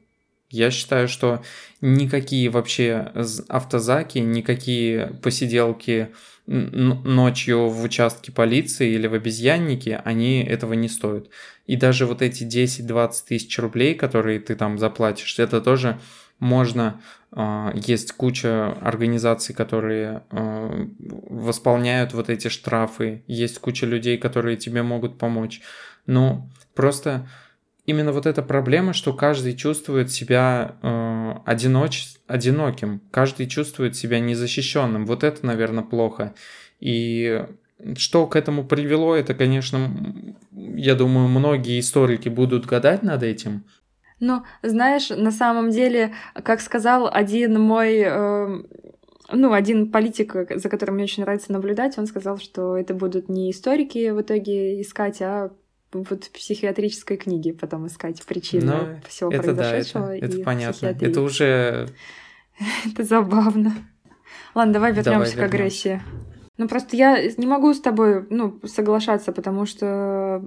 я 0.53 0.71
считаю, 0.71 1.07
что 1.07 1.43
никакие 1.81 2.49
вообще 2.49 3.11
автозаки, 3.49 4.19
никакие 4.19 5.07
посиделки 5.21 6.09
ночью 6.45 7.69
в 7.69 7.83
участке 7.83 8.31
полиции 8.31 8.91
или 8.91 9.07
в 9.07 9.13
обезьяннике, 9.13 10.01
они 10.03 10.43
этого 10.43 10.73
не 10.73 10.89
стоят. 10.89 11.29
И 11.65 11.75
даже 11.75 12.05
вот 12.05 12.21
эти 12.21 12.43
10-20 12.43 13.11
тысяч 13.27 13.57
рублей, 13.57 13.95
которые 13.95 14.39
ты 14.39 14.55
там 14.55 14.77
заплатишь, 14.77 15.39
это 15.39 15.61
тоже 15.61 15.99
можно, 16.39 17.01
а, 17.31 17.71
есть 17.73 18.11
куча 18.11 18.73
организаций, 18.81 19.55
которые 19.55 20.23
а, 20.29 20.87
восполняют 20.99 22.13
вот 22.13 22.29
эти 22.29 22.49
штрафы, 22.49 23.23
есть 23.27 23.59
куча 23.59 23.85
людей, 23.85 24.17
которые 24.17 24.57
тебе 24.57 24.83
могут 24.83 25.17
помочь. 25.17 25.61
Но 26.05 26.49
просто 26.75 27.29
именно 27.85 28.11
вот 28.11 28.25
эта 28.25 28.41
проблема, 28.41 28.93
что 28.93 29.13
каждый 29.13 29.55
чувствует 29.55 30.11
себя 30.11 30.75
э, 30.81 31.33
одиноч, 31.45 32.07
одиноким, 32.27 33.01
каждый 33.11 33.47
чувствует 33.47 33.95
себя 33.95 34.19
незащищенным. 34.19 35.05
Вот 35.05 35.23
это, 35.23 35.45
наверное, 35.45 35.83
плохо. 35.83 36.33
И 36.79 37.45
что 37.97 38.27
к 38.27 38.35
этому 38.35 38.65
привело, 38.65 39.15
это, 39.15 39.33
конечно, 39.33 39.89
я 40.51 40.95
думаю, 40.95 41.27
многие 41.27 41.79
историки 41.79 42.29
будут 42.29 42.65
гадать 42.65 43.03
над 43.03 43.23
этим. 43.23 43.65
Но, 44.19 44.45
знаешь, 44.61 45.09
на 45.09 45.31
самом 45.31 45.69
деле, 45.69 46.13
как 46.43 46.61
сказал 46.61 47.09
один 47.11 47.59
мой 47.59 48.03
э, 48.05 48.61
ну, 49.31 49.51
один 49.51 49.91
политик, 49.91 50.35
за 50.55 50.69
которым 50.69 50.95
мне 50.95 51.05
очень 51.05 51.23
нравится 51.23 51.51
наблюдать, 51.51 51.97
он 51.97 52.07
сказал, 52.07 52.37
что 52.37 52.77
это 52.77 52.93
будут 52.93 53.27
не 53.29 53.51
историки 53.51 54.11
в 54.11 54.21
итоге 54.21 54.81
искать, 54.81 55.21
а 55.21 55.51
вот 55.93 56.25
в 56.25 56.31
психиатрической 56.31 57.17
книге 57.17 57.53
потом 57.53 57.87
искать 57.87 58.23
причины 58.25 58.65
Но 58.65 58.77
ну, 58.77 59.01
всего 59.07 59.31
это 59.31 59.43
произошедшего. 59.43 60.07
Да, 60.07 60.15
это, 60.15 60.25
это 60.25 60.43
понятно. 60.43 60.85
Это 60.87 61.21
уже... 61.21 61.89
это 62.85 63.03
забавно. 63.03 63.73
Ладно, 64.55 64.73
давай 64.73 64.93
вернемся 64.93 65.37
к 65.37 65.41
агрессии. 65.41 66.01
Ну, 66.57 66.67
просто 66.67 66.95
я 66.95 67.19
не 67.37 67.47
могу 67.47 67.73
с 67.73 67.81
тобой, 67.81 68.25
ну, 68.29 68.59
соглашаться, 68.65 69.31
потому 69.31 69.65
что 69.65 70.43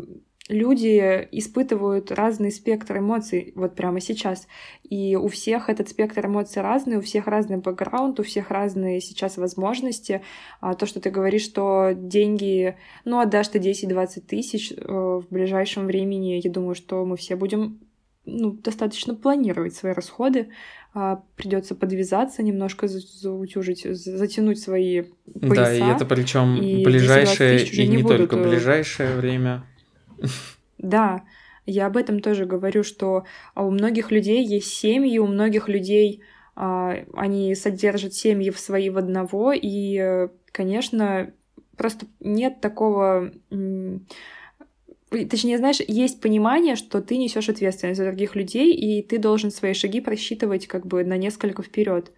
люди 0.49 1.29
испытывают 1.33 2.13
разный 2.13 2.53
спектр 2.53 2.99
эмоций 2.99 3.53
вот 3.57 3.75
прямо 3.75 4.01
сейчас. 4.01 4.47
И 4.89 5.17
у 5.17 5.29
всех 5.29 5.69
этот 5.69 5.89
спектр 5.89 6.27
эмоций 6.27 6.63
разный, 6.63 6.99
у 6.99 7.01
всех 7.01 7.27
разный 7.27 7.57
бэкграунд, 7.57 8.21
у 8.21 8.23
всех 8.23 8.51
разные 8.51 9.01
сейчас 9.01 9.37
возможности. 9.37 10.23
А 10.61 10.75
то, 10.75 10.87
что 10.87 11.01
ты 11.01 11.11
говоришь, 11.11 11.43
что 11.43 11.93
деньги, 11.95 12.77
ну, 13.05 13.19
отдашь 13.19 13.49
ты 13.49 13.59
10-20 13.59 14.21
тысяч 14.21 14.73
э, 14.73 14.83
в 14.85 15.25
ближайшем 15.31 15.87
времени, 15.87 16.41
я 16.43 16.51
думаю, 16.51 16.75
что 16.75 17.05
мы 17.05 17.17
все 17.17 17.35
будем 17.35 17.81
ну, 18.25 18.53
достаточно 18.53 19.15
планировать 19.15 19.75
свои 19.75 19.93
расходы, 19.93 20.49
а, 20.95 21.23
придется 21.37 21.75
подвязаться, 21.75 22.43
немножко 22.43 22.89
заутюжить, 22.89 23.85
затянуть 23.85 24.59
свои 24.61 25.03
пояса. 25.41 25.55
Да, 25.55 25.75
и 25.75 25.81
это 25.81 26.05
причем 26.05 26.57
ближайшее 26.57 27.65
и 27.65 27.87
не, 27.87 27.99
не 27.99 28.03
только 28.03 28.37
э, 28.37 28.49
ближайшее 28.49 29.17
время. 29.17 29.65
Да, 30.79 31.25
я 31.65 31.87
об 31.87 31.97
этом 31.97 32.21
тоже 32.21 32.45
говорю, 32.45 32.85
что 32.85 33.25
у 33.55 33.71
многих 33.71 34.11
людей 34.11 34.45
есть 34.45 34.69
семьи, 34.69 35.19
у 35.19 35.27
многих 35.27 35.69
людей 35.69 36.23
а, 36.55 36.97
они 37.15 37.55
содержат 37.55 38.13
семьи 38.13 38.51
в 38.51 38.59
свои 38.59 38.91
в 38.91 38.99
одного, 38.99 39.53
и, 39.53 40.29
конечно, 40.53 41.33
просто 41.77 42.07
нет 42.21 42.61
такого 42.61 43.33
точнее, 45.11 45.59
знаешь, 45.59 45.81
есть 45.87 46.21
понимание, 46.21 46.77
что 46.77 47.01
ты 47.01 47.17
несешь 47.17 47.49
ответственность 47.49 47.99
за 47.99 48.07
других 48.07 48.35
людей, 48.35 48.75
и 48.75 49.03
ты 49.03 49.19
должен 49.19 49.51
свои 49.51 49.73
шаги 49.73 50.01
просчитывать 50.01 50.67
как 50.67 50.87
бы 50.87 51.05
на 51.05 51.17
несколько 51.17 51.63
вперед. 51.63 52.13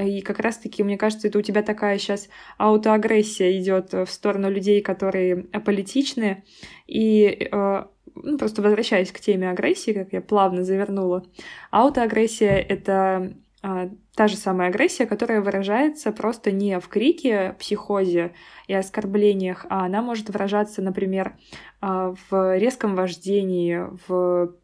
И 0.00 0.20
как 0.22 0.38
раз-таки, 0.38 0.82
мне 0.82 0.96
кажется, 0.96 1.28
это 1.28 1.38
у 1.38 1.42
тебя 1.42 1.62
такая 1.62 1.98
сейчас 1.98 2.28
аутоагрессия 2.58 3.58
идет 3.58 3.92
в 3.92 4.06
сторону 4.06 4.50
людей, 4.50 4.80
которые 4.80 5.46
аполитичны. 5.52 6.44
И 6.86 7.48
э, 7.50 7.84
ну, 8.14 8.38
просто 8.38 8.62
возвращаясь 8.62 9.12
к 9.12 9.20
теме 9.20 9.50
агрессии, 9.50 9.92
как 9.92 10.12
я 10.12 10.20
плавно 10.20 10.64
завернула, 10.64 11.24
аутоагрессия— 11.70 12.56
это 12.68 13.34
а, 13.62 13.90
та 14.16 14.26
же 14.26 14.36
самая 14.36 14.68
агрессия, 14.68 15.06
которая 15.06 15.40
выражается 15.40 16.10
просто 16.10 16.50
не 16.50 16.80
в 16.80 16.88
крике, 16.88 17.54
психозе 17.60 18.34
и 18.66 18.74
оскорблениях, 18.74 19.66
а 19.70 19.84
она 19.84 20.02
может 20.02 20.28
выражаться, 20.30 20.82
например, 20.82 21.36
а, 21.80 22.14
в 22.28 22.58
резком 22.58 22.96
вождении, 22.96 23.86
в 24.08 24.54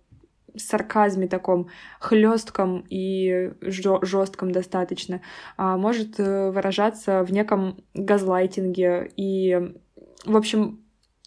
сарказме 0.59 1.29
таком 1.29 1.69
хлестком 2.01 2.85
и 2.89 3.53
жестком 3.61 4.53
достаточно, 4.53 5.21
а 5.57 5.77
может 5.77 6.19
э, 6.19 6.51
выражаться 6.51 7.23
в 7.25 7.33
неком 7.33 7.79
газлайтинге 7.95 9.11
и, 9.17 9.75
в 10.25 10.37
общем, 10.37 10.81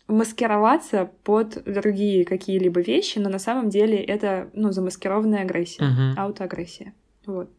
маскироваться 0.08 1.10
под 1.24 1.64
другие 1.66 2.26
какие-либо 2.26 2.82
вещи, 2.82 3.20
но 3.20 3.30
на 3.30 3.40
самом 3.40 3.70
деле 3.70 3.98
это, 3.98 4.50
ну, 4.54 4.72
замаскированная 4.72 5.44
агрессия, 5.44 5.84
uh 5.84 6.14
аутоагрессия. 6.18 6.94
Вот. 7.26 7.50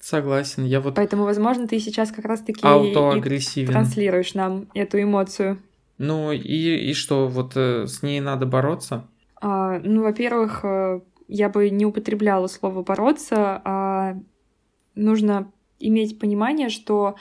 Согласен, 0.00 0.64
я 0.64 0.80
вот... 0.80 0.94
Поэтому, 0.94 1.24
возможно, 1.24 1.68
ты 1.68 1.78
сейчас 1.78 2.10
как 2.10 2.24
раз-таки 2.24 2.62
транслируешь 3.66 4.34
нам 4.34 4.66
эту 4.74 5.00
эмоцию. 5.02 5.58
Ну 5.98 6.32
и, 6.32 6.90
и 6.90 6.94
что, 6.94 7.28
вот 7.28 7.52
э, 7.56 7.86
с 7.86 8.02
ней 8.02 8.20
надо 8.20 8.46
бороться? 8.46 9.06
А, 9.40 9.78
ну, 9.78 10.02
во-первых, 10.02 10.60
э, 10.64 11.00
я 11.28 11.48
бы 11.48 11.70
не 11.70 11.86
употребляла 11.86 12.46
слово 12.46 12.82
бороться, 12.82 13.60
а 13.64 14.16
нужно 14.94 15.50
иметь 15.78 16.18
понимание, 16.18 16.68
что 16.68 17.16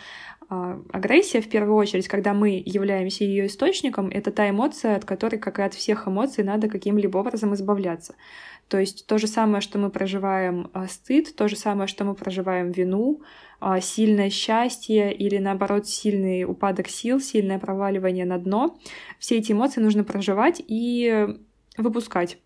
а, 0.50 0.82
агрессия, 0.92 1.42
в 1.42 1.48
первую 1.48 1.76
очередь, 1.76 2.08
когда 2.08 2.34
мы 2.34 2.62
являемся 2.66 3.24
ее 3.24 3.46
источником, 3.46 4.10
это 4.10 4.32
та 4.32 4.50
эмоция, 4.50 4.96
от 4.96 5.06
которой, 5.06 5.38
как 5.38 5.60
и 5.60 5.62
от 5.62 5.76
всех 5.76 6.08
эмоций, 6.08 6.44
надо 6.44 6.68
каким-либо 6.68 7.20
образом 7.20 7.54
избавляться. 7.54 8.16
То 8.68 8.80
есть 8.80 9.06
то 9.08 9.18
же 9.18 9.28
самое, 9.28 9.62
что 9.62 9.80
мы 9.80 9.90
проживаем 9.92 10.70
а, 10.74 10.88
стыд, 10.88 11.36
то 11.36 11.48
же 11.48 11.56
самое, 11.56 11.88
что 11.88 12.04
мы 12.04 12.16
проживаем 12.16 12.72
вину, 12.72 13.22
сильное 13.82 14.30
счастье 14.30 15.14
или 15.14 15.38
наоборот 15.38 15.86
сильный 15.86 16.46
упадок 16.46 16.88
сил, 16.88 17.20
сильное 17.20 17.60
проваливание 17.60 18.24
на 18.24 18.38
дно. 18.38 18.80
Все 19.20 19.38
эти 19.38 19.52
эмоции 19.52 19.82
нужно 19.82 20.06
проживать 20.06 20.64
и 20.66 21.38
выпускать. 21.82 22.38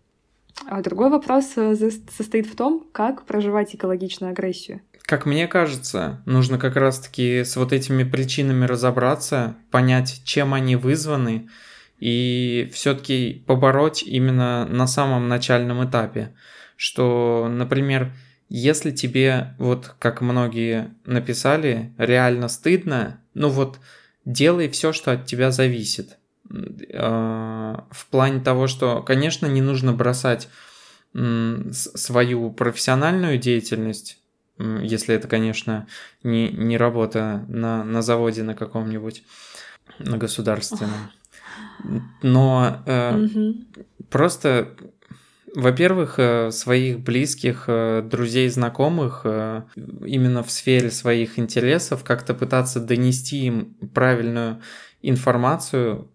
А 0.66 0.80
другой 0.82 1.10
вопрос 1.10 1.52
э, 1.56 1.74
состоит 2.16 2.46
в 2.46 2.56
том, 2.56 2.86
как 2.92 3.26
проживать 3.26 3.74
экологичную 3.74 4.30
агрессию. 4.30 4.80
Как 5.02 5.26
мне 5.26 5.46
кажется, 5.46 6.22
нужно 6.24 6.58
как 6.58 6.76
раз-таки 6.76 7.44
с 7.44 7.56
вот 7.56 7.72
этими 7.72 8.04
причинами 8.04 8.64
разобраться, 8.64 9.56
понять, 9.70 10.22
чем 10.24 10.54
они 10.54 10.76
вызваны, 10.76 11.50
и 11.98 12.70
все-таки 12.72 13.44
побороть 13.46 14.02
именно 14.02 14.64
на 14.64 14.86
самом 14.86 15.28
начальном 15.28 15.84
этапе. 15.84 16.34
Что, 16.76 17.48
например, 17.50 18.12
если 18.48 18.92
тебе, 18.92 19.54
вот 19.58 19.94
как 19.98 20.20
многие 20.20 20.94
написали, 21.04 21.92
реально 21.98 22.48
стыдно, 22.48 23.20
ну 23.34 23.48
вот 23.48 23.78
делай 24.24 24.68
все, 24.68 24.92
что 24.92 25.12
от 25.12 25.26
тебя 25.26 25.50
зависит. 25.50 26.18
А, 26.50 27.86
в 27.90 28.06
плане 28.06 28.40
того, 28.40 28.66
что, 28.66 29.02
конечно, 29.02 29.46
не 29.46 29.62
нужно 29.62 29.92
бросать 29.92 30.48
свою 31.14 32.50
профессиональную 32.50 33.38
деятельность, 33.38 34.18
если 34.58 35.14
это, 35.14 35.28
конечно, 35.28 35.86
не, 36.24 36.48
не 36.48 36.76
работа 36.76 37.44
на, 37.48 37.84
на 37.84 38.02
заводе 38.02 38.42
на 38.42 38.54
каком-нибудь, 38.54 39.22
на 40.00 40.18
государственном. 40.18 41.10
Но 42.22 42.82
э, 42.86 43.16
угу. 43.16 43.54
просто, 44.10 44.74
во-первых, 45.54 46.18
э, 46.18 46.50
своих 46.50 47.00
близких, 47.00 47.64
э, 47.68 48.02
друзей, 48.02 48.48
знакомых 48.48 49.22
э, 49.24 49.62
именно 49.76 50.42
в 50.42 50.50
сфере 50.50 50.90
своих 50.90 51.38
интересов 51.38 52.02
как-то 52.02 52.34
пытаться 52.34 52.80
донести 52.80 53.46
им 53.46 53.74
правильную 53.94 54.60
информацию, 55.02 56.08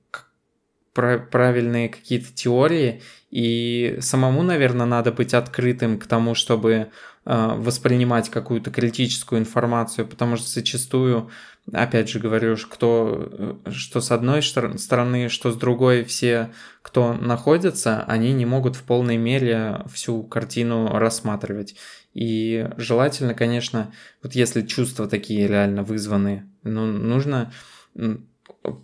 правильные 0.93 1.89
какие-то 1.89 2.33
теории, 2.33 3.01
и 3.31 3.97
самому, 4.01 4.43
наверное, 4.43 4.85
надо 4.85 5.11
быть 5.11 5.33
открытым 5.33 5.99
к 5.99 6.07
тому, 6.07 6.35
чтобы 6.35 6.89
воспринимать 7.25 8.29
какую-то 8.29 8.71
критическую 8.71 9.39
информацию, 9.39 10.07
потому 10.07 10.35
что 10.35 10.47
зачастую 10.47 11.29
опять 11.71 12.09
же 12.09 12.19
говорю, 12.19 12.57
кто, 12.57 13.59
что 13.69 14.01
с 14.01 14.11
одной 14.11 14.41
стороны, 14.41 15.29
что 15.29 15.51
с 15.51 15.55
другой, 15.55 16.03
все, 16.03 16.51
кто 16.81 17.13
находится, 17.13 18.03
они 18.07 18.33
не 18.33 18.45
могут 18.45 18.75
в 18.75 18.83
полной 18.83 19.17
мере 19.17 19.83
всю 19.93 20.23
картину 20.23 20.97
рассматривать. 20.97 21.75
И 22.15 22.67
желательно, 22.77 23.35
конечно, 23.35 23.93
вот 24.23 24.33
если 24.33 24.63
чувства 24.63 25.07
такие 25.07 25.47
реально 25.47 25.83
вызваны, 25.83 26.49
ну, 26.63 26.87
нужно 26.87 27.53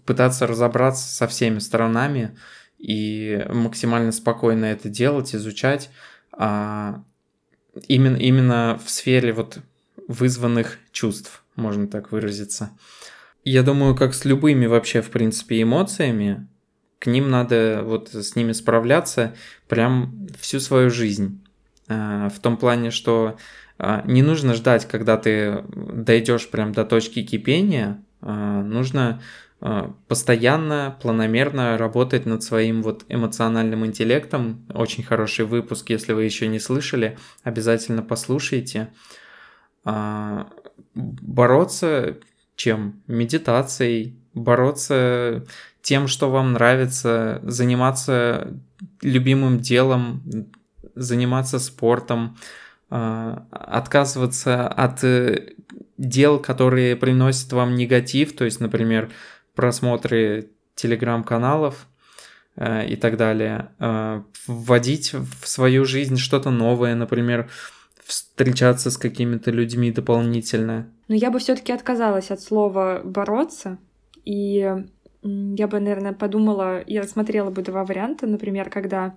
пытаться 0.06 0.48
разобраться 0.48 1.08
со 1.08 1.28
всеми 1.28 1.60
сторонами 1.60 2.38
и 2.78 3.46
максимально 3.50 4.12
спокойно 4.12 4.66
это 4.66 4.90
делать, 4.90 5.36
изучать, 5.36 5.90
а 6.32 7.04
именно, 7.88 8.18
именно 8.18 8.80
в 8.84 8.90
сфере 8.90 9.34
вот 9.34 9.60
вызванных 10.08 10.78
чувств 10.92 11.44
можно 11.56 11.88
так 11.88 12.12
выразиться. 12.12 12.72
Я 13.44 13.64
думаю, 13.64 13.96
как 13.96 14.14
с 14.14 14.26
любыми 14.26 14.66
вообще, 14.66 15.02
в 15.02 15.10
принципе, 15.12 15.62
эмоциями, 15.62 16.48
к 17.00 17.08
ним 17.08 17.30
надо 17.30 17.82
вот 17.84 18.10
с 18.14 18.36
ними 18.36 18.54
справляться 18.54 19.36
прям 19.68 20.28
всю 20.40 20.60
свою 20.60 20.90
жизнь. 20.90 21.44
А, 21.88 22.30
в 22.30 22.40
том 22.40 22.58
плане, 22.58 22.90
что 22.90 23.38
а, 23.78 24.04
не 24.06 24.24
нужно 24.24 24.54
ждать, 24.56 24.88
когда 24.88 25.18
ты 25.18 25.64
дойдешь 25.68 26.50
прям 26.50 26.72
до 26.72 26.86
точки 26.86 27.24
кипения, 27.24 28.04
а, 28.22 28.64
нужно 28.64 29.22
постоянно, 30.08 30.98
планомерно 31.02 31.78
работать 31.78 32.26
над 32.26 32.44
своим 32.44 32.84
вот 32.84 33.06
эмоциональным 33.10 33.86
интеллектом. 33.86 34.66
Очень 34.74 35.04
хороший 35.04 35.46
выпуск, 35.46 35.90
если 35.90 36.14
вы 36.14 36.24
еще 36.26 36.48
не 36.48 36.60
слышали, 36.60 37.18
обязательно 37.44 38.02
послушайте 38.02 38.90
бороться 40.94 42.18
чем? 42.56 43.02
Медитацией, 43.08 44.18
бороться 44.34 45.46
тем, 45.82 46.08
что 46.08 46.32
вам 46.32 46.54
нравится, 46.54 47.40
заниматься 47.44 48.54
любимым 49.02 49.60
делом, 49.60 50.24
заниматься 50.96 51.60
спортом, 51.60 52.38
а, 52.90 53.46
отказываться 53.52 54.68
от 54.68 55.04
э, 55.04 55.54
дел, 55.98 56.40
которые 56.40 56.96
приносят 56.96 57.52
вам 57.52 57.76
негатив, 57.76 58.36
то 58.36 58.46
есть, 58.46 58.60
например, 58.60 59.12
просмотры 59.56 60.52
телеграм-каналов 60.76 61.88
э, 62.56 62.88
и 62.88 62.96
так 62.96 63.18
далее, 63.18 63.70
а, 63.80 64.24
вводить 64.48 65.14
в 65.14 65.48
свою 65.48 65.86
жизнь 65.86 66.18
что-то 66.18 66.52
новое, 66.52 66.96
например, 66.96 67.50
встречаться 68.04 68.92
с 68.92 68.98
какими-то 68.98 69.52
людьми 69.52 69.92
дополнительно. 69.92 70.88
Но 71.08 71.16
я 71.16 71.32
бы 71.32 71.40
все-таки 71.40 71.72
отказалась 71.72 72.32
от 72.32 72.42
слова 72.42 73.02
бороться. 73.04 73.80
И 74.26 74.76
я 75.24 75.68
бы, 75.68 75.80
наверное, 75.80 76.14
подумала, 76.14 76.84
я 76.86 77.02
рассмотрела 77.02 77.50
бы 77.50 77.64
два 77.64 77.84
варианта. 77.84 78.28
Например, 78.28 78.70
когда 78.70 79.16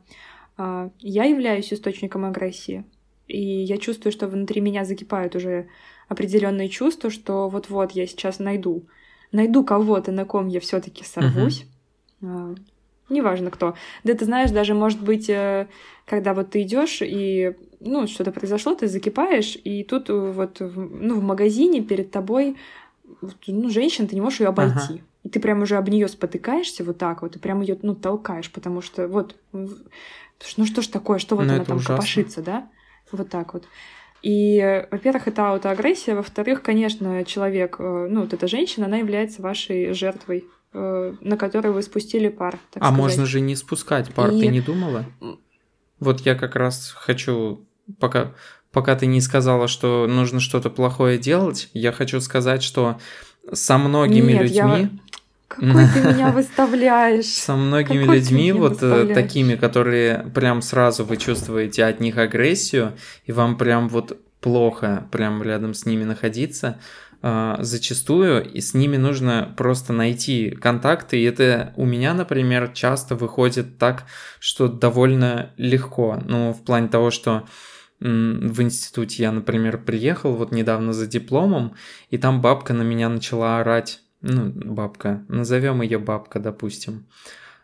э, 0.56 0.90
я 1.00 1.24
являюсь 1.24 1.72
источником 1.72 2.24
агрессии, 2.24 2.84
и 3.26 3.38
я 3.38 3.76
чувствую, 3.76 4.10
что 4.10 4.26
внутри 4.26 4.62
меня 4.62 4.84
закипают 4.84 5.36
уже 5.36 5.68
определенные 6.08 6.70
чувства, 6.70 7.10
что 7.10 7.50
вот-вот 7.50 7.92
я 7.92 8.06
сейчас 8.06 8.38
найду, 8.38 8.86
найду 9.32 9.64
кого-то, 9.64 10.12
на 10.12 10.24
ком 10.24 10.48
я 10.48 10.60
все-таки 10.60 11.04
сорвусь. 11.04 11.66
Uh-huh. 12.20 12.58
Неважно 13.08 13.50
кто. 13.50 13.74
Да 14.04 14.14
ты 14.14 14.24
знаешь, 14.24 14.50
даже 14.50 14.74
может 14.74 15.00
быть, 15.00 15.30
э, 15.30 15.66
когда 16.06 16.34
вот 16.34 16.50
ты 16.50 16.62
идешь 16.62 16.98
и 17.00 17.54
ну, 17.80 18.06
что-то 18.06 18.32
произошло, 18.32 18.74
ты 18.74 18.86
закипаешь, 18.88 19.56
и 19.62 19.82
тут 19.82 20.10
э, 20.10 20.12
вот 20.12 20.60
ну, 20.60 21.18
в 21.18 21.22
магазине 21.22 21.80
перед 21.80 22.10
тобой 22.10 22.56
ну, 23.46 23.70
женщина, 23.70 24.06
ты 24.06 24.14
не 24.14 24.20
можешь 24.20 24.40
ее 24.40 24.48
обойти. 24.48 24.74
Ага. 24.76 25.00
И 25.24 25.28
ты 25.30 25.40
прям 25.40 25.62
уже 25.62 25.76
об 25.76 25.88
нее 25.88 26.08
спотыкаешься 26.08 26.84
вот 26.84 26.98
так 26.98 27.22
вот, 27.22 27.36
и 27.36 27.38
прям 27.38 27.60
ее 27.60 27.78
ну, 27.82 27.94
толкаешь, 27.94 28.50
потому 28.50 28.82
что 28.82 29.08
вот, 29.08 29.36
ну 29.52 30.66
что 30.66 30.82
ж 30.82 30.86
такое, 30.86 31.18
что 31.18 31.36
вот 31.36 31.46
ну, 31.46 31.54
она 31.54 31.64
там 31.64 31.78
ужасно. 31.78 31.96
копошится, 31.96 32.42
да? 32.42 32.68
Вот 33.10 33.28
так 33.30 33.54
вот. 33.54 33.64
И, 34.22 34.86
во-первых, 34.90 35.28
это 35.28 35.50
аутоагрессия, 35.50 36.14
во-вторых, 36.14 36.62
конечно, 36.62 37.24
человек, 37.24 37.76
э, 37.78 38.08
ну, 38.10 38.22
вот 38.22 38.32
эта 38.32 38.48
женщина, 38.48 38.86
она 38.86 38.96
является 38.98 39.42
вашей 39.42 39.92
жертвой, 39.92 40.44
э, 40.72 41.14
на 41.20 41.36
которую 41.36 41.74
вы 41.74 41.82
спустили 41.82 42.28
пар. 42.28 42.58
А 42.74 42.78
сказать. 42.78 42.96
можно 42.96 43.26
же 43.26 43.40
не 43.40 43.54
спускать 43.54 44.12
пар, 44.12 44.30
и... 44.30 44.40
ты 44.40 44.46
не 44.48 44.60
думала? 44.60 45.04
Вот 46.00 46.20
я 46.20 46.34
как 46.34 46.56
раз 46.56 46.92
хочу 46.96 47.64
пока 48.00 48.34
пока 48.72 48.94
ты 48.96 49.06
не 49.06 49.20
сказала, 49.20 49.66
что 49.66 50.06
нужно 50.06 50.40
что-то 50.40 50.70
плохое 50.70 51.18
делать, 51.18 51.70
я 51.72 51.90
хочу 51.92 52.20
сказать, 52.20 52.62
что 52.62 52.98
со 53.52 53.78
многими 53.78 54.32
Нет, 54.32 54.42
людьми... 54.42 54.80
Я... 54.80 54.90
Какой 55.48 55.86
ты 55.94 56.00
меня 56.02 56.30
выставляешь? 56.30 57.26
Со 57.26 57.56
многими 57.56 58.02
Какой 58.02 58.16
людьми, 58.16 58.52
вот 58.52 58.82
э, 58.82 59.12
такими, 59.14 59.54
которые 59.56 60.30
прям 60.34 60.60
сразу 60.60 61.04
вы 61.04 61.16
чувствуете 61.16 61.84
от 61.84 62.00
них 62.00 62.18
агрессию, 62.18 62.92
и 63.24 63.32
вам 63.32 63.56
прям 63.56 63.88
вот 63.88 64.18
плохо 64.40 65.08
прям 65.10 65.42
рядом 65.42 65.72
с 65.72 65.86
ними 65.86 66.04
находиться, 66.04 66.78
э, 67.22 67.56
зачастую 67.60 68.44
и 68.44 68.60
с 68.60 68.74
ними 68.74 68.98
нужно 68.98 69.52
просто 69.56 69.92
найти 69.94 70.50
контакты, 70.50 71.18
и 71.18 71.24
это 71.24 71.72
у 71.76 71.86
меня, 71.86 72.12
например, 72.12 72.70
часто 72.74 73.16
выходит 73.16 73.78
так, 73.78 74.04
что 74.38 74.68
довольно 74.68 75.50
легко, 75.56 76.22
ну, 76.24 76.52
в 76.52 76.62
плане 76.62 76.88
того, 76.88 77.10
что 77.10 77.48
в 78.00 78.62
институте 78.62 79.24
я, 79.24 79.32
например, 79.32 79.78
приехал 79.78 80.34
вот 80.34 80.52
недавно 80.52 80.92
за 80.92 81.06
дипломом, 81.08 81.74
и 82.10 82.18
там 82.18 82.40
бабка 82.40 82.72
на 82.72 82.82
меня 82.82 83.08
начала 83.08 83.58
орать 83.58 84.02
ну, 84.20 84.50
бабка, 84.50 85.24
назовем 85.28 85.82
ее 85.82 85.98
бабка, 85.98 86.40
допустим, 86.40 87.06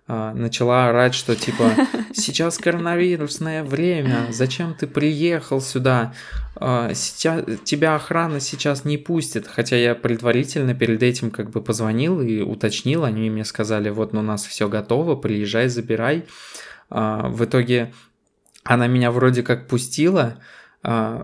а, 0.07 0.35
начала 0.35 0.89
орать, 0.89 1.15
что 1.15 1.35
типа 1.35 1.71
сейчас 2.13 2.59
коронавирусное 2.59 3.65
время, 3.65 4.27
зачем 4.31 4.75
ты 4.75 4.87
приехал 4.87 5.61
сюда, 5.61 6.15
а, 6.57 6.93
сейчас, 6.95 7.45
тебя 7.65 7.95
охрана 7.95 8.39
сейчас 8.39 8.85
не 8.85 8.99
пустит, 8.99 9.47
хотя 9.47 9.77
я 9.77 9.95
предварительно 9.95 10.75
перед 10.75 11.03
этим 11.03 11.31
как 11.31 11.51
бы 11.51 11.63
позвонил 11.63 12.21
и 12.21 12.41
уточнил, 12.41 13.05
они 13.05 13.31
мне 13.31 13.45
сказали, 13.45 13.89
вот 13.91 14.13
ну, 14.13 14.21
у 14.21 14.23
нас 14.23 14.45
все 14.45 14.69
готово, 14.69 15.17
приезжай, 15.17 15.69
забирай. 15.69 16.27
А, 16.91 17.29
в 17.29 17.45
итоге 17.45 17.93
она 18.63 18.87
меня 18.87 19.11
вроде 19.11 19.43
как 19.43 19.69
пустила, 19.69 20.39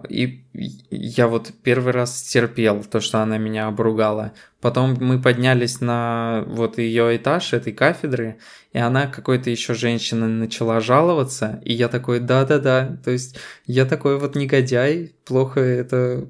и 0.08 0.42
я 0.90 1.28
вот 1.28 1.52
первый 1.62 1.92
раз 1.92 2.22
терпел 2.22 2.82
то, 2.82 3.00
что 3.00 3.20
она 3.20 3.36
меня 3.36 3.66
обругала. 3.66 4.32
Потом 4.60 4.96
мы 5.00 5.20
поднялись 5.20 5.80
на 5.80 6.44
вот 6.46 6.78
ее 6.78 7.16
этаж 7.16 7.52
этой 7.52 7.72
кафедры, 7.72 8.38
и 8.72 8.78
она 8.78 9.06
какой-то 9.06 9.50
еще 9.50 9.74
женщина 9.74 10.28
начала 10.28 10.80
жаловаться, 10.80 11.60
и 11.64 11.72
я 11.74 11.88
такой, 11.88 12.20
да-да-да, 12.20 12.98
то 13.04 13.10
есть 13.10 13.38
я 13.66 13.84
такой 13.84 14.18
вот 14.18 14.34
негодяй, 14.34 15.14
плохо 15.24 15.60
это 15.60 16.26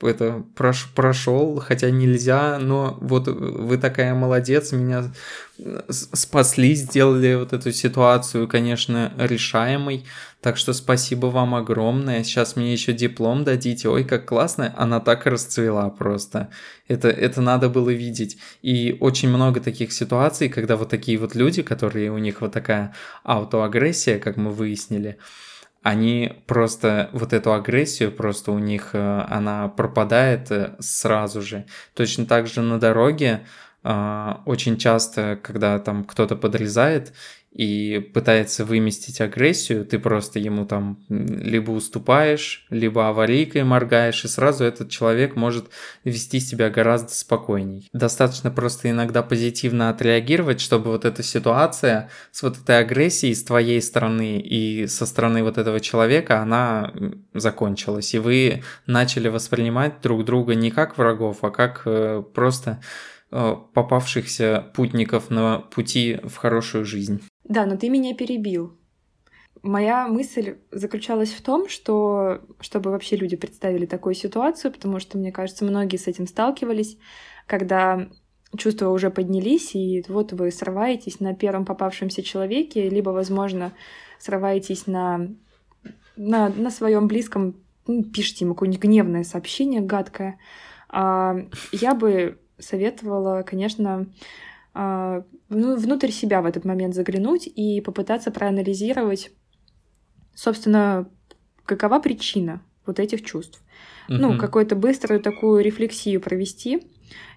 это 0.00 0.44
прош, 0.54 0.90
прошел, 0.94 1.60
хотя 1.60 1.90
нельзя, 1.90 2.58
но 2.58 2.98
вот 3.00 3.28
вы 3.28 3.78
такая 3.78 4.14
молодец, 4.14 4.72
меня 4.72 5.12
спасли, 5.88 6.74
сделали 6.74 7.34
вот 7.34 7.52
эту 7.52 7.72
ситуацию, 7.72 8.48
конечно, 8.48 9.12
решаемой. 9.16 10.04
Так 10.40 10.58
что 10.58 10.74
спасибо 10.74 11.28
вам 11.28 11.54
огромное. 11.54 12.22
Сейчас 12.22 12.56
мне 12.56 12.72
еще 12.72 12.92
диплом 12.92 13.44
дадите. 13.44 13.88
Ой, 13.88 14.04
как 14.04 14.26
классно. 14.26 14.74
Она 14.76 15.00
так 15.00 15.24
расцвела 15.24 15.88
просто. 15.88 16.50
Это, 16.86 17.08
это 17.08 17.40
надо 17.40 17.70
было 17.70 17.88
видеть. 17.88 18.36
И 18.60 18.96
очень 19.00 19.30
много 19.30 19.60
таких 19.60 19.90
ситуаций, 19.92 20.50
когда 20.50 20.76
вот 20.76 20.90
такие 20.90 21.16
вот 21.16 21.34
люди, 21.34 21.62
которые 21.62 22.10
у 22.10 22.18
них 22.18 22.42
вот 22.42 22.52
такая 22.52 22.94
аутоагрессия, 23.22 24.18
как 24.18 24.36
мы 24.36 24.50
выяснили, 24.50 25.16
они 25.84 26.42
просто 26.46 27.10
вот 27.12 27.34
эту 27.34 27.52
агрессию 27.52 28.10
просто 28.10 28.52
у 28.52 28.58
них 28.58 28.90
э, 28.94 29.26
она 29.28 29.68
пропадает 29.68 30.50
э, 30.50 30.76
сразу 30.80 31.42
же. 31.42 31.66
Точно 31.92 32.24
так 32.24 32.46
же 32.46 32.62
на 32.62 32.80
дороге 32.80 33.44
а, 33.82 34.40
очень 34.46 34.78
часто, 34.78 35.38
когда 35.42 35.78
там 35.78 36.04
кто-то 36.04 36.36
подрезает, 36.36 37.12
и 37.54 38.00
пытается 38.12 38.64
выместить 38.64 39.20
агрессию, 39.20 39.84
ты 39.86 40.00
просто 40.00 40.40
ему 40.40 40.66
там 40.66 40.98
либо 41.08 41.70
уступаешь, 41.70 42.66
либо 42.68 43.08
аварийкой 43.08 43.62
моргаешь, 43.62 44.24
и 44.24 44.28
сразу 44.28 44.64
этот 44.64 44.90
человек 44.90 45.36
может 45.36 45.66
вести 46.02 46.40
себя 46.40 46.68
гораздо 46.68 47.14
спокойней. 47.14 47.88
Достаточно 47.92 48.50
просто 48.50 48.90
иногда 48.90 49.22
позитивно 49.22 49.88
отреагировать, 49.88 50.60
чтобы 50.60 50.90
вот 50.90 51.04
эта 51.04 51.22
ситуация 51.22 52.10
с 52.32 52.42
вот 52.42 52.58
этой 52.58 52.80
агрессией 52.80 53.34
с 53.34 53.44
твоей 53.44 53.80
стороны 53.80 54.40
и 54.40 54.88
со 54.88 55.06
стороны 55.06 55.44
вот 55.44 55.56
этого 55.56 55.78
человека, 55.78 56.40
она 56.40 56.92
закончилась, 57.34 58.14
и 58.14 58.18
вы 58.18 58.64
начали 58.86 59.28
воспринимать 59.28 60.00
друг 60.02 60.24
друга 60.24 60.56
не 60.56 60.72
как 60.72 60.98
врагов, 60.98 61.38
а 61.42 61.50
как 61.50 61.82
э, 61.84 62.24
просто 62.34 62.80
э, 63.30 63.54
попавшихся 63.72 64.66
путников 64.74 65.30
на 65.30 65.60
пути 65.60 66.18
в 66.24 66.34
хорошую 66.36 66.84
жизнь. 66.84 67.22
Да, 67.44 67.66
но 67.66 67.76
ты 67.76 67.88
меня 67.88 68.14
перебил. 68.14 68.76
Моя 69.62 70.08
мысль 70.08 70.56
заключалась 70.70 71.32
в 71.32 71.42
том, 71.42 71.68
что 71.68 72.40
чтобы 72.60 72.90
вообще 72.90 73.16
люди 73.16 73.36
представили 73.36 73.86
такую 73.86 74.14
ситуацию, 74.14 74.72
потому 74.72 74.98
что, 74.98 75.16
мне 75.16 75.32
кажется, 75.32 75.64
многие 75.64 75.96
с 75.96 76.06
этим 76.06 76.26
сталкивались, 76.26 76.98
когда 77.46 78.08
чувства 78.56 78.90
уже 78.90 79.10
поднялись, 79.10 79.74
и 79.74 80.04
вот 80.08 80.32
вы 80.32 80.50
срываетесь 80.50 81.20
на 81.20 81.34
первом 81.34 81.64
попавшемся 81.64 82.22
человеке, 82.22 82.88
либо, 82.88 83.10
возможно, 83.10 83.72
срываетесь 84.18 84.86
на, 84.86 85.28
на, 86.16 86.48
на 86.50 86.70
своем 86.70 87.08
близком, 87.08 87.56
ну, 87.86 88.04
пишите 88.04 88.44
ему 88.44 88.54
какое-нибудь 88.54 88.82
гневное 88.82 89.24
сообщение, 89.24 89.80
гадкое. 89.80 90.38
А, 90.88 91.36
я 91.72 91.94
бы 91.94 92.38
советовала, 92.58 93.42
конечно, 93.42 94.06
а, 94.72 95.24
внутрь 95.48 96.10
себя 96.10 96.42
в 96.42 96.46
этот 96.46 96.64
момент 96.64 96.94
заглянуть 96.94 97.46
и 97.46 97.80
попытаться 97.80 98.30
проанализировать, 98.30 99.30
собственно, 100.34 101.08
какова 101.64 102.00
причина 102.00 102.62
вот 102.86 102.98
этих 102.98 103.24
чувств. 103.24 103.62
Uh-huh. 104.08 104.16
Ну, 104.18 104.38
какую-то 104.38 104.76
быструю 104.76 105.20
такую 105.20 105.62
рефлексию 105.62 106.20
провести 106.20 106.86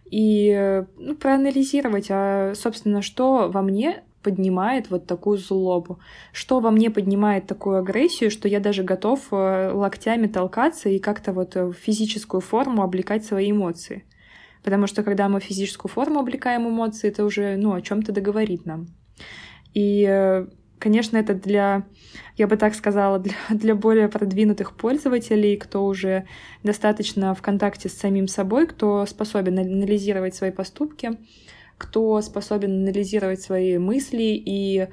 и 0.09 0.83
ну, 0.97 1.15
проанализировать, 1.15 2.07
а, 2.09 2.53
собственно, 2.55 3.01
что 3.01 3.49
во 3.49 3.61
мне 3.61 4.03
поднимает 4.23 4.89
вот 4.89 5.07
такую 5.07 5.37
злобу, 5.37 5.99
что 6.33 6.59
во 6.59 6.71
мне 6.71 6.89
поднимает 6.89 7.47
такую 7.47 7.77
агрессию, 7.77 8.29
что 8.29 8.47
я 8.47 8.59
даже 8.59 8.83
готов 8.83 9.21
э, 9.31 9.71
локтями 9.73 10.27
толкаться 10.27 10.89
и 10.89 10.99
как-то 10.99 11.31
вот 11.31 11.55
в 11.55 11.71
физическую 11.73 12.41
форму 12.41 12.83
облекать 12.83 13.23
свои 13.23 13.51
эмоции. 13.51 14.03
Потому 14.67 14.85
что 14.85 15.01
когда 15.01 15.29
мы 15.29 15.39
физическую 15.39 15.89
форму 15.89 16.19
облекаем 16.19 16.67
эмоции, 16.67 17.07
это 17.07 17.23
уже, 17.23 17.55
ну, 17.55 17.73
о 17.73 17.81
чем-то 17.81 18.11
договорит 18.11 18.65
нам. 18.65 18.87
И, 19.73 20.05
э, 20.05 20.45
конечно, 20.77 21.15
это 21.15 21.35
для, 21.35 21.85
я 22.35 22.47
бы 22.47 22.57
так 22.57 22.75
сказала, 22.75 23.17
для, 23.19 23.33
для 23.49 23.75
более 23.75 24.09
продвинутых 24.09 24.75
пользователей, 24.75 25.55
кто 25.55 25.85
уже 25.85 26.27
достаточно 26.63 27.33
в 27.33 27.41
контакте 27.41 27.87
с 27.87 27.93
самим 27.93 28.27
собой, 28.27 28.67
кто 28.67 29.05
способен 29.05 29.57
анализировать 29.57 30.35
свои 30.35 30.51
поступки, 30.51 31.11
кто 31.77 32.21
способен 32.21 32.71
анализировать 32.71 33.39
свои 33.39 33.77
мысли 33.77 34.33
и 34.45 34.89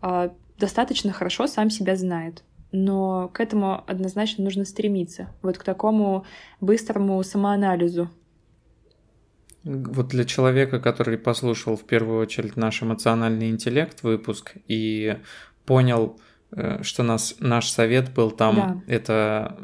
э, 0.00 0.30
достаточно 0.58 1.12
хорошо 1.12 1.46
сам 1.48 1.68
себя 1.68 1.96
знает. 1.96 2.44
Но 2.72 3.28
к 3.28 3.40
этому 3.40 3.84
однозначно 3.86 4.42
нужно 4.44 4.64
стремиться, 4.64 5.28
вот 5.42 5.58
к 5.58 5.64
такому 5.64 6.24
быстрому 6.62 7.22
самоанализу 7.22 8.08
вот 9.68 10.08
для 10.08 10.24
человека, 10.24 10.80
который 10.80 11.18
послушал 11.18 11.76
в 11.76 11.84
первую 11.84 12.20
очередь 12.20 12.56
наш 12.56 12.82
эмоциональный 12.82 13.50
интеллект 13.50 14.02
выпуск 14.02 14.54
и 14.66 15.18
понял, 15.66 16.18
э, 16.52 16.82
что 16.82 17.02
нас, 17.02 17.36
наш 17.40 17.68
совет 17.68 18.12
был 18.14 18.30
там, 18.30 18.56
да. 18.56 18.82
это 18.86 19.58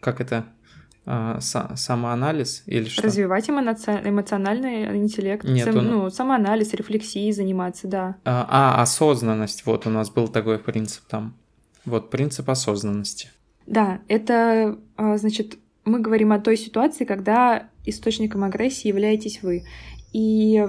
как 0.00 0.20
это 0.20 0.46
а, 1.04 1.38
самоанализ 1.40 2.64
или 2.66 2.86
что? 2.88 3.02
Развивать 3.02 3.48
эмоциональный 3.48 4.96
интеллект, 4.96 5.44
Нет, 5.44 5.66
сам, 5.66 5.78
он... 5.78 5.86
ну, 5.86 6.10
самоанализ, 6.10 6.74
рефлексией 6.74 7.32
заниматься, 7.32 7.86
да. 7.86 8.16
А, 8.24 8.46
а, 8.48 8.82
осознанность, 8.82 9.64
вот 9.66 9.86
у 9.86 9.90
нас 9.90 10.10
был 10.10 10.26
такой 10.26 10.58
принцип 10.58 11.04
там. 11.06 11.36
Вот 11.84 12.10
принцип 12.10 12.50
осознанности. 12.50 13.30
Да, 13.66 14.00
это, 14.08 14.78
а, 14.96 15.16
значит, 15.16 15.58
мы 15.86 16.00
говорим 16.00 16.32
о 16.32 16.40
той 16.40 16.56
ситуации, 16.56 17.04
когда 17.04 17.70
источником 17.84 18.44
агрессии 18.44 18.88
являетесь 18.88 19.42
вы. 19.42 19.62
И 20.12 20.62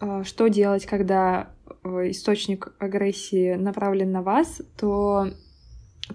э, 0.00 0.24
что 0.24 0.48
делать, 0.48 0.86
когда 0.86 1.50
э, 1.84 2.10
источник 2.10 2.74
агрессии 2.78 3.54
направлен 3.54 4.10
на 4.10 4.22
вас, 4.22 4.62
то 4.76 5.28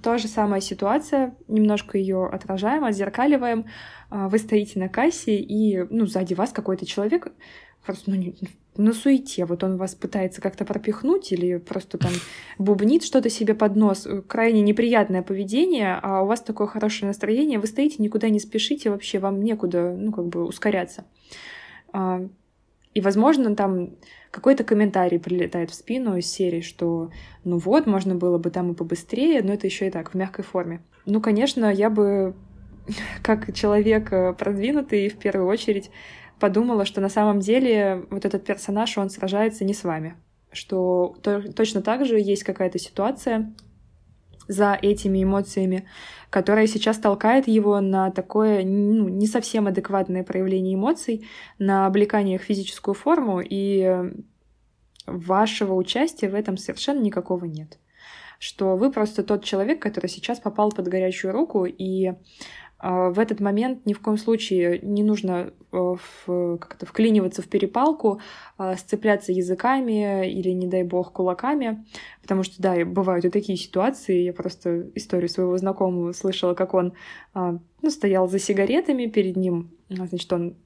та 0.02 0.18
же 0.18 0.28
самая 0.28 0.62
ситуация, 0.62 1.36
немножко 1.48 1.98
ее 2.00 2.26
отражаем, 2.26 2.84
отзеркаливаем. 2.84 3.68
Э, 4.10 4.28
вы 4.28 4.40
стоите 4.40 4.80
на 4.80 4.90
кассе, 4.90 5.36
и 5.36 5.84
ну, 5.92 6.08
сзади 6.08 6.34
вас 6.34 6.52
какой-то 6.52 6.88
человек 6.88 7.28
просто 7.86 8.10
ну, 8.10 8.34
на 8.78 8.94
суете. 8.94 9.46
Вот 9.46 9.64
он 9.64 9.78
вас 9.78 9.96
пытается 9.96 10.42
как-то 10.42 10.66
пропихнуть 10.66 11.32
или 11.32 11.58
просто 11.58 11.98
там 11.98 12.12
бубнит 12.58 13.04
что-то 13.04 13.30
себе 13.30 13.54
под 13.54 13.76
нос. 13.76 14.08
Крайне 14.28 14.62
неприятное 14.62 15.22
поведение, 15.22 16.00
а 16.02 16.24
у 16.24 16.28
вас 16.28 16.42
такое 16.42 16.68
хорошее 16.68 17.08
настроение, 17.08 17.60
вы 17.60 17.68
стоите, 17.68 17.98
никуда 18.00 18.30
не 18.30 18.40
спешите, 18.40 18.90
вообще 18.90 19.20
вам 19.20 19.42
некуда, 19.42 19.96
ну, 19.98 20.12
как 20.12 20.28
бы 20.28 20.46
ускоряться. 20.46 21.06
А, 21.92 22.28
и, 22.94 23.02
возможно, 23.02 23.56
там 23.56 23.92
какой-то 24.32 24.64
комментарий 24.64 25.20
прилетает 25.20 25.72
в 25.72 25.76
спину 25.76 26.18
из 26.18 26.26
серии, 26.26 26.62
что 26.62 27.12
ну 27.44 27.58
вот, 27.58 27.86
можно 27.86 28.16
было 28.16 28.38
бы 28.38 28.50
там 28.50 28.72
и 28.72 28.76
побыстрее, 28.76 29.44
но 29.44 29.54
это 29.54 29.68
еще 29.68 29.88
и 29.88 29.92
так, 29.92 30.12
в 30.12 30.14
мягкой 30.16 30.44
форме. 30.44 30.82
Ну, 31.06 31.22
конечно, 31.22 31.72
я 31.72 31.90
бы 31.90 32.36
как 33.24 33.54
человек 33.54 34.12
э, 34.12 34.34
продвинутый 34.34 35.10
в 35.10 35.18
первую 35.18 35.48
очередь 35.48 35.92
подумала, 36.44 36.84
что 36.84 37.00
на 37.00 37.08
самом 37.08 37.40
деле 37.40 38.06
вот 38.10 38.26
этот 38.26 38.44
персонаж, 38.44 38.98
он 38.98 39.10
сражается 39.10 39.64
не 39.64 39.74
с 39.74 39.86
вами, 39.86 40.18
что 40.52 41.16
то, 41.24 41.42
точно 41.54 41.82
так 41.82 42.06
же 42.06 42.20
есть 42.20 42.44
какая-то 42.44 42.80
ситуация 42.80 43.54
за 44.50 44.78
этими 44.82 45.24
эмоциями, 45.24 45.88
которая 46.30 46.68
сейчас 46.68 46.98
толкает 46.98 47.48
его 47.48 47.80
на 47.80 48.12
такое 48.12 48.66
ну, 48.66 49.08
не 49.08 49.26
совсем 49.26 49.68
адекватное 49.68 50.26
проявление 50.26 50.76
эмоций, 50.76 51.26
на 51.60 51.86
облекание 51.86 52.36
их 52.36 52.42
в 52.42 52.46
физическую 52.46 52.94
форму, 52.94 53.40
и 53.40 54.12
вашего 55.08 55.76
участия 55.76 56.28
в 56.28 56.36
этом 56.36 56.58
совершенно 56.58 57.00
никакого 57.00 57.46
нет. 57.46 57.80
Что 58.38 58.76
вы 58.76 58.92
просто 58.92 59.24
тот 59.24 59.46
человек, 59.46 59.82
который 59.82 60.10
сейчас 60.10 60.42
попал 60.42 60.74
под 60.74 60.90
горячую 60.90 61.32
руку, 61.32 61.64
и 61.64 62.16
в 62.84 63.18
этот 63.18 63.40
момент 63.40 63.86
ни 63.86 63.94
в 63.94 64.02
коем 64.02 64.18
случае 64.18 64.80
не 64.82 65.04
нужно 65.04 65.54
э, 65.72 65.96
как-то 66.60 66.86
вклиниваться 66.86 67.42
в 67.42 67.48
перепалку, 67.48 68.20
а, 68.58 68.76
сцепляться 68.76 69.32
языками 69.32 70.30
или, 70.30 70.50
не 70.50 70.68
дай 70.68 70.84
бог, 70.84 71.14
кулаками, 71.14 71.86
потому 72.22 72.44
что, 72.44 72.62
да, 72.62 72.84
бывают 72.84 73.24
и 73.24 73.30
такие 73.30 73.58
ситуации. 73.58 74.24
Я 74.24 74.34
просто 74.34 74.90
историю 74.96 75.30
своего 75.30 75.58
знакомого 75.58 76.12
слышала, 76.12 76.56
как 76.56 76.74
он 76.74 76.94
а, 77.34 77.58
ну, 77.82 77.90
стоял 77.90 78.28
за 78.28 78.38
сигаретами 78.38 79.06
перед 79.06 79.38
ним, 79.38 79.72
значит, 79.90 80.34
он 80.34 80.58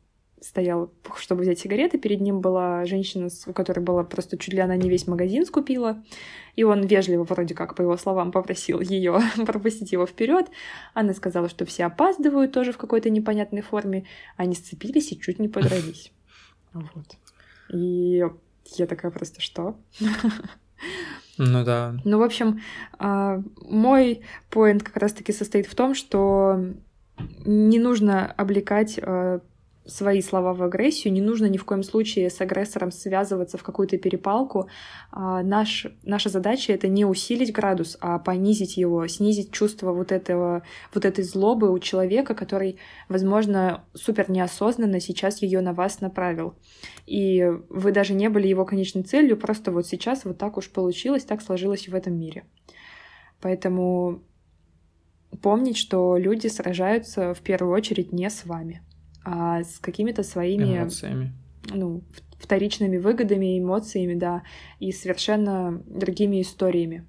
стоял, 0.42 0.92
чтобы 1.16 1.42
взять 1.42 1.60
сигареты. 1.60 1.98
Перед 1.98 2.22
ним 2.22 2.42
была 2.42 2.86
женщина, 2.86 3.30
у 3.48 3.54
которой 3.54 3.80
была 3.80 4.04
просто 4.04 4.38
чуть 4.38 4.54
ли 4.54 4.60
она 4.60 4.76
не 4.76 4.90
весь 4.90 5.08
магазин 5.08 5.46
скупила. 5.46 6.04
И 6.56 6.64
он 6.64 6.86
вежливо, 6.86 7.24
вроде 7.24 7.56
как, 7.56 7.76
по 7.76 7.82
его 7.82 7.98
словам, 7.98 8.32
попросил 8.32 8.80
ее 8.80 9.20
пропустить 9.46 9.92
его 9.92 10.06
вперед. 10.06 10.48
Она 10.94 11.14
сказала, 11.14 11.50
что 11.50 11.66
все 11.66 11.86
опаздывают 11.86 12.52
тоже 12.52 12.72
в 12.72 12.78
какой-то 12.78 13.10
непонятной 13.10 13.62
форме. 13.62 14.06
Они 14.36 14.56
сцепились 14.56 15.12
и 15.12 15.20
чуть 15.20 15.40
не 15.40 15.48
подрались. 15.48 16.12
Вот. 16.74 17.18
И 17.74 18.24
я 18.76 18.86
такая 18.86 19.12
просто, 19.12 19.42
что? 19.42 19.78
Ну 21.40 21.64
да. 21.64 21.96
Ну, 22.04 22.18
в 22.18 22.24
общем, 22.24 22.62
а, 22.98 23.42
мой 23.62 24.22
поинт 24.50 24.82
как 24.82 24.98
раз-таки 24.98 25.32
состоит 25.32 25.68
в 25.68 25.76
том, 25.76 25.94
что 25.94 26.74
не 27.46 27.78
нужно 27.78 28.32
облекать 28.32 29.00
а, 29.00 29.42
свои 29.88 30.22
слова 30.22 30.54
в 30.54 30.62
агрессию, 30.64 31.14
не 31.14 31.22
нужно 31.22 31.46
ни 31.46 31.58
в 31.58 31.66
коем 31.66 31.84
случае 31.84 32.30
с 32.30 32.42
агрессором 32.42 32.92
связываться 32.92 33.58
в 33.58 33.64
какую-то 33.64 33.98
перепалку. 33.98 34.68
А, 35.12 35.42
наш, 35.44 35.88
наша 36.04 36.30
задача— 36.30 36.74
это 36.74 36.88
не 36.88 37.06
усилить 37.06 37.54
градус, 37.54 37.98
а 38.02 38.20
понизить 38.20 38.78
его, 38.78 39.08
снизить 39.08 39.52
чувство 39.52 39.94
вот, 39.94 40.12
этого, 40.12 40.64
вот 40.94 41.06
этой 41.06 41.24
злобы 41.24 41.72
у 41.72 41.80
человека, 41.80 42.36
который, 42.36 42.78
возможно, 43.10 43.84
супер 43.94 44.30
неосознанно 44.30 45.00
сейчас 45.00 45.42
ее 45.42 45.62
на 45.62 45.74
вас 45.74 46.02
направил. 46.02 46.56
И 47.06 47.46
вы 47.70 47.92
даже 47.92 48.14
не 48.14 48.30
были 48.30 48.48
его 48.48 48.66
конечной 48.66 49.04
целью, 49.04 49.38
просто 49.38 49.72
вот 49.72 49.88
сейчас 49.88 50.26
вот 50.26 50.38
так 50.38 50.58
уж 50.58 50.70
получилось, 50.70 51.24
так 51.24 51.42
сложилось 51.42 51.88
в 51.88 51.96
этом 51.96 52.18
мире. 52.20 52.44
Поэтому 53.42 54.24
помнить, 55.42 55.78
что 55.78 56.18
люди 56.18 56.48
сражаются 56.48 57.34
в 57.34 57.42
первую 57.42 57.74
очередь 57.74 58.12
не 58.12 58.30
с 58.30 58.46
вами 58.46 58.82
а 59.30 59.62
с 59.62 59.80
какими-то 59.80 60.24
своими 60.24 60.78
эмоциями. 60.78 61.34
Ну, 61.70 62.02
вторичными 62.40 62.98
выгодами, 62.98 63.60
эмоциями, 63.60 64.14
да, 64.14 64.44
и 64.80 64.94
совершенно 64.94 65.84
другими 65.86 66.42
историями. 66.42 67.06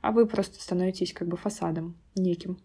А 0.00 0.12
вы 0.12 0.26
просто 0.26 0.62
становитесь 0.62 1.12
как 1.12 1.28
бы 1.28 1.36
фасадом 1.36 1.98
неким. 2.16 2.58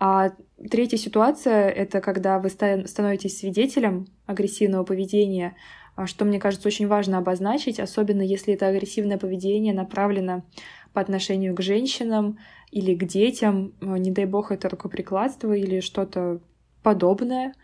А 0.00 0.32
третья 0.70 0.96
ситуация— 0.96 1.68
это 1.68 2.00
когда 2.00 2.38
вы 2.38 2.48
становитесь 2.48 3.38
свидетелем 3.38 4.06
агрессивного 4.24 4.84
поведения, 4.84 5.54
а, 5.96 6.06
что, 6.06 6.24
мне 6.24 6.38
кажется, 6.38 6.68
очень 6.68 6.86
важно 6.86 7.18
обозначить, 7.18 7.78
особенно 7.78 8.22
если 8.22 8.54
это 8.54 8.68
агрессивное 8.68 9.18
поведение 9.18 9.74
направлено 9.74 10.44
по 10.94 11.02
отношению 11.02 11.54
к 11.54 11.60
женщинам 11.60 12.38
или 12.70 12.94
к 12.94 13.04
детям, 13.04 13.74
а, 13.82 13.98
не 13.98 14.12
дай 14.12 14.24
бог 14.24 14.50
это 14.50 14.70
рукоприкладство 14.70 15.52
или 15.52 15.80
что-то 15.80 16.40
подобное, 16.82 17.54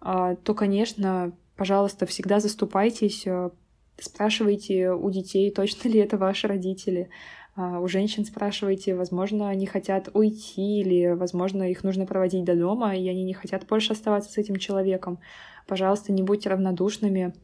а, 0.00 0.36
то, 0.36 0.54
конечно, 0.54 1.32
пожалуйста, 1.56 2.06
всегда 2.06 2.40
заступайтесь, 2.40 3.26
э, 3.26 3.50
спрашивайте 3.98 4.92
у 4.92 5.10
детей, 5.10 5.50
точно 5.50 5.88
ли 5.88 6.00
это 6.00 6.16
ваши 6.16 6.48
родители. 6.48 7.10
А, 7.54 7.80
у 7.80 7.88
женщин 7.88 8.24
спрашивайте, 8.24 8.94
возможно, 8.94 9.48
они 9.48 9.66
хотят 9.66 10.08
уйти, 10.14 10.80
или, 10.80 11.12
возможно, 11.12 11.70
их 11.70 11.84
нужно 11.84 12.06
проводить 12.06 12.44
до 12.44 12.56
дома, 12.56 12.94
и 12.96 13.06
они 13.08 13.24
не 13.24 13.34
хотят 13.34 13.66
больше 13.66 13.92
оставаться 13.92 14.32
с 14.32 14.38
этим 14.38 14.56
человеком. 14.56 15.18
Пожалуйста, 15.66 16.12
не 16.12 16.22
будьте 16.22 16.48
равнодушными, 16.48 17.34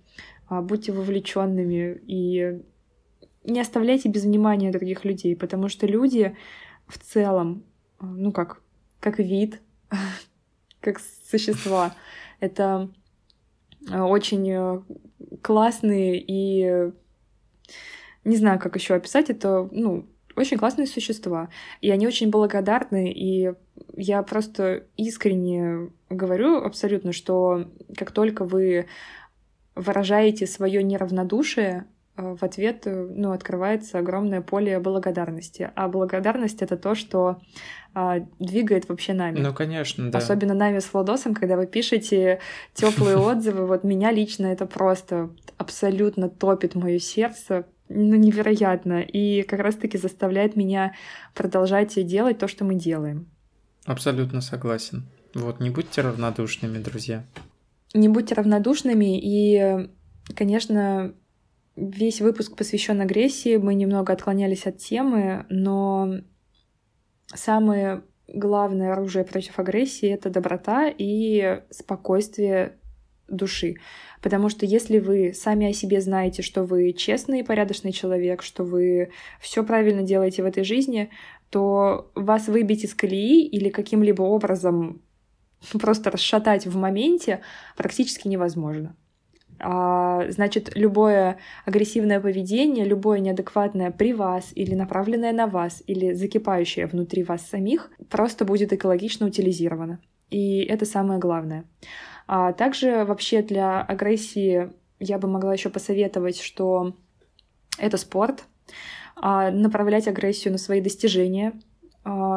а, 0.49 0.63
будьте 0.63 0.93
вовлеченными 0.93 2.01
и 2.07 2.63
не 3.45 3.61
оставляйте 3.61 4.09
без 4.09 4.25
внимания 4.25 4.73
других 4.73 5.05
людей, 5.05 5.37
потому 5.37 5.69
что 5.69 5.87
люди 5.87 6.37
в 6.87 6.99
целом, 6.99 7.65
ну 8.01 8.33
как, 8.33 8.63
как 9.01 9.19
вид, 9.19 9.61
как 10.87 11.01
существа. 11.31 11.95
Это 12.41 12.89
э, 13.91 14.01
очень 14.01 14.51
э, 14.51 14.81
классные 15.43 16.23
и 16.27 16.93
не 18.25 18.37
знаю, 18.37 18.59
как 18.59 18.75
еще 18.77 18.95
описать 18.95 19.31
это, 19.31 19.69
ну, 19.71 20.07
очень 20.35 20.59
классные 20.59 20.87
существа. 20.87 21.49
И 21.81 21.91
они 21.91 22.07
очень 22.07 22.31
благодарны, 22.31 23.13
и 23.13 23.53
я 23.97 24.23
просто 24.23 24.87
искренне 24.97 25.91
говорю 26.11 26.59
абсолютно, 26.59 27.13
что 27.13 27.71
как 27.97 28.11
только 28.11 28.45
вы 28.45 28.87
выражаете 29.75 30.47
свое 30.47 30.83
неравнодушие, 30.83 31.87
в 32.17 32.43
ответ 32.43 32.87
э, 32.87 33.09
ну, 33.15 33.33
открывается 33.33 33.99
огромное 33.99 34.41
поле 34.41 34.79
благодарности. 34.81 35.71
А 35.75 35.89
благодарность 35.89 36.63
это 36.63 36.77
то, 36.77 36.95
что 36.95 37.41
а, 37.95 38.21
двигает 38.39 38.89
вообще 38.89 39.13
нами. 39.13 39.39
Ну, 39.39 39.53
конечно, 39.53 40.11
да. 40.11 40.19
Особенно 40.19 40.55
нами 40.55 40.79
с 40.79 40.93
Владосом, 40.93 41.35
когда 41.35 41.57
вы 41.57 41.67
пишете 41.67 42.41
теплые 42.75 43.17
отзывы. 43.19 43.67
Вот 43.67 43.85
меня 43.85 44.13
лично 44.13 44.47
это 44.47 44.67
просто 44.67 45.31
абсолютно 45.59 46.29
топит 46.29 46.75
мое 46.75 46.99
сердце. 46.99 47.67
Ну, 47.89 48.17
невероятно. 48.17 49.01
И 49.03 49.43
как 49.43 49.61
раз-таки 49.61 49.99
заставляет 49.99 50.57
меня 50.57 50.95
продолжать 51.35 51.95
делать 52.07 52.39
то, 52.39 52.49
что 52.49 52.65
мы 52.65 52.75
делаем. 52.75 53.31
Абсолютно 53.85 54.41
согласен. 54.41 55.07
Вот, 55.35 55.61
не 55.61 55.71
будьте 55.71 56.01
равнодушными, 56.01 56.79
друзья. 56.79 57.25
Не 57.93 58.09
будьте 58.09 58.35
равнодушными, 58.35 59.21
и, 59.21 59.89
конечно, 60.35 61.15
Весь 61.77 62.23
выпуск 62.23 62.57
посвящен 62.57 63.01
агрессии, 63.03 63.59
мы 63.59 63.75
немного 63.75 64.13
отклонялись 64.13 64.67
от 64.67 64.79
темы, 64.79 65.45
но 65.51 66.21
самое 67.27 68.03
главное 68.29 68.93
оружие 68.93 69.25
против 69.25 69.59
агрессии— 69.59 70.09
это 70.11 70.31
доброта 70.31 70.89
и 70.89 71.63
спокойствие 71.71 72.79
души. 73.29 73.75
Потому 74.23 74.49
что 74.49 74.65
если 74.65 74.99
вы 74.99 75.35
сами 75.35 75.69
о 75.69 75.73
себе 75.73 76.01
знаете, 76.01 76.43
что 76.43 76.65
вы 76.65 76.93
честный 76.93 77.41
и 77.41 77.43
порядочный 77.43 77.93
человек, 77.93 78.43
что 78.43 78.65
вы 78.65 79.11
все 79.41 79.63
правильно 79.63 80.03
делаете 80.03 80.43
в 80.43 80.47
этой 80.47 80.65
жизни, 80.65 81.11
то 81.51 82.11
вас 82.15 82.49
выбить 82.49 82.85
из 82.85 82.95
колеи 82.95 83.47
или 83.47 83.69
каким-либо 83.69 84.23
образом 84.23 85.03
просто 85.79 86.11
расшатать 86.11 86.67
в 86.67 86.77
моменте 86.77 87.41
практически 87.77 88.29
невозможно. 88.29 88.97
А, 89.59 90.31
значит, 90.31 90.77
любое 90.77 91.39
агрессивное 91.65 92.21
поведение, 92.21 92.85
любое 92.85 93.21
неадекватное 93.21 93.91
при 93.91 94.13
вас 94.13 94.53
или 94.55 94.75
направленное 94.75 95.33
на 95.33 95.47
вас, 95.47 95.83
или 95.87 96.13
закипающее 96.13 96.87
внутри 96.87 97.23
вас 97.23 97.47
самих, 97.47 97.91
просто 98.11 98.45
будет 98.45 98.73
экологично 98.73 99.27
утилизировано. 99.27 100.01
И 100.31 100.63
это 100.65 100.85
самое 100.85 101.19
главное. 101.19 101.65
А 102.27 102.53
также 102.53 103.05
вообще 103.05 103.43
для 103.43 103.81
агрессии 103.83 104.71
я 104.99 105.19
бы 105.19 105.29
могла 105.29 105.53
еще 105.53 105.71
посоветовать, 105.71 106.41
что 106.41 106.95
это 107.79 107.97
спорт, 107.97 108.45
а 109.15 109.51
направлять 109.51 110.09
агрессию 110.09 110.53
на 110.53 110.59
свои 110.59 110.81
достижения, 110.81 111.53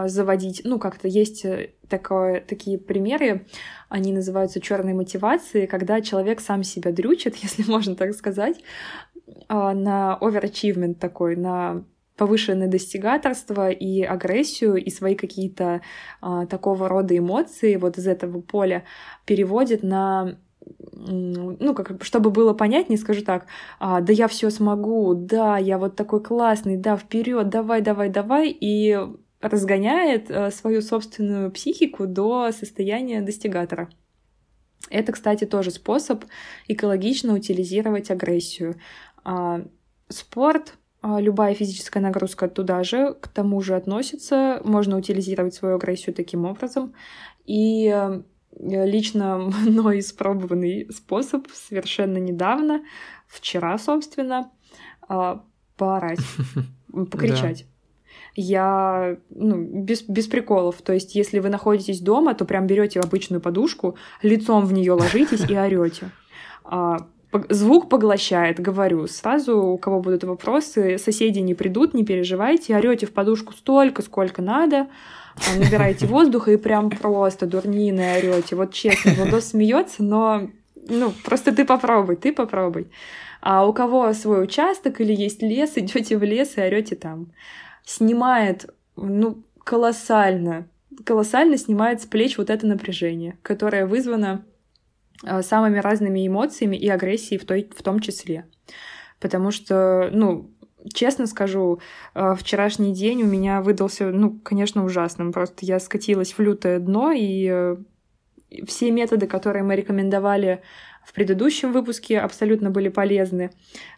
заводить, 0.08 0.62
ну, 0.64 0.80
как-то 0.80 1.08
есть 1.08 1.46
э, 1.46 1.72
такое, 1.88 2.42
такие 2.42 2.80
примеры, 2.80 3.46
они 3.88 4.12
называются 4.14 4.60
черной 4.60 4.94
мотивацией, 4.94 5.68
когда 5.68 6.02
человек 6.02 6.40
сам 6.40 6.64
себя 6.64 6.92
дрючит, 6.92 7.36
если 7.42 7.70
можно 7.70 7.96
так 7.96 8.14
сказать, 8.14 8.58
а, 9.48 9.74
на 9.74 10.18
overachievement 10.22 10.96
такой, 10.96 11.36
на 11.36 11.84
повышенное 12.18 12.68
достигаторство 12.68 13.70
и 13.70 14.02
агрессию, 14.02 14.76
и 14.76 14.90
свои 14.90 15.16
какие-то 15.16 15.82
а, 16.20 16.46
такого 16.48 16.90
рода 16.90 17.18
эмоции 17.18 17.76
вот 17.78 17.98
из 17.98 18.08
этого 18.08 18.42
поля 18.42 18.84
переводит 19.26 19.84
на 19.84 20.38
ну, 20.92 21.74
как, 21.74 22.04
чтобы 22.04 22.30
было 22.30 22.54
понятнее, 22.54 23.00
скажу 23.00 23.24
так, 23.24 23.48
а, 23.80 24.02
да 24.02 24.14
я 24.14 24.28
все 24.28 24.50
смогу, 24.50 25.16
да, 25.16 25.58
я 25.58 25.78
вот 25.78 25.96
такой 25.96 26.22
классный, 26.22 26.78
да, 26.78 26.96
вперед, 26.96 27.50
давай, 27.50 27.82
давай, 27.82 28.10
давай, 28.10 28.56
и 28.60 29.00
разгоняет 29.42 30.30
э, 30.30 30.52
свою 30.52 30.82
собственную 30.82 31.52
психику 31.52 32.08
до 32.08 32.52
состояния 32.52 33.22
достигатора. 33.22 33.90
Это, 34.90 35.12
кстати, 35.12 35.46
тоже 35.46 35.72
способ 35.72 36.26
экологично 36.68 37.34
утилизировать 37.34 38.12
агрессию. 38.12 38.76
А, 39.24 39.62
спорт, 40.08 40.76
а, 41.02 41.20
любая 41.22 41.54
физическая 41.54 42.02
нагрузка 42.02 42.48
туда 42.48 42.84
же, 42.84 43.14
к 43.14 43.28
тому 43.28 43.62
же 43.62 43.76
относится. 43.76 44.62
Можно 44.64 44.98
утилизировать 44.98 45.54
свою 45.54 45.76
агрессию 45.76 46.16
таким 46.16 46.46
образом. 46.46 46.94
И 47.46 47.88
э, 47.88 48.22
лично 48.52 49.38
мной 49.66 50.00
испробованный 50.00 50.92
способ 50.92 51.48
совершенно 51.54 52.18
недавно, 52.18 52.84
вчера, 53.28 53.78
собственно, 53.78 54.52
а, 55.08 55.44
поорать, 55.78 56.20
покричать. 57.12 57.66
Я, 58.42 59.18
ну, 59.30 59.58
без, 59.58 60.02
без 60.04 60.28
приколов. 60.28 60.82
То 60.82 60.94
есть, 60.94 61.14
если 61.14 61.40
вы 61.40 61.50
находитесь 61.50 62.00
дома, 62.00 62.34
то 62.34 62.46
прям 62.46 62.68
берете 62.68 63.02
обычную 63.02 63.42
подушку, 63.42 63.96
лицом 64.22 64.66
в 64.66 64.72
нее 64.72 64.94
ложитесь 64.94 65.50
и 65.50 65.58
орете. 65.58 66.10
А, 66.64 66.98
звук 67.50 67.90
поглощает, 67.90 68.62
говорю. 68.62 69.08
Сразу, 69.08 69.62
у 69.62 69.78
кого 69.78 70.00
будут 70.00 70.24
вопросы, 70.24 70.98
соседи 70.98 71.40
не 71.40 71.54
придут, 71.54 71.94
не 71.94 72.06
переживайте, 72.06 72.78
орете 72.78 73.08
в 73.08 73.12
подушку 73.12 73.52
столько, 73.52 74.02
сколько 74.02 74.42
надо, 74.42 74.88
а, 75.36 75.60
набираете 75.60 76.06
воздуха 76.08 76.52
и 76.52 76.58
прям 76.58 76.90
просто 76.90 77.46
дурнины 77.46 78.18
орете. 78.18 78.56
Вот 78.56 78.74
честно, 78.74 79.12
Владос 79.16 79.50
смеется, 79.50 80.02
но 80.02 80.50
ну, 80.88 81.12
просто 81.26 81.54
ты 81.54 81.66
попробуй, 81.66 82.16
ты 82.16 82.32
попробуй. 82.32 82.88
А 83.42 83.68
у 83.68 83.74
кого 83.74 84.14
свой 84.14 84.44
участок 84.44 85.02
или 85.02 85.14
есть 85.14 85.42
лес, 85.42 85.74
идете 85.76 86.18
в 86.18 86.24
лес 86.24 86.58
и 86.58 86.62
орете 86.62 86.96
там 86.96 87.28
снимает, 87.90 88.72
ну, 88.96 89.44
колоссально, 89.64 90.68
колоссально 91.04 91.58
снимает 91.58 92.02
с 92.02 92.06
плеч 92.06 92.38
вот 92.38 92.52
это 92.52 92.68
напряжение, 92.68 93.40
которое 93.42 93.88
вызвано 93.88 94.46
а, 95.24 95.42
самыми 95.42 95.80
разными 95.80 96.26
эмоциями 96.26 96.76
и 96.76 96.88
агрессией 96.88 97.40
в, 97.40 97.46
той, 97.46 97.68
в 97.76 97.82
том 97.82 98.00
числе. 98.00 98.46
Потому 99.20 99.50
что, 99.50 100.10
ну, 100.12 100.52
честно 100.94 101.26
скажу, 101.26 101.80
а, 102.14 102.36
вчерашний 102.36 102.94
день 102.94 103.24
у 103.24 103.26
меня 103.28 103.62
выдался, 103.64 104.12
ну, 104.12 104.40
конечно, 104.40 104.86
ужасным. 104.86 105.34
Просто 105.34 105.66
я 105.66 105.80
скатилась 105.80 106.34
в 106.34 106.40
лютое 106.40 106.80
дно, 106.80 107.12
и 107.12 107.48
э, 107.52 107.78
все 108.68 108.92
методы, 108.92 109.26
которые 109.26 109.64
мы 109.64 109.76
рекомендовали 109.76 110.62
в 111.10 111.14
предыдущем 111.14 111.72
выпуске 111.72 112.20
абсолютно 112.20 112.70
были 112.70 112.88
полезны. 112.88 113.50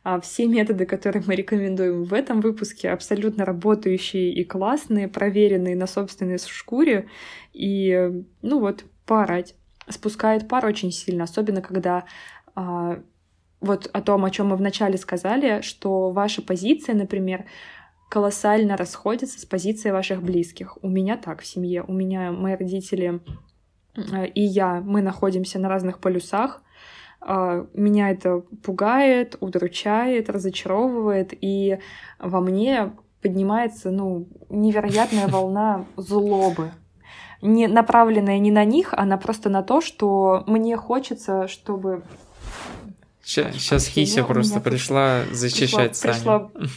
А 0.02 0.22
все 0.22 0.48
методы, 0.48 0.86
которые 0.86 1.22
мы 1.28 1.36
рекомендуем 1.36 2.06
в 2.06 2.14
этом 2.14 2.40
выпуске, 2.40 2.90
абсолютно 2.90 3.44
работающие 3.44 4.32
и 4.32 4.46
классные, 4.46 5.10
проверенные 5.10 5.76
на 5.76 5.88
собственной 5.88 6.38
шкуре. 6.40 7.10
И, 7.52 8.24
ну 8.42 8.60
вот, 8.62 8.86
поорать. 9.06 9.56
Спускает 9.90 10.48
пар 10.48 10.66
очень 10.66 10.94
сильно, 10.94 11.26
особенно 11.26 11.62
когда 11.62 12.06
а, 12.56 13.02
вот 13.60 13.90
о 13.92 14.02
том, 14.02 14.24
о 14.24 14.32
чем 14.32 14.48
мы 14.48 14.56
вначале 14.56 14.98
сказали, 14.98 15.60
что 15.64 16.12
ваша 16.12 16.42
позиция, 16.42 16.96
например, 16.96 17.44
колоссально 18.10 18.78
расходится 18.78 19.38
с 19.38 19.44
позицией 19.44 19.92
ваших 19.92 20.24
близких. 20.24 20.78
У 20.82 20.88
меня 20.88 21.18
так 21.18 21.42
в 21.42 21.46
семье. 21.46 21.84
У 21.86 21.92
меня 21.92 22.32
мои 22.32 22.56
родители 22.56 23.20
э, 23.98 24.28
и 24.28 24.44
я, 24.44 24.80
мы 24.80 25.02
находимся 25.02 25.60
на 25.60 25.68
разных 25.68 26.00
полюсах. 26.00 26.64
А, 27.22 27.68
меня 27.74 28.10
это 28.10 28.40
пугает, 28.64 29.38
удручает, 29.40 30.30
разочаровывает, 30.30 31.34
и 31.40 31.78
во 32.20 32.42
мне 32.42 32.94
поднимается 33.22 33.92
ну, 33.92 34.28
невероятная 34.50 35.28
волна 35.30 35.86
злобы. 35.98 36.72
Не 37.42 37.68
направленная 37.68 38.40
не 38.40 38.52
на 38.52 38.66
них, 38.66 38.94
а 38.94 39.06
на 39.06 39.18
просто 39.18 39.50
на 39.50 39.64
то, 39.64 39.82
что 39.82 40.44
мне 40.48 40.78
хочется, 40.78 41.48
чтобы... 41.48 42.04
Сейчас, 43.24 43.56
сейчас 43.56 43.88
Кися 43.88 44.24
просто 44.24 44.60
пришла 44.60 45.22
защищать 45.32 46.00
пришла, 46.02 46.40
Саню. 46.40 46.50
Пришла, 46.50 46.72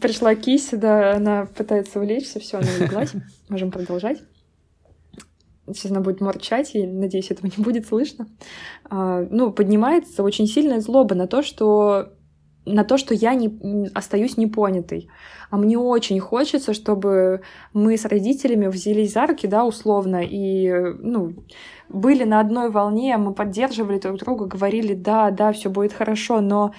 пришла 0.00 0.34
Кися, 0.34 0.76
да, 0.78 1.16
она 1.16 1.46
пытается 1.46 2.00
улечься, 2.00 2.40
все, 2.40 2.58
она 2.58 2.68
улеглась. 2.78 3.12
Можем 3.48 3.70
продолжать 3.70 4.18
сейчас 5.74 5.90
она 5.90 6.00
будет 6.00 6.20
морчать, 6.20 6.74
и, 6.74 6.86
надеюсь, 6.86 7.30
этого 7.30 7.46
не 7.56 7.62
будет 7.62 7.86
слышно, 7.86 8.28
а, 8.88 9.26
ну, 9.30 9.52
поднимается 9.52 10.22
очень 10.22 10.46
сильная 10.46 10.80
злоба 10.80 11.14
на 11.14 11.26
то, 11.26 11.42
что 11.42 12.12
на 12.68 12.84
то, 12.84 12.98
что 12.98 13.14
я 13.14 13.34
не 13.34 13.88
остаюсь 13.94 14.36
непонятой. 14.36 15.08
А 15.50 15.56
мне 15.56 15.78
очень 15.78 16.20
хочется, 16.20 16.74
чтобы 16.74 17.40
мы 17.72 17.96
с 17.96 18.04
родителями 18.04 18.66
взялись 18.66 19.14
за 19.14 19.26
руки, 19.26 19.46
да, 19.46 19.64
условно, 19.64 20.22
и, 20.22 20.70
ну, 20.98 21.32
были 21.88 22.24
на 22.24 22.40
одной 22.40 22.70
волне, 22.70 23.16
мы 23.16 23.32
поддерживали 23.32 23.98
друг 23.98 24.18
друга, 24.18 24.44
говорили, 24.44 24.94
да, 24.94 25.30
да, 25.30 25.52
все 25.52 25.70
будет 25.70 25.92
хорошо, 25.92 26.40
но 26.40 26.74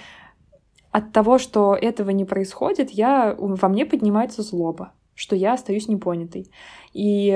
от 0.91 1.11
того, 1.11 1.37
что 1.37 1.75
этого 1.75 2.11
не 2.11 2.25
происходит, 2.25 2.91
я, 2.91 3.35
во 3.37 3.67
мне 3.69 3.85
поднимается 3.85 4.41
злоба, 4.41 4.93
что 5.15 5.35
я 5.35 5.53
остаюсь 5.53 5.87
непонятой. 5.87 6.51
И 6.93 7.31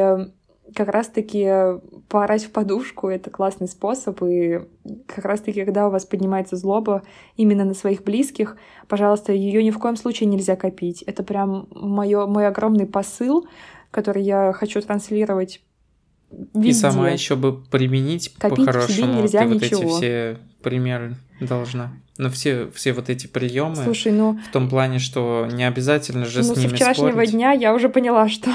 как 0.76 0.90
раз-таки 0.90 1.80
поорать 2.10 2.46
в 2.46 2.52
подушку— 2.52 3.08
это 3.10 3.30
классный 3.30 3.68
способ, 3.68 4.22
и 4.24 4.62
как 5.08 5.26
раз-таки, 5.26 5.64
когда 5.64 5.88
у 5.88 5.92
вас 5.92 6.06
поднимается 6.06 6.56
злоба 6.56 7.04
именно 7.38 7.66
на 7.66 7.74
своих 7.74 8.04
близких, 8.04 8.58
пожалуйста, 8.88 9.34
ее 9.34 9.64
ни 9.64 9.72
в 9.72 9.80
коем 9.80 9.96
случае 9.96 10.28
нельзя 10.28 10.56
копить. 10.56 11.02
Это 11.04 11.24
прям 11.24 11.68
моё, 11.72 12.28
мой 12.28 12.48
огромный 12.48 12.86
посыл, 12.86 13.48
который 13.92 14.24
я 14.24 14.54
хочу 14.54 14.82
транслировать 14.82 15.62
везде. 16.54 16.70
И 16.70 16.74
сама 16.74 17.10
еще 17.10 17.36
бы 17.36 17.62
применить 17.64 18.34
по-хорошему. 18.40 19.22
нельзя 19.22 19.42
Ты 19.42 19.46
ничего. 19.46 19.82
вот 19.82 19.88
эти 19.88 19.98
все 19.98 20.38
примеры 20.62 21.16
должна. 21.40 21.94
Но 22.18 22.30
все, 22.30 22.70
все 22.74 22.94
вот 22.94 23.10
эти 23.10 23.26
приемы 23.26 23.76
Слушай, 23.76 24.12
ну... 24.12 24.40
в 24.48 24.52
том 24.52 24.70
плане, 24.70 25.00
что 25.00 25.48
не 25.52 25.68
обязательно 25.68 26.26
же 26.26 26.44
ну, 26.44 26.54
с 26.54 26.58
ними 26.58 26.70
с 26.70 26.74
вчерашнего 26.74 27.10
спорить. 27.10 27.32
дня 27.32 27.52
я 27.54 27.74
уже 27.74 27.90
поняла, 27.90 28.30
что 28.30 28.52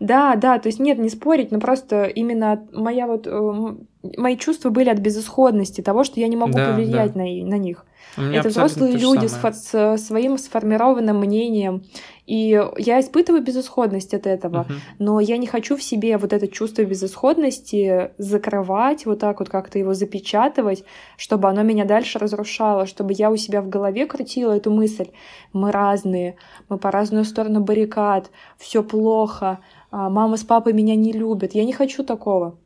да, 0.00 0.36
да, 0.36 0.58
то 0.58 0.68
есть 0.68 0.78
нет, 0.78 0.98
не 0.98 1.08
спорить, 1.08 1.50
но 1.50 1.60
просто 1.60 2.04
именно 2.04 2.66
моя 2.72 3.06
вот 3.06 3.26
э, 3.26 3.74
мои 4.16 4.36
чувства 4.36 4.70
были 4.70 4.88
от 4.88 4.98
безысходности, 4.98 5.80
того, 5.80 6.04
что 6.04 6.20
я 6.20 6.28
не 6.28 6.36
могу 6.36 6.52
да, 6.52 6.70
повлиять 6.70 7.14
да. 7.14 7.20
На, 7.20 7.24
на 7.24 7.58
них. 7.58 7.84
Это 8.16 8.48
взрослые 8.48 8.96
люди 8.96 9.26
с, 9.26 9.38
с 9.42 9.98
своим 9.98 10.38
сформированным 10.38 11.18
мнением. 11.18 11.84
И 12.26 12.60
я 12.76 13.00
испытываю 13.00 13.42
безысходность 13.42 14.12
от 14.12 14.26
этого, 14.26 14.66
uh-huh. 14.68 14.74
но 14.98 15.20
я 15.20 15.38
не 15.38 15.46
хочу 15.46 15.76
в 15.76 15.82
себе 15.82 16.18
вот 16.18 16.34
это 16.34 16.46
чувство 16.46 16.82
безысходности 16.82 18.10
закрывать, 18.18 19.06
вот 19.06 19.20
так 19.20 19.38
вот 19.38 19.48
как-то 19.48 19.78
его 19.78 19.94
запечатывать, 19.94 20.84
чтобы 21.16 21.48
оно 21.48 21.62
меня 21.62 21.86
дальше 21.86 22.18
разрушало, 22.18 22.84
чтобы 22.86 23.14
я 23.14 23.30
у 23.30 23.36
себя 23.36 23.62
в 23.62 23.70
голове 23.70 24.04
крутила 24.04 24.52
эту 24.52 24.70
мысль. 24.70 25.08
Мы 25.54 25.72
разные, 25.72 26.36
мы 26.68 26.76
по 26.76 26.90
разную 26.90 27.24
сторону 27.24 27.60
баррикад, 27.60 28.30
все 28.58 28.82
плохо, 28.82 29.60
мама 29.90 30.36
с 30.36 30.44
папой 30.44 30.72
меня 30.72 30.96
не 30.96 31.12
любят. 31.12 31.54
Я 31.54 31.64
не 31.64 31.72
хочу 31.72 32.04
такого. 32.04 32.56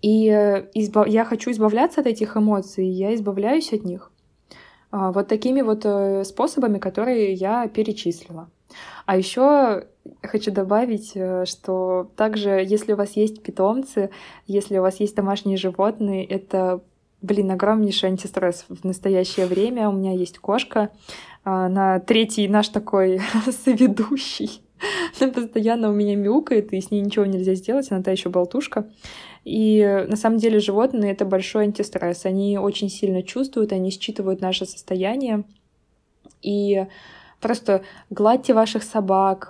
И 0.00 0.28
э, 0.28 0.68
избав... 0.74 1.06
я 1.08 1.24
хочу 1.24 1.50
избавляться 1.50 2.00
от 2.00 2.06
этих 2.06 2.36
эмоций, 2.36 2.86
я 2.86 3.14
избавляюсь 3.14 3.72
от 3.72 3.84
них. 3.84 4.10
А, 4.90 5.12
вот 5.12 5.28
такими 5.28 5.60
вот 5.60 5.82
э, 5.84 6.24
способами, 6.24 6.78
которые 6.78 7.32
я 7.34 7.68
перечислила. 7.68 8.48
А 9.04 9.16
еще 9.16 9.86
хочу 10.22 10.50
добавить, 10.50 11.12
э, 11.14 11.44
что 11.44 12.10
также, 12.16 12.64
если 12.66 12.92
у 12.92 12.96
вас 12.96 13.12
есть 13.12 13.42
питомцы, 13.42 14.10
если 14.46 14.78
у 14.78 14.82
вас 14.82 15.00
есть 15.00 15.14
домашние 15.14 15.56
животные, 15.56 16.24
это, 16.24 16.80
блин, 17.20 17.50
огромнейший 17.50 18.08
антистресс 18.08 18.64
в 18.68 18.84
настоящее 18.84 19.46
время. 19.46 19.88
У 19.88 19.92
меня 19.92 20.12
есть 20.12 20.38
кошка, 20.38 20.90
на 21.44 21.98
третий 21.98 22.46
наш 22.46 22.68
такой 22.68 23.20
соведущий. 23.64 24.62
Она 25.20 25.32
постоянно 25.32 25.90
у 25.90 25.92
меня 25.92 26.16
мяукает, 26.16 26.72
и 26.72 26.80
с 26.80 26.90
ней 26.90 27.00
ничего 27.00 27.24
нельзя 27.24 27.54
сделать, 27.54 27.90
она 27.90 28.02
та 28.02 28.10
еще 28.10 28.28
болтушка. 28.28 28.90
И 29.44 30.04
на 30.08 30.16
самом 30.16 30.38
деле 30.38 30.60
животные— 30.60 31.12
это 31.12 31.24
большой 31.24 31.64
антистресс. 31.64 32.26
Они 32.26 32.58
очень 32.58 32.88
сильно 32.88 33.22
чувствуют, 33.22 33.72
они 33.72 33.90
считывают 33.90 34.40
наше 34.40 34.66
состояние. 34.66 35.44
И 36.42 36.86
просто 37.40 37.82
гладьте 38.10 38.54
ваших 38.54 38.82
собак, 38.82 39.48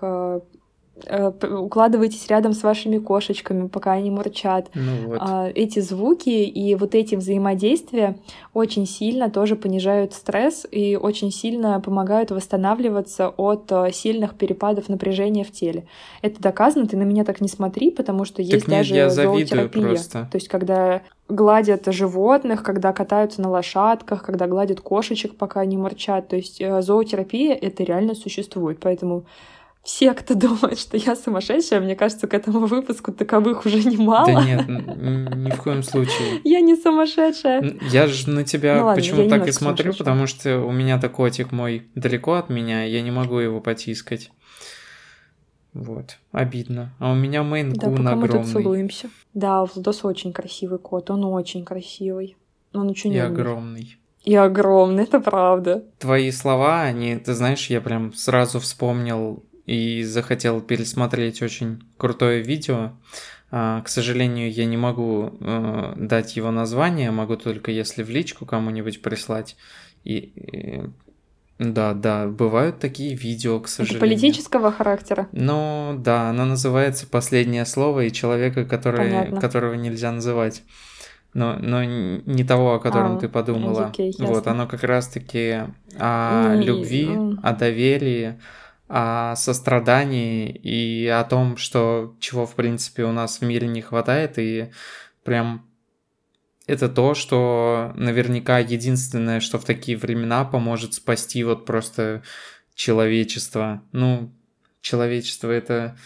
э, 1.07 1.31
укладываетесь 1.57 2.27
рядом 2.29 2.53
с 2.53 2.63
вашими 2.63 2.99
кошечками, 2.99 3.69
пока 3.69 3.93
они 3.93 4.11
мурчат. 4.11 4.71
Ну 4.75 5.09
вот. 5.09 5.19
А, 5.21 5.51
эти 5.55 5.81
звуки 5.81 6.29
и 6.29 6.75
вот 6.75 6.95
эти 6.95 7.15
взаимодействия 7.15 8.17
очень 8.55 8.87
сильно 8.87 9.31
тоже 9.31 9.57
понижают 9.57 10.15
стресс 10.15 10.67
и 10.71 10.97
очень 10.97 11.31
сильно 11.31 11.81
помогают 11.81 12.31
восстанавливаться 12.31 13.29
от 13.29 13.71
э, 13.71 13.93
сильных 13.93 14.35
перепадов 14.35 14.89
напряжения 14.89 15.45
в 15.45 15.53
теле. 15.53 15.87
Это 16.23 16.41
доказано, 16.41 16.87
ты 16.87 16.97
на 16.97 17.03
меня 17.03 17.25
так 17.25 17.41
не 17.41 17.49
смотри, 17.49 17.91
потому 17.91 18.25
что 18.25 18.43
есть 18.43 18.69
нет, 18.69 18.79
даже 18.79 18.95
я 18.95 19.11
зоотерапия. 19.11 19.83
Просто. 19.83 20.29
То 20.31 20.37
есть 20.37 20.49
когда 20.49 21.03
гладят 21.33 21.87
животных, 21.87 22.63
когда 22.63 22.93
катаются 22.93 23.41
на 23.41 23.51
лошадках, 23.51 24.23
когда 24.23 24.47
гладят 24.47 24.81
кошечек, 24.81 25.35
пока 25.37 25.61
они 25.61 25.77
мурчат. 25.77 26.29
То 26.29 26.37
есть 26.37 26.61
э, 26.61 26.83
зоотерапия 26.83 27.55
это 27.55 27.83
реально 27.83 28.15
существует. 28.15 28.79
Поэтому 28.81 29.25
все, 29.83 30.15
кто 30.15 30.35
думает, 30.37 30.79
что 30.79 30.97
я 30.97 31.17
сумасшедшая, 31.17 31.81
мне 31.81 31.97
кажется, 31.97 32.27
к 32.27 32.35
этому 32.35 32.67
выпуску 32.67 33.13
таковых 33.13 33.67
уже 33.67 33.83
немало. 33.83 34.27
Да 34.27 34.45
нет, 34.45 34.69
ни 34.69 35.51
в 35.51 35.63
коем 35.63 35.83
случае. 35.83 36.41
Я 36.45 36.61
не 36.61 36.77
сумасшедшая. 36.77 37.79
Я 37.91 38.07
же 38.07 38.31
на 38.31 38.45
тебя 38.45 38.79
ну, 38.79 38.85
ладно, 38.87 39.03
почему 39.03 39.29
так 39.29 39.47
и 39.47 39.53
смотрю, 39.53 39.93
потому 39.95 40.27
что 40.27 40.61
у 40.61 40.71
меня-то 40.71 41.09
котик 41.09 41.53
мой 41.53 41.89
далеко 41.95 42.35
от 42.35 42.49
меня, 42.49 42.85
я 42.85 43.03
не 43.03 43.11
могу 43.11 43.39
его 43.39 43.61
потискать. 43.61 44.31
Вот, 45.73 46.19
обидно. 46.33 46.93
А 46.99 47.13
у 47.13 47.15
меня 47.15 47.43
мейн 47.43 47.73
да, 47.73 47.89
пока 47.89 48.13
огромный. 48.13 48.17
мы 48.17 48.29
тут 48.29 48.47
целуемся. 48.47 49.11
Да, 49.33 49.63
у 49.63 49.67
Владоса 49.67 50.07
очень 50.07 50.33
красивый 50.33 50.79
кот, 50.79 51.11
он 51.11 51.25
очень 51.25 51.65
красивый. 51.65 52.37
Он 52.75 52.91
очень 52.91 53.13
И 53.13 53.19
огромный. 53.19 53.97
И 54.23 54.35
огромный, 54.35 55.05
это 55.05 55.19
правда. 55.19 55.85
Твои 55.99 56.31
слова, 56.31 56.83
они, 56.83 57.17
ты 57.17 57.35
знаешь, 57.35 57.69
я 57.71 57.81
прям 57.81 58.13
сразу 58.13 58.61
вспомнил 58.61 59.43
и 59.67 60.03
захотел 60.03 60.61
пересмотреть 60.61 61.43
очень 61.43 61.83
крутое 61.97 62.43
видео. 62.43 62.93
А, 63.51 63.83
к 63.83 63.89
сожалению, 63.89 64.51
я 64.51 64.65
не 64.65 64.77
могу 64.77 65.35
э, 65.41 65.93
дать 65.97 66.37
его 66.37 66.51
название, 66.51 67.11
могу 67.11 67.37
только 67.37 67.71
если 67.71 68.03
в 68.03 68.11
личку 68.11 68.47
кому-нибудь 68.47 69.03
прислать. 69.03 69.57
И, 70.05 70.17
и 70.17 70.83
да, 71.59 71.93
да, 71.95 72.27
бывают 72.27 72.81
такие 72.81 73.15
видео, 73.15 73.61
к 73.61 73.69
сожалению. 73.69 73.99
Это 73.99 74.07
политического 74.07 74.73
характера? 74.73 75.29
Ну, 75.33 75.95
да, 75.99 76.31
оно 76.31 76.45
называется 76.45 77.07
«Последнее 77.07 77.65
слово» 77.67 78.07
и 78.07 78.13
человека, 78.13 78.65
который, 78.65 79.39
которого 79.39 79.75
нельзя 79.75 80.11
называть. 80.13 80.63
Но, 81.35 81.57
но 81.59 81.83
не 81.85 82.45
того, 82.45 82.75
о 82.75 82.79
котором 82.79 83.17
а, 83.17 83.19
ты 83.19 83.29
подумала. 83.29 83.93
Okay, 83.95 84.13
вот, 84.19 84.47
оно 84.47 84.67
как 84.67 84.83
раз-таки 84.83 85.61
о 85.99 86.55
ну, 86.57 86.63
любви, 86.63 87.07
ну... 87.07 87.39
о 87.43 87.53
доверии, 87.55 88.39
о 88.95 89.37
сострадании 89.37 90.51
и 90.51 91.07
о 91.07 91.25
том, 91.25 91.57
что 91.57 92.15
чего, 92.21 92.45
в 92.45 92.55
принципе, 92.55 93.05
у 93.05 93.13
нас 93.13 93.39
в 93.39 93.43
мире 93.43 93.67
не 93.67 93.81
хватает, 93.81 94.39
и 94.39 94.71
прям 95.25 95.67
это 96.67 96.91
то, 96.91 97.15
что 97.15 97.95
наверняка 97.97 98.59
единственное, 98.59 99.41
что 99.41 99.59
в 99.59 99.65
такие 99.65 99.97
времена 99.97 100.45
поможет 100.45 100.93
спасти 100.93 101.43
вот 101.43 101.65
просто 101.65 102.23
человечество. 102.75 103.83
Ну, 103.93 104.31
человечество 104.83 105.51
это... 105.51 105.97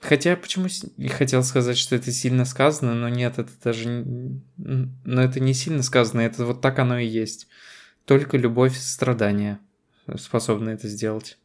Хотя 0.00 0.34
почему 0.34 0.66
и 0.96 1.06
хотел 1.06 1.44
сказать, 1.44 1.78
что 1.78 1.94
это 1.94 2.10
сильно 2.10 2.44
сказано, 2.44 2.94
но 2.94 3.08
нет, 3.08 3.38
это 3.38 3.52
даже... 3.62 4.04
Но 4.56 5.22
это 5.22 5.38
не 5.38 5.54
сильно 5.54 5.84
сказано, 5.84 6.22
это 6.22 6.44
вот 6.44 6.60
так 6.60 6.80
оно 6.80 6.98
и 6.98 7.06
есть. 7.06 7.46
Только 8.06 8.36
любовь 8.36 8.76
и 8.76 8.80
страдания 8.80 9.60
способны 10.16 10.70
это 10.70 10.88
сделать. 10.88 11.38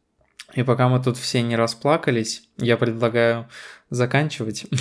И 0.54 0.62
пока 0.62 0.88
мы 0.88 1.02
тут 1.02 1.16
все 1.16 1.42
не 1.42 1.56
расплакались, 1.56 2.48
я 2.58 2.76
предлагаю 2.76 3.48
заканчивать. 3.90 4.66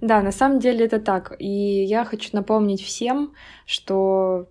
Да, 0.00 0.20
на 0.20 0.32
самом 0.32 0.58
деле 0.58 0.84
это 0.84 1.00
так. 1.00 1.34
И 1.38 1.84
я 1.84 2.04
хочу 2.04 2.30
напомнить 2.32 2.82
всем, 2.82 3.32
что 3.64 4.48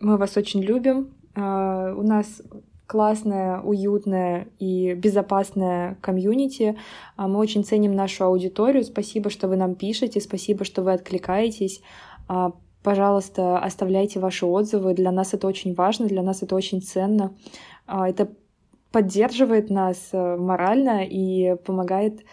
мы 0.00 0.16
вас 0.16 0.36
очень 0.36 0.62
любим. 0.62 1.14
А, 1.34 1.92
у 1.94 2.02
нас 2.02 2.40
классная, 2.86 3.60
уютная 3.60 4.48
и 4.58 4.94
безопасная 4.94 5.98
комьюнити. 6.00 6.78
А, 7.16 7.28
мы 7.28 7.38
очень 7.38 7.64
ценим 7.64 7.94
нашу 7.94 8.24
аудиторию. 8.24 8.84
Спасибо, 8.84 9.28
что 9.28 9.48
вы 9.48 9.56
нам 9.56 9.74
пишете, 9.74 10.20
спасибо, 10.20 10.64
что 10.64 10.82
вы 10.82 10.92
откликаетесь. 10.92 11.82
А, 12.28 12.52
пожалуйста, 12.82 13.58
оставляйте 13.58 14.20
ваши 14.20 14.46
отзывы. 14.46 14.94
Для 14.94 15.10
нас 15.10 15.34
это 15.34 15.46
очень 15.46 15.74
важно, 15.74 16.06
для 16.06 16.22
нас 16.22 16.42
это 16.42 16.54
очень 16.54 16.80
ценно. 16.80 17.36
Это 17.86 18.30
поддерживает 18.96 19.68
нас 19.68 20.08
э, 20.12 20.36
морально 20.36 21.04
и 21.04 21.54
помогает 21.56 22.24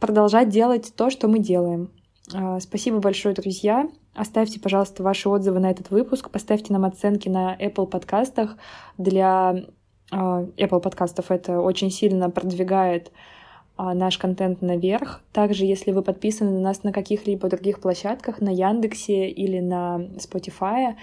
продолжать 0.00 0.48
делать 0.48 0.92
то, 0.96 1.08
что 1.08 1.28
мы 1.28 1.38
делаем. 1.38 1.92
А, 2.34 2.58
спасибо 2.58 2.98
большое, 2.98 3.32
друзья. 3.32 3.88
Оставьте, 4.12 4.58
пожалуйста, 4.58 5.04
ваши 5.04 5.28
отзывы 5.28 5.60
на 5.60 5.70
этот 5.70 5.90
выпуск, 5.90 6.30
поставьте 6.30 6.72
нам 6.72 6.84
оценки 6.84 7.28
на 7.28 7.56
Apple 7.56 7.86
подкастах. 7.86 8.56
Для 8.96 9.66
а, 10.10 10.42
Apple 10.56 10.80
подкастов 10.80 11.30
это 11.30 11.60
очень 11.60 11.92
сильно 11.92 12.28
продвигает 12.28 13.12
наш 13.76 14.18
контент 14.18 14.60
наверх. 14.60 15.22
Также, 15.30 15.64
если 15.64 15.92
вы 15.92 16.02
подписаны 16.02 16.50
на 16.50 16.60
нас 16.60 16.82
на 16.82 16.92
каких-либо 16.92 17.48
других 17.48 17.78
площадках, 17.78 18.40
на 18.40 18.48
Яндексе 18.48 19.28
или 19.28 19.60
на 19.60 20.00
Spotify, 20.16 20.96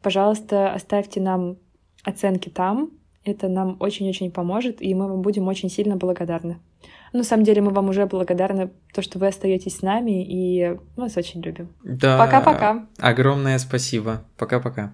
пожалуйста, 0.00 0.72
оставьте 0.72 1.20
нам 1.20 1.58
оценки 2.04 2.48
там. 2.48 2.92
Это 3.24 3.48
нам 3.48 3.76
очень-очень 3.80 4.30
поможет, 4.30 4.82
и 4.82 4.94
мы 4.94 5.08
вам 5.08 5.22
будем 5.22 5.48
очень 5.48 5.70
сильно 5.70 5.96
благодарны. 5.96 6.58
На 7.12 7.22
самом 7.22 7.44
деле 7.44 7.62
мы 7.62 7.70
вам 7.70 7.88
уже 7.88 8.06
благодарны, 8.06 8.70
то, 8.92 9.00
что 9.00 9.18
вы 9.18 9.28
остаетесь 9.28 9.78
с 9.78 9.82
нами, 9.82 10.24
и 10.24 10.76
мы 10.96 11.04
вас 11.04 11.16
очень 11.16 11.40
любим. 11.40 11.68
Да. 11.84 12.18
Пока-пока. 12.18 12.86
Огромное 12.98 13.58
спасибо. 13.58 14.24
Пока-пока. 14.36 14.92